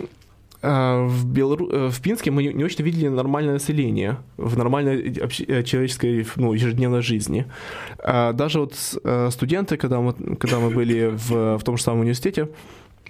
а, 0.62 1.08
в, 1.08 1.26
Белору... 1.26 1.70
э, 1.72 1.90
в 1.90 2.02
Пинске 2.02 2.30
мы 2.32 2.44
не 2.44 2.64
очень 2.64 2.84
видели 2.84 3.08
нормальное 3.08 3.54
население 3.54 4.18
в 4.38 4.58
нормальной 4.58 5.12
общ- 5.12 5.46
э, 5.48 5.64
человеческой 5.64 6.28
ну, 6.36 6.54
ежедневной 6.54 7.02
жизни. 7.02 7.46
А, 8.00 8.34
Даже 8.34 8.60
вот 8.60 8.76
э, 9.04 9.30
студенты, 9.32 9.78
когда 9.78 10.00
мы, 10.00 10.14
когда 10.14 10.60
мы 10.60 10.70
были 10.70 11.10
в, 11.14 11.58
в 11.58 11.64
том 11.64 11.78
же 11.78 11.84
самом 11.84 12.02
университете, 12.02 12.50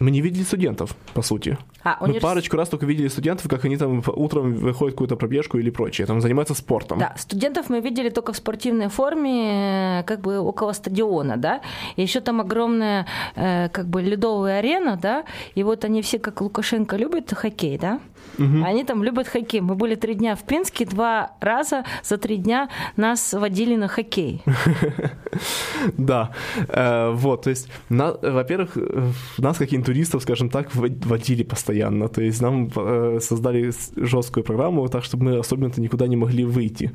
мы 0.04 0.12
не 0.12 0.22
видели 0.22 0.44
студентов, 0.44 0.96
по 1.14 1.22
сути. 1.22 1.58
А, 1.84 1.98
Мы 2.02 2.08
универс- 2.08 2.22
парочку 2.22 2.58
раз 2.58 2.70
только 2.70 2.86
видели 2.86 3.08
студентов, 3.08 3.48
как 3.50 3.66
они 3.66 3.78
там 3.78 4.04
утром 4.16 4.54
выходят 4.54 4.94
какую-то 4.96 5.16
пробежку 5.16 5.58
или 5.58 5.70
прочее, 5.70 6.06
там 6.08 6.22
занимаются 6.22 6.54
спортом. 6.54 7.00
Да, 7.00 7.14
студентов 7.18 7.70
мы 7.70 7.80
видели 7.82 8.10
только 8.10 8.34
в 8.34 8.36
спортивной 8.38 8.90
форме, 8.90 10.00
э, 10.00 10.04
как 10.04 10.20
бы 10.22 10.40
около 10.40 10.74
стадиона, 10.74 11.38
да. 11.38 11.62
И 11.96 12.02
еще 12.02 12.20
там 12.22 12.42
огромная, 12.42 13.06
э, 13.36 13.70
как 13.70 13.88
бы 13.88 14.02
ледовая 14.02 14.60
арена, 14.60 14.98
да. 15.02 15.24
И 15.56 15.64
вот 15.64 15.86
они 15.86 16.02
все, 16.02 16.20
как 16.20 16.42
Лукашенко, 16.42 16.98
любят 16.98 17.34
хоккей, 17.34 17.78
да. 17.78 18.00
Они 18.38 18.84
там 18.84 19.04
любят 19.04 19.28
хоккей. 19.28 19.62
Мы 19.62 19.76
были 19.76 19.96
три 19.96 20.16
дня 20.16 20.36
в 20.36 20.44
Пинске, 20.44 20.86
два 20.86 21.32
раза 21.42 21.84
за 22.04 22.18
три 22.18 22.38
дня 22.38 22.70
нас 22.98 23.34
водили 23.34 23.76
на 23.76 23.88
хоккей. 23.88 24.44
Да, 25.98 26.32
Э, 26.70 27.12
вот, 27.14 27.44
то 27.44 27.50
есть, 27.50 27.68
во-первых, 27.90 28.78
э, 28.78 29.12
нас, 29.38 29.58
как 29.58 29.74
интуристов, 29.74 30.22
скажем 30.22 30.50
так, 30.50 30.76
вод- 30.76 31.06
водили 31.06 31.44
постоянно, 31.44 32.08
то 32.08 32.22
есть 32.22 32.42
нам 32.42 32.70
э, 32.76 33.20
создали 33.22 33.72
жесткую 33.96 34.44
программу, 34.44 34.88
так, 34.88 35.04
чтобы 35.04 35.26
мы 35.26 35.40
особенно-то 35.40 35.82
никуда 35.82 36.08
не 36.08 36.16
могли 36.16 36.46
выйти. 36.46 36.92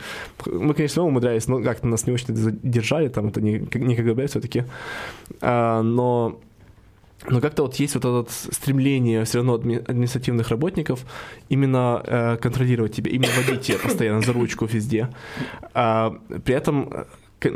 Мы, 0.46 0.74
конечно, 0.74 1.04
умудрялись, 1.04 1.48
но 1.48 1.62
как-то 1.62 1.86
нас 1.86 2.06
не 2.06 2.12
очень 2.12 2.34
задержали, 2.36 3.08
там 3.08 3.28
это 3.28 3.40
не 3.40 3.58
КГБ 3.96 4.26
все-таки, 4.26 4.64
но 5.40 6.40
но 7.26 7.40
как-то 7.40 7.62
вот 7.62 7.74
есть 7.76 7.94
вот 7.94 8.04
это 8.04 8.32
стремление 8.32 9.24
все 9.24 9.38
равно 9.38 9.56
адми- 9.56 9.84
административных 9.84 10.48
работников 10.50 11.04
именно 11.48 12.02
э, 12.04 12.36
контролировать 12.36 12.94
тебя, 12.94 13.10
именно 13.10 13.32
водить 13.36 13.62
тебя 13.62 13.78
постоянно 13.78 14.22
за 14.22 14.32
ручку 14.32 14.66
везде. 14.66 15.08
А, 15.74 16.16
при 16.44 16.54
этом 16.54 16.88
э, 16.92 17.04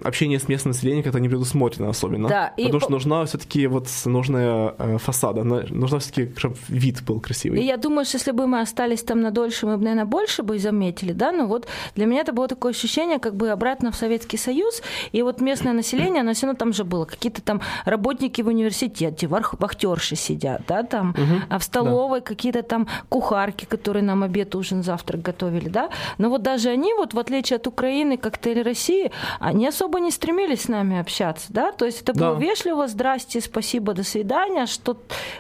общение 0.05 0.39
с 0.39 0.49
местным 0.49 0.73
населением 0.73 1.03
как-то 1.03 1.19
не 1.21 1.29
предусмотрено 1.29 1.89
особенно. 1.91 2.29
Да, 2.29 2.53
и 2.57 2.65
потому 2.65 2.81
что 2.81 2.91
нужна 2.93 3.25
все-таки 3.25 3.67
вот 3.67 3.89
нужная 4.05 4.75
э, 4.79 4.99
фасада, 4.99 5.43
на- 5.45 5.67
нужна 5.71 5.99
все-таки, 5.99 6.33
чтобы 6.39 6.57
вид 6.69 7.03
был 7.03 7.21
красивый. 7.21 7.61
И 7.61 7.65
я 7.67 7.77
думаю, 7.77 8.05
что 8.05 8.19
если 8.19 8.31
бы 8.33 8.47
мы 8.47 8.61
остались 8.61 9.03
там 9.03 9.21
надольше, 9.23 9.67
мы 9.67 9.77
бы, 9.77 9.85
наверное, 9.85 10.05
больше 10.05 10.43
бы 10.43 10.59
заметили, 10.59 11.13
да, 11.13 11.33
но 11.33 11.47
вот 11.47 11.67
для 11.97 12.07
меня 12.07 12.21
это 12.21 12.33
было 12.33 12.47
такое 12.49 12.73
ощущение, 12.73 13.19
как 13.19 13.35
бы 13.35 13.51
обратно 13.51 13.91
в 13.91 13.97
Советский 13.97 14.37
Союз, 14.39 14.83
и 15.13 15.23
вот 15.23 15.41
местное 15.41 15.73
население, 15.73 16.21
оно 16.21 16.33
все 16.33 16.47
равно 16.47 16.59
там 16.59 16.73
же 16.73 16.85
было, 16.85 17.05
какие-то 17.05 17.43
там 17.43 17.61
работники 17.85 18.43
в 18.43 18.49
университете, 18.49 19.27
вах- 19.27 19.55
вахтерши 19.59 20.17
сидят, 20.17 20.63
да, 20.69 20.83
там, 20.83 21.15
а 21.51 21.59
в 21.59 21.63
столовой 21.65 22.21
какие-то 22.21 22.63
там 22.63 22.87
кухарки, 23.09 23.65
которые 23.65 24.03
нам 24.05 24.23
обед, 24.23 24.55
ужин, 24.55 24.83
завтрак 24.83 25.23
готовили, 25.23 25.69
да, 25.69 25.89
но 26.19 26.29
вот 26.31 26.43
даже 26.43 26.69
они, 26.71 26.95
вот 26.95 27.15
в 27.15 27.19
отличие 27.19 27.57
от 27.57 27.67
Украины, 27.67 28.17
как-то 28.17 28.51
или 28.51 28.61
России, 28.63 29.11
они 29.41 29.72
особо 29.73 30.01
не 30.01 30.11
стремились 30.11 30.63
с 30.63 30.69
нами 30.69 30.99
общаться, 31.01 31.47
да, 31.51 31.73
то 31.73 31.85
есть 31.87 32.03
это 32.03 32.13
Да. 32.13 32.31
было 32.31 32.39
вежливо, 32.39 32.87
здрасте, 32.89 33.41
спасибо, 33.41 33.95
до 33.95 34.05
свидания, 34.05 34.67
что 34.67 34.97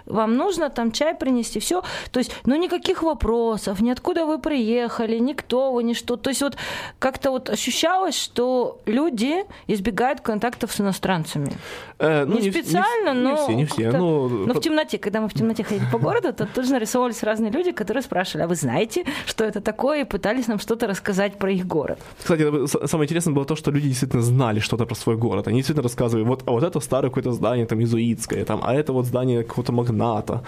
вам 0.06 0.36
нужно, 0.36 0.70
там 0.70 0.90
чай 0.92 1.14
принести, 1.14 1.60
все. 1.60 1.82
То 2.10 2.18
есть, 2.20 2.32
ну, 2.46 2.56
никаких 2.56 3.02
вопросов, 3.02 3.80
ни 3.80 3.90
откуда 3.90 4.24
вы 4.26 4.38
приехали, 4.38 5.18
никто 5.18 5.72
вы, 5.72 5.84
ни 5.84 5.92
что. 5.94 6.16
То 6.16 6.30
есть, 6.30 6.42
вот 6.42 6.56
как-то 6.98 7.30
вот 7.30 7.50
ощущалось, 7.50 8.16
что 8.18 8.80
люди 8.86 9.44
избегают 9.66 10.20
контактов 10.20 10.72
с 10.72 10.80
иностранцами. 10.80 11.52
Э, 11.98 12.24
ну, 12.24 12.38
не, 12.38 12.50
в- 12.50 12.52
специально, 12.54 13.12
не, 13.14 13.20
но... 13.20 13.30
Не 13.30 13.36
все, 13.36 13.54
не 13.54 13.64
все. 13.66 13.92
Ну, 13.92 14.28
но 14.28 14.54
в 14.54 14.60
темноте, 14.60 14.98
когда 14.98 15.20
мы 15.20 15.28
в 15.28 15.34
темноте 15.34 15.62
ходили 15.64 15.86
по 15.92 15.98
городу, 15.98 16.32
то 16.32 16.46
тут 16.46 16.64
же 16.66 16.72
нарисовывались 16.72 17.22
разные 17.22 17.50
люди, 17.52 17.70
которые 17.72 18.02
спрашивали, 18.02 18.44
а 18.44 18.48
вы 18.48 18.54
знаете, 18.54 19.04
что 19.26 19.44
это 19.44 19.60
такое, 19.60 20.00
и 20.00 20.04
пытались 20.04 20.46
нам 20.48 20.58
что-то 20.58 20.86
рассказать 20.86 21.38
про 21.38 21.50
их 21.52 21.66
город. 21.66 21.98
Кстати, 22.18 22.42
самое 22.86 23.06
интересное 23.06 23.34
было 23.34 23.44
то, 23.44 23.56
что 23.56 23.70
люди 23.70 23.88
действительно 23.88 24.21
знали 24.22 24.60
что-то 24.60 24.86
про 24.86 24.94
свой 24.94 25.16
город. 25.16 25.48
Они 25.48 25.58
действительно 25.58 25.82
рассказывали, 25.82 26.24
вот, 26.24 26.42
а 26.46 26.50
вот 26.50 26.62
это 26.62 26.80
старое 26.80 27.10
какое-то 27.10 27.32
здание, 27.32 27.66
там, 27.66 27.80
иезуитское, 27.80 28.44
там, 28.44 28.60
а 28.62 28.74
это 28.74 28.92
вот 28.92 29.06
здание 29.06 29.42
какого-то 29.42 29.72
магната. 29.72 30.42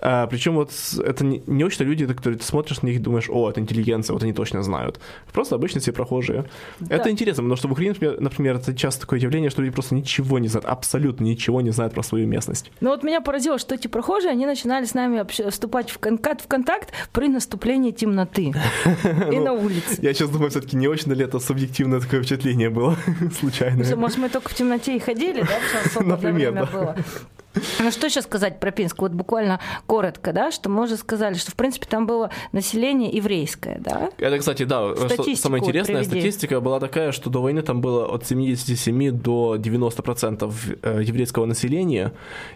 А, 0.00 0.26
причем 0.26 0.54
вот 0.54 0.72
это 1.04 1.24
не, 1.24 1.42
не 1.46 1.64
очень 1.64 1.84
люди, 1.84 2.06
которые 2.06 2.38
ты 2.38 2.44
смотришь 2.44 2.82
на 2.82 2.86
них 2.86 2.96
и 2.96 3.00
думаешь, 3.00 3.28
о, 3.28 3.48
это 3.48 3.60
интеллигенция, 3.60 4.14
вот 4.14 4.22
они 4.22 4.32
точно 4.32 4.62
знают. 4.62 5.00
Просто 5.32 5.54
обычно 5.54 5.80
все 5.80 5.92
прохожие. 5.92 6.46
Это 6.88 7.10
интересно, 7.10 7.42
потому 7.42 7.56
что 7.56 7.68
в 7.68 7.72
Украине, 7.72 7.94
например, 8.18 8.20
например, 8.20 8.56
это 8.56 8.74
часто 8.74 9.02
такое 9.02 9.18
явление, 9.20 9.50
что 9.50 9.62
люди 9.62 9.72
просто 9.72 9.94
ничего 9.94 10.38
не 10.38 10.48
знают, 10.48 10.66
абсолютно 10.66 11.24
ничего 11.24 11.60
не 11.60 11.70
знают 11.70 11.94
про 11.94 12.02
свою 12.02 12.26
местность. 12.26 12.70
Но 12.80 12.90
вот 12.90 13.02
меня 13.02 13.20
поразило, 13.20 13.58
что 13.58 13.74
эти 13.74 13.86
прохожие, 13.88 14.30
они 14.30 14.46
начинали 14.46 14.84
с 14.84 14.94
нами 14.94 15.18
общ- 15.18 15.50
вступать 15.50 15.90
в 15.90 15.98
контакт, 15.98 16.42
в 16.42 16.46
контакт 16.46 16.92
при 17.12 17.28
наступлении 17.28 17.90
темноты 17.90 18.52
и 19.32 19.38
на 19.38 19.52
улице. 19.52 19.98
Я 20.00 20.14
сейчас 20.14 20.30
думаю, 20.30 20.50
все-таки 20.50 20.76
не 20.76 20.88
очень 20.88 21.12
ли 21.12 21.24
это 21.24 21.38
субъективное 21.38 22.00
такое 22.00 22.20
впечатление 22.22 22.70
было, 22.70 22.96
случайное. 23.38 23.96
Может, 23.96 24.18
мы 24.18 24.28
только 24.28 24.48
в 24.48 24.54
темноте 24.54 24.96
и 24.96 24.98
ходили, 24.98 25.42
да, 25.42 26.00
Например, 26.02 26.52
да. 26.72 26.96
Ну 27.80 27.90
что 27.90 28.06
еще 28.06 28.22
сказать 28.22 28.60
про 28.60 28.70
Пинск? 28.70 29.00
Вот 29.02 29.12
буквально 29.12 29.60
коротко, 29.86 30.32
да, 30.32 30.50
что 30.50 30.68
мы 30.68 30.84
уже 30.84 30.96
сказали, 30.96 31.34
что 31.34 31.50
в 31.50 31.54
принципе 31.56 31.86
там 31.86 32.06
было 32.06 32.30
население 32.52 33.10
еврейское, 33.10 33.80
да? 33.80 34.10
Это, 34.18 34.38
кстати, 34.38 34.62
да, 34.64 34.94
что 34.94 35.08
Статистику 35.08 35.36
самое 35.36 35.64
интересное, 35.64 36.04
приведи. 36.04 36.20
статистика 36.20 36.60
была 36.60 36.78
такая, 36.78 37.12
что 37.12 37.28
до 37.28 37.42
войны 37.42 37.62
там 37.62 37.80
было 37.80 38.06
от 38.06 38.26
77 38.26 39.10
до 39.12 39.56
90% 39.56 40.52
э, 40.82 41.02
еврейского 41.02 41.46
населения, 41.46 42.12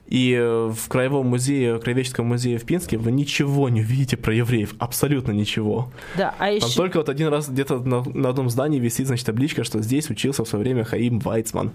и 0.06 0.32
э, 0.32 0.72
в 0.72 0.88
Краевом 0.88 1.26
музее, 1.26 1.78
Краеведческом 1.80 2.26
музее 2.26 2.58
в 2.58 2.64
Пинске 2.64 2.96
вы 2.96 3.10
ничего 3.10 3.68
не 3.68 3.80
увидите 3.80 4.16
про 4.16 4.32
евреев, 4.32 4.74
абсолютно 4.78 5.32
ничего. 5.32 5.90
Да, 6.16 6.34
а 6.38 6.46
Там 6.46 6.54
еще... 6.54 6.76
только 6.76 6.98
вот 6.98 7.08
один 7.08 7.28
раз 7.28 7.48
где-то 7.48 7.78
на, 7.80 8.04
на 8.04 8.28
одном 8.28 8.48
здании 8.48 8.78
висит, 8.78 9.08
значит, 9.08 9.26
табличка, 9.26 9.64
что 9.64 9.82
здесь 9.82 10.08
учился 10.08 10.44
в 10.44 10.48
свое 10.48 10.62
время 10.62 10.84
Хаим 10.84 11.18
Вайцман, 11.18 11.72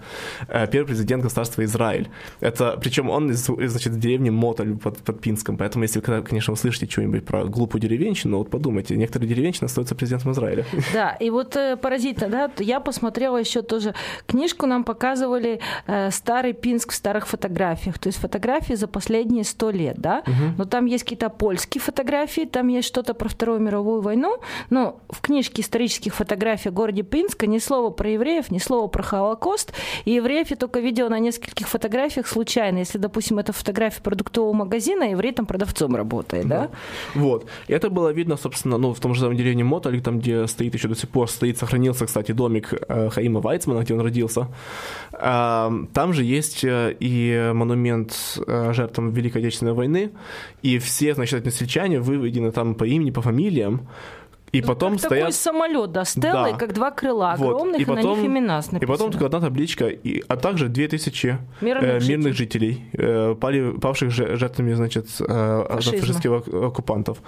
э, 0.48 0.66
первый 0.68 0.86
президент 0.86 1.22
государства 1.22 1.64
Израиль. 1.64 2.08
Это, 2.40 2.78
причем 2.80 3.09
он 3.10 3.30
из, 3.30 3.44
значит, 3.44 3.98
деревни 3.98 4.30
Моталь 4.30 4.76
под, 4.76 4.98
под 4.98 5.20
Пинском, 5.20 5.56
поэтому 5.56 5.84
если 5.84 6.00
конечно, 6.00 6.52
услышите 6.52 6.86
что-нибудь 6.86 7.24
про 7.24 7.44
глупую 7.44 7.80
деревенщину, 7.80 8.38
вот 8.38 8.50
подумайте, 8.50 8.96
некоторые 8.96 9.28
деревенщины 9.28 9.66
остаются 9.66 9.94
президентом 9.94 10.32
Израиля. 10.32 10.64
Да, 10.92 11.16
и 11.20 11.30
вот 11.30 11.56
э, 11.56 11.76
поразительно, 11.76 12.30
да, 12.30 12.50
я 12.58 12.80
посмотрела 12.80 13.36
еще 13.36 13.62
тоже. 13.62 13.94
Книжку, 14.26 14.66
нам 14.66 14.84
показывали 14.84 15.60
э, 15.86 16.10
старый 16.10 16.52
Пинск 16.52 16.92
в 16.92 16.94
старых 16.94 17.26
фотографиях, 17.28 17.98
то 17.98 18.08
есть 18.08 18.18
фотографии 18.18 18.74
за 18.74 18.88
последние 18.88 19.44
сто 19.44 19.70
лет, 19.70 19.96
да, 19.98 20.22
но 20.58 20.64
там 20.64 20.86
есть 20.86 21.04
какие-то 21.04 21.28
польские 21.28 21.80
фотографии, 21.80 22.44
там 22.44 22.68
есть 22.68 22.88
что-то 22.88 23.14
про 23.14 23.28
Вторую 23.28 23.60
мировую 23.60 24.00
войну, 24.00 24.38
но 24.70 25.00
в 25.08 25.20
книжке 25.20 25.62
исторических 25.62 26.14
фотографий 26.14 26.70
о 26.70 26.72
городе 26.72 27.02
Пинска 27.02 27.46
ни 27.46 27.58
слова 27.58 27.90
про 27.90 28.10
евреев, 28.10 28.50
ни 28.50 28.58
слова 28.58 28.88
про 28.88 29.02
Холокост, 29.02 29.72
и 30.04 30.12
евреев 30.12 30.50
я 30.50 30.56
только 30.56 30.80
видела 30.80 31.08
на 31.08 31.18
нескольких 31.18 31.68
фотографиях 31.68 32.26
случайно, 32.26 32.78
если, 32.78 32.98
допустим, 33.00 33.38
это 33.38 33.52
фотография 33.52 34.00
продуктового 34.02 34.52
магазина, 34.52 35.06
а 35.06 35.08
еврей 35.08 35.32
там 35.32 35.46
продавцом 35.46 35.96
работает, 35.96 36.46
да? 36.46 36.70
Вот. 37.14 37.46
И 37.68 37.72
это 37.72 37.90
было 37.90 38.12
видно, 38.12 38.36
собственно, 38.36 38.78
ну, 38.78 38.94
в 38.94 39.00
том 39.00 39.14
же 39.14 39.20
самом 39.20 39.36
деревне 39.36 39.64
Моталь, 39.64 40.00
там, 40.00 40.20
где 40.20 40.46
стоит 40.46 40.74
еще 40.74 40.88
до 40.88 40.94
сих 40.94 41.08
пор, 41.08 41.28
стоит, 41.28 41.58
сохранился, 41.58 42.06
кстати, 42.06 42.32
домик 42.32 42.74
э, 42.88 43.10
Хаима 43.10 43.40
Вайцмана, 43.40 43.80
где 43.80 43.94
он 43.94 44.00
родился. 44.00 44.48
А, 45.12 45.72
Там 45.92 46.12
же 46.12 46.24
есть 46.24 46.64
э, 46.64 46.96
и 47.00 47.50
монумент 47.54 48.38
э, 48.46 48.72
жертвам 48.72 49.10
Великой 49.10 49.38
Отечественной 49.38 49.72
войны, 49.72 50.10
и 50.62 50.78
все, 50.78 51.14
значит, 51.14 51.40
односельчане 51.40 52.00
выведены 52.00 52.52
там 52.52 52.74
по 52.74 52.84
имени, 52.84 53.10
по 53.10 53.22
фамилиям, 53.22 53.88
и 54.52 54.62
потом 54.62 54.92
как 54.94 55.02
такой 55.02 55.18
стоят... 55.18 55.34
самолет, 55.34 55.92
да, 55.92 56.04
стеллой, 56.04 56.52
Да. 56.52 56.58
как 56.58 56.72
два 56.74 56.90
крыла 56.90 57.34
Вот. 57.38 57.54
огромных, 57.54 57.80
и, 57.80 57.84
на 57.90 58.00
них 58.02 58.18
имена 58.24 58.60
и 58.80 58.86
потом 58.86 59.10
только 59.12 59.26
одна 59.26 59.40
табличка, 59.40 59.86
и, 59.88 60.22
а 60.26 60.36
также 60.36 60.68
2000 60.68 61.38
Мирных 61.60 61.84
э, 61.84 62.00
жителей. 62.00 62.16
мирных 62.16 62.34
жителей, 62.36 62.84
э, 62.92 63.34
пали, 63.40 63.72
павших 63.78 64.10
же- 64.10 64.36
жертвами, 64.36 64.72
значит, 64.74 65.06
э, 65.20 65.66
фашистских 65.70 66.30
ок- 66.32 66.48
оккупантов. 66.48 67.18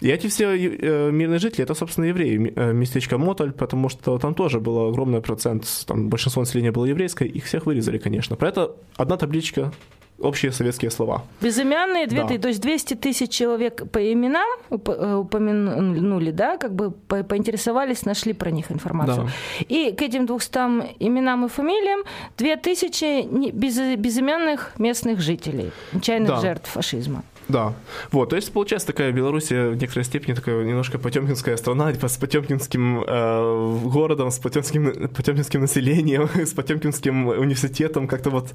И 0.00 0.08
эти 0.08 0.26
все 0.28 0.46
э, 0.56 1.10
мирные 1.10 1.38
жители, 1.38 1.62
это, 1.64 1.74
собственно, 1.74 2.06
евреи. 2.06 2.52
Э, 2.56 2.72
Местечко 2.72 3.18
Моталь, 3.18 3.52
потому 3.52 3.88
что 3.88 4.18
там 4.18 4.34
тоже 4.34 4.58
был 4.60 4.88
огромный 4.88 5.20
процент, 5.20 5.64
там 5.86 6.08
большинство 6.08 6.42
населения 6.42 6.72
было 6.72 6.86
еврейское, 6.86 7.28
их 7.28 7.44
всех 7.44 7.66
вырезали, 7.66 7.98
конечно. 7.98 8.36
Про 8.36 8.48
это 8.48 8.72
одна 8.96 9.16
табличка, 9.16 9.72
общие 10.20 10.52
советские 10.52 10.90
слова. 10.90 11.22
Безымянные, 11.40 12.06
две, 12.06 12.22
Да. 12.22 12.28
ты- 12.28 12.38
то 12.38 12.48
есть 12.48 12.60
200 12.60 12.94
тысяч 12.94 13.30
человек 13.30 13.90
по 13.90 13.98
именам 14.12 14.46
э, 14.70 15.14
упомянули, 15.14 16.30
да, 16.30 16.56
как 16.56 16.72
бы 16.74 16.90
по- 16.90 17.22
поинтересовались, 17.22 18.04
нашли 18.04 18.32
про 18.32 18.50
них 18.50 18.70
информацию. 18.70 19.28
И 19.68 19.92
к 19.92 20.02
этим 20.02 20.26
200 20.26 20.58
именам 21.00 21.46
и 21.46 21.48
фамилиям 21.48 22.00
2000 22.38 23.22
не- 23.24 23.50
без- 23.50 23.78
безымянных 23.98 24.72
местных 24.78 25.20
жителей, 25.20 25.70
нечаянных 25.92 26.30
Да. 26.30 26.40
жертв 26.40 26.70
фашизма. 26.70 27.22
Да. 27.50 27.74
Вот, 28.12 28.30
то 28.30 28.36
есть 28.36 28.52
получается 28.52 28.88
такая 28.88 29.12
Белоруссия 29.12 29.70
в 29.70 29.76
некоторой 29.76 30.04
степени 30.04 30.34
такая 30.34 30.64
немножко 30.64 30.98
потемкинская 30.98 31.56
страна, 31.56 31.92
типа 31.92 32.08
с 32.08 32.16
потемкинским 32.16 33.04
э, 33.06 33.78
городом, 33.84 34.30
с 34.30 34.38
потемкинским, 34.38 35.08
потемкинским 35.08 35.60
населением, 35.60 36.28
с 36.34 36.52
потемкинским 36.52 37.28
университетом, 37.28 38.08
как-то 38.08 38.30
вот 38.30 38.50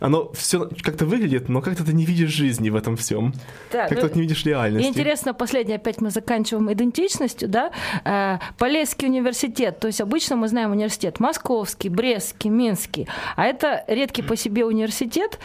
оно 0.00 0.30
все 0.32 0.68
как-то 0.82 1.06
выглядит, 1.06 1.48
но 1.48 1.60
как-то 1.60 1.84
ты 1.84 1.92
не 1.92 2.04
видишь 2.04 2.30
жизни 2.30 2.70
в 2.70 2.76
этом 2.76 2.96
всем. 2.96 3.32
Да, 3.72 3.88
как-то 3.88 3.96
ну, 3.96 4.02
вот 4.02 4.16
не 4.16 4.22
видишь 4.22 4.44
реальности. 4.44 4.88
интересно, 4.88 5.34
последнее, 5.34 5.76
опять 5.76 6.00
мы 6.00 6.10
заканчиваем 6.10 6.72
идентичностью, 6.72 7.48
да, 7.48 7.70
Э, 8.04 8.38
Полесский 8.58 9.08
университет, 9.08 9.78
то 9.80 9.86
есть 9.86 10.00
обычно 10.00 10.36
мы 10.36 10.48
знаем 10.48 10.70
университет 10.70 11.20
Московский, 11.20 11.88
Брестский, 11.88 12.50
Минский, 12.50 13.08
а 13.36 13.44
это 13.44 13.84
редкий 13.86 14.22
по 14.22 14.36
себе 14.36 14.64
университет, 14.64 15.38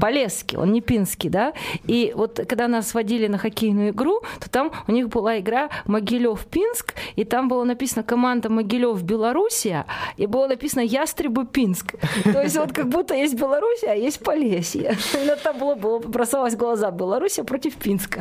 Полесский, 0.00 0.58
он 0.58 0.72
не 0.72 0.80
пинский, 0.80 1.30
да. 1.30 1.52
И 1.84 2.12
вот 2.14 2.40
когда 2.48 2.68
нас 2.68 2.94
водили 2.94 3.26
на 3.26 3.38
хоккейную 3.38 3.90
игру, 3.90 4.22
то 4.40 4.50
там 4.50 4.72
у 4.86 4.92
них 4.92 5.08
была 5.08 5.38
игра 5.38 5.68
Могилев-Пинск, 5.86 6.94
и 7.16 7.24
там 7.24 7.48
было 7.48 7.64
написано 7.64 8.02
команда 8.02 8.48
Могилев 8.48 9.02
Белоруссия, 9.02 9.86
и 10.16 10.26
было 10.26 10.48
написано 10.48 10.82
Ястребы 10.82 11.46
Пинск. 11.46 11.94
То 12.24 12.42
есть 12.42 12.56
вот 12.56 12.72
как 12.72 12.88
будто 12.88 13.14
есть 13.14 13.34
Белоруссия, 13.34 13.92
а 13.92 13.94
есть 13.94 14.20
Полесье. 14.20 14.96
Именно 15.14 15.36
там 15.36 15.58
было, 15.58 15.98
бросалось 15.98 16.54
в 16.54 16.58
глаза 16.58 16.90
Белоруссия 16.90 17.44
против 17.44 17.74
Пинска. 17.74 18.20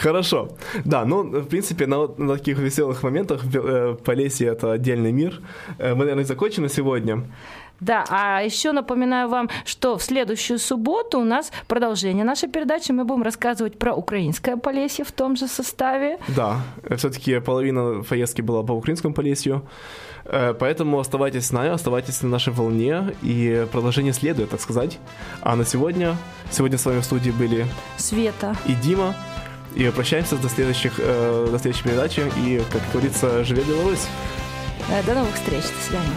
Хорошо. 0.00 0.48
Да, 0.84 1.04
ну, 1.04 1.22
в 1.22 1.46
принципе, 1.46 1.86
на, 1.86 2.06
на 2.06 2.36
таких 2.36 2.58
веселых 2.58 3.02
моментах 3.02 3.42
э, 3.54 3.96
Полесье— 4.04 4.48
это 4.48 4.72
отдельный 4.72 5.12
мир. 5.12 5.40
Э, 5.78 5.94
мы, 5.94 6.00
наверное, 6.00 6.24
закончим 6.24 6.62
на 6.62 6.68
сегодня. 6.68 7.24
Да, 7.82 8.04
а 8.08 8.40
еще 8.42 8.70
напоминаю 8.70 9.28
вам, 9.28 9.50
что 9.64 9.98
в 9.98 10.02
следующую 10.04 10.60
субботу 10.60 11.18
у 11.18 11.24
нас 11.24 11.50
продолжение 11.66 12.24
нашей 12.24 12.48
передачи. 12.48 12.92
Мы 12.92 13.04
будем 13.04 13.22
рассказывать 13.24 13.76
про 13.76 13.92
украинское 13.92 14.56
Полесье 14.56 15.04
в 15.04 15.10
том 15.10 15.34
же 15.36 15.48
составе. 15.48 16.18
Да, 16.28 16.60
все-таки 16.96 17.40
половина 17.40 18.04
поездки 18.08 18.40
была 18.40 18.62
по 18.62 18.70
украинскому 18.72 19.14
Полесью. 19.14 19.62
Э, 20.24 20.54
Поэтому 20.54 21.00
оставайтесь 21.00 21.46
с 21.46 21.50
нами, 21.52 21.70
оставайтесь 21.70 22.22
на 22.22 22.28
нашей 22.28 22.52
волне, 22.52 23.16
и 23.22 23.66
продолжение 23.72 24.12
следует, 24.12 24.50
так 24.50 24.60
сказать. 24.60 24.98
А 25.40 25.56
на 25.56 25.64
сегодня, 25.64 26.16
сегодня 26.52 26.78
с 26.78 26.86
вами 26.86 27.00
в 27.00 27.04
студии 27.04 27.30
были 27.32 27.66
Света. 27.96 28.54
и 28.64 28.74
Дима, 28.74 29.16
и 29.74 29.90
прощаемся 29.90 30.36
до 30.36 30.48
следующих, 30.48 30.92
э, 30.98 31.48
до 31.50 31.58
следующей 31.58 31.82
передачи, 31.82 32.22
и, 32.46 32.62
как 32.70 32.80
говорится, 32.92 33.42
живет 33.42 33.66
Беларусь! 33.66 34.06
Э, 34.88 35.02
До 35.02 35.14
новых 35.14 35.34
встреч. 35.34 35.62
До 35.62 35.82
свидания. 35.84 36.12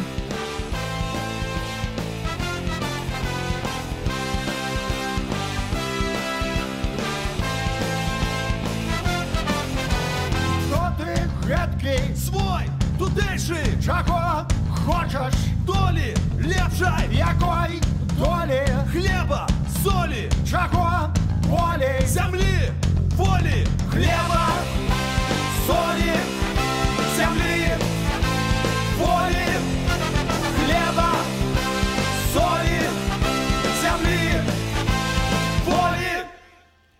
тиші, 13.16 13.55
чого 13.86 14.45
хочеш, 14.70 15.34
долі, 15.66 16.16
лепша, 16.45 16.99
якой, 17.11 17.82
долі, 18.20 18.68
хлеба, 18.91 19.47
солі, 19.84 20.30
чого, 20.51 21.09
волі, 21.47 22.05
землі, 22.05 22.72
волі, 23.18 23.68
хлеба. 23.91 24.74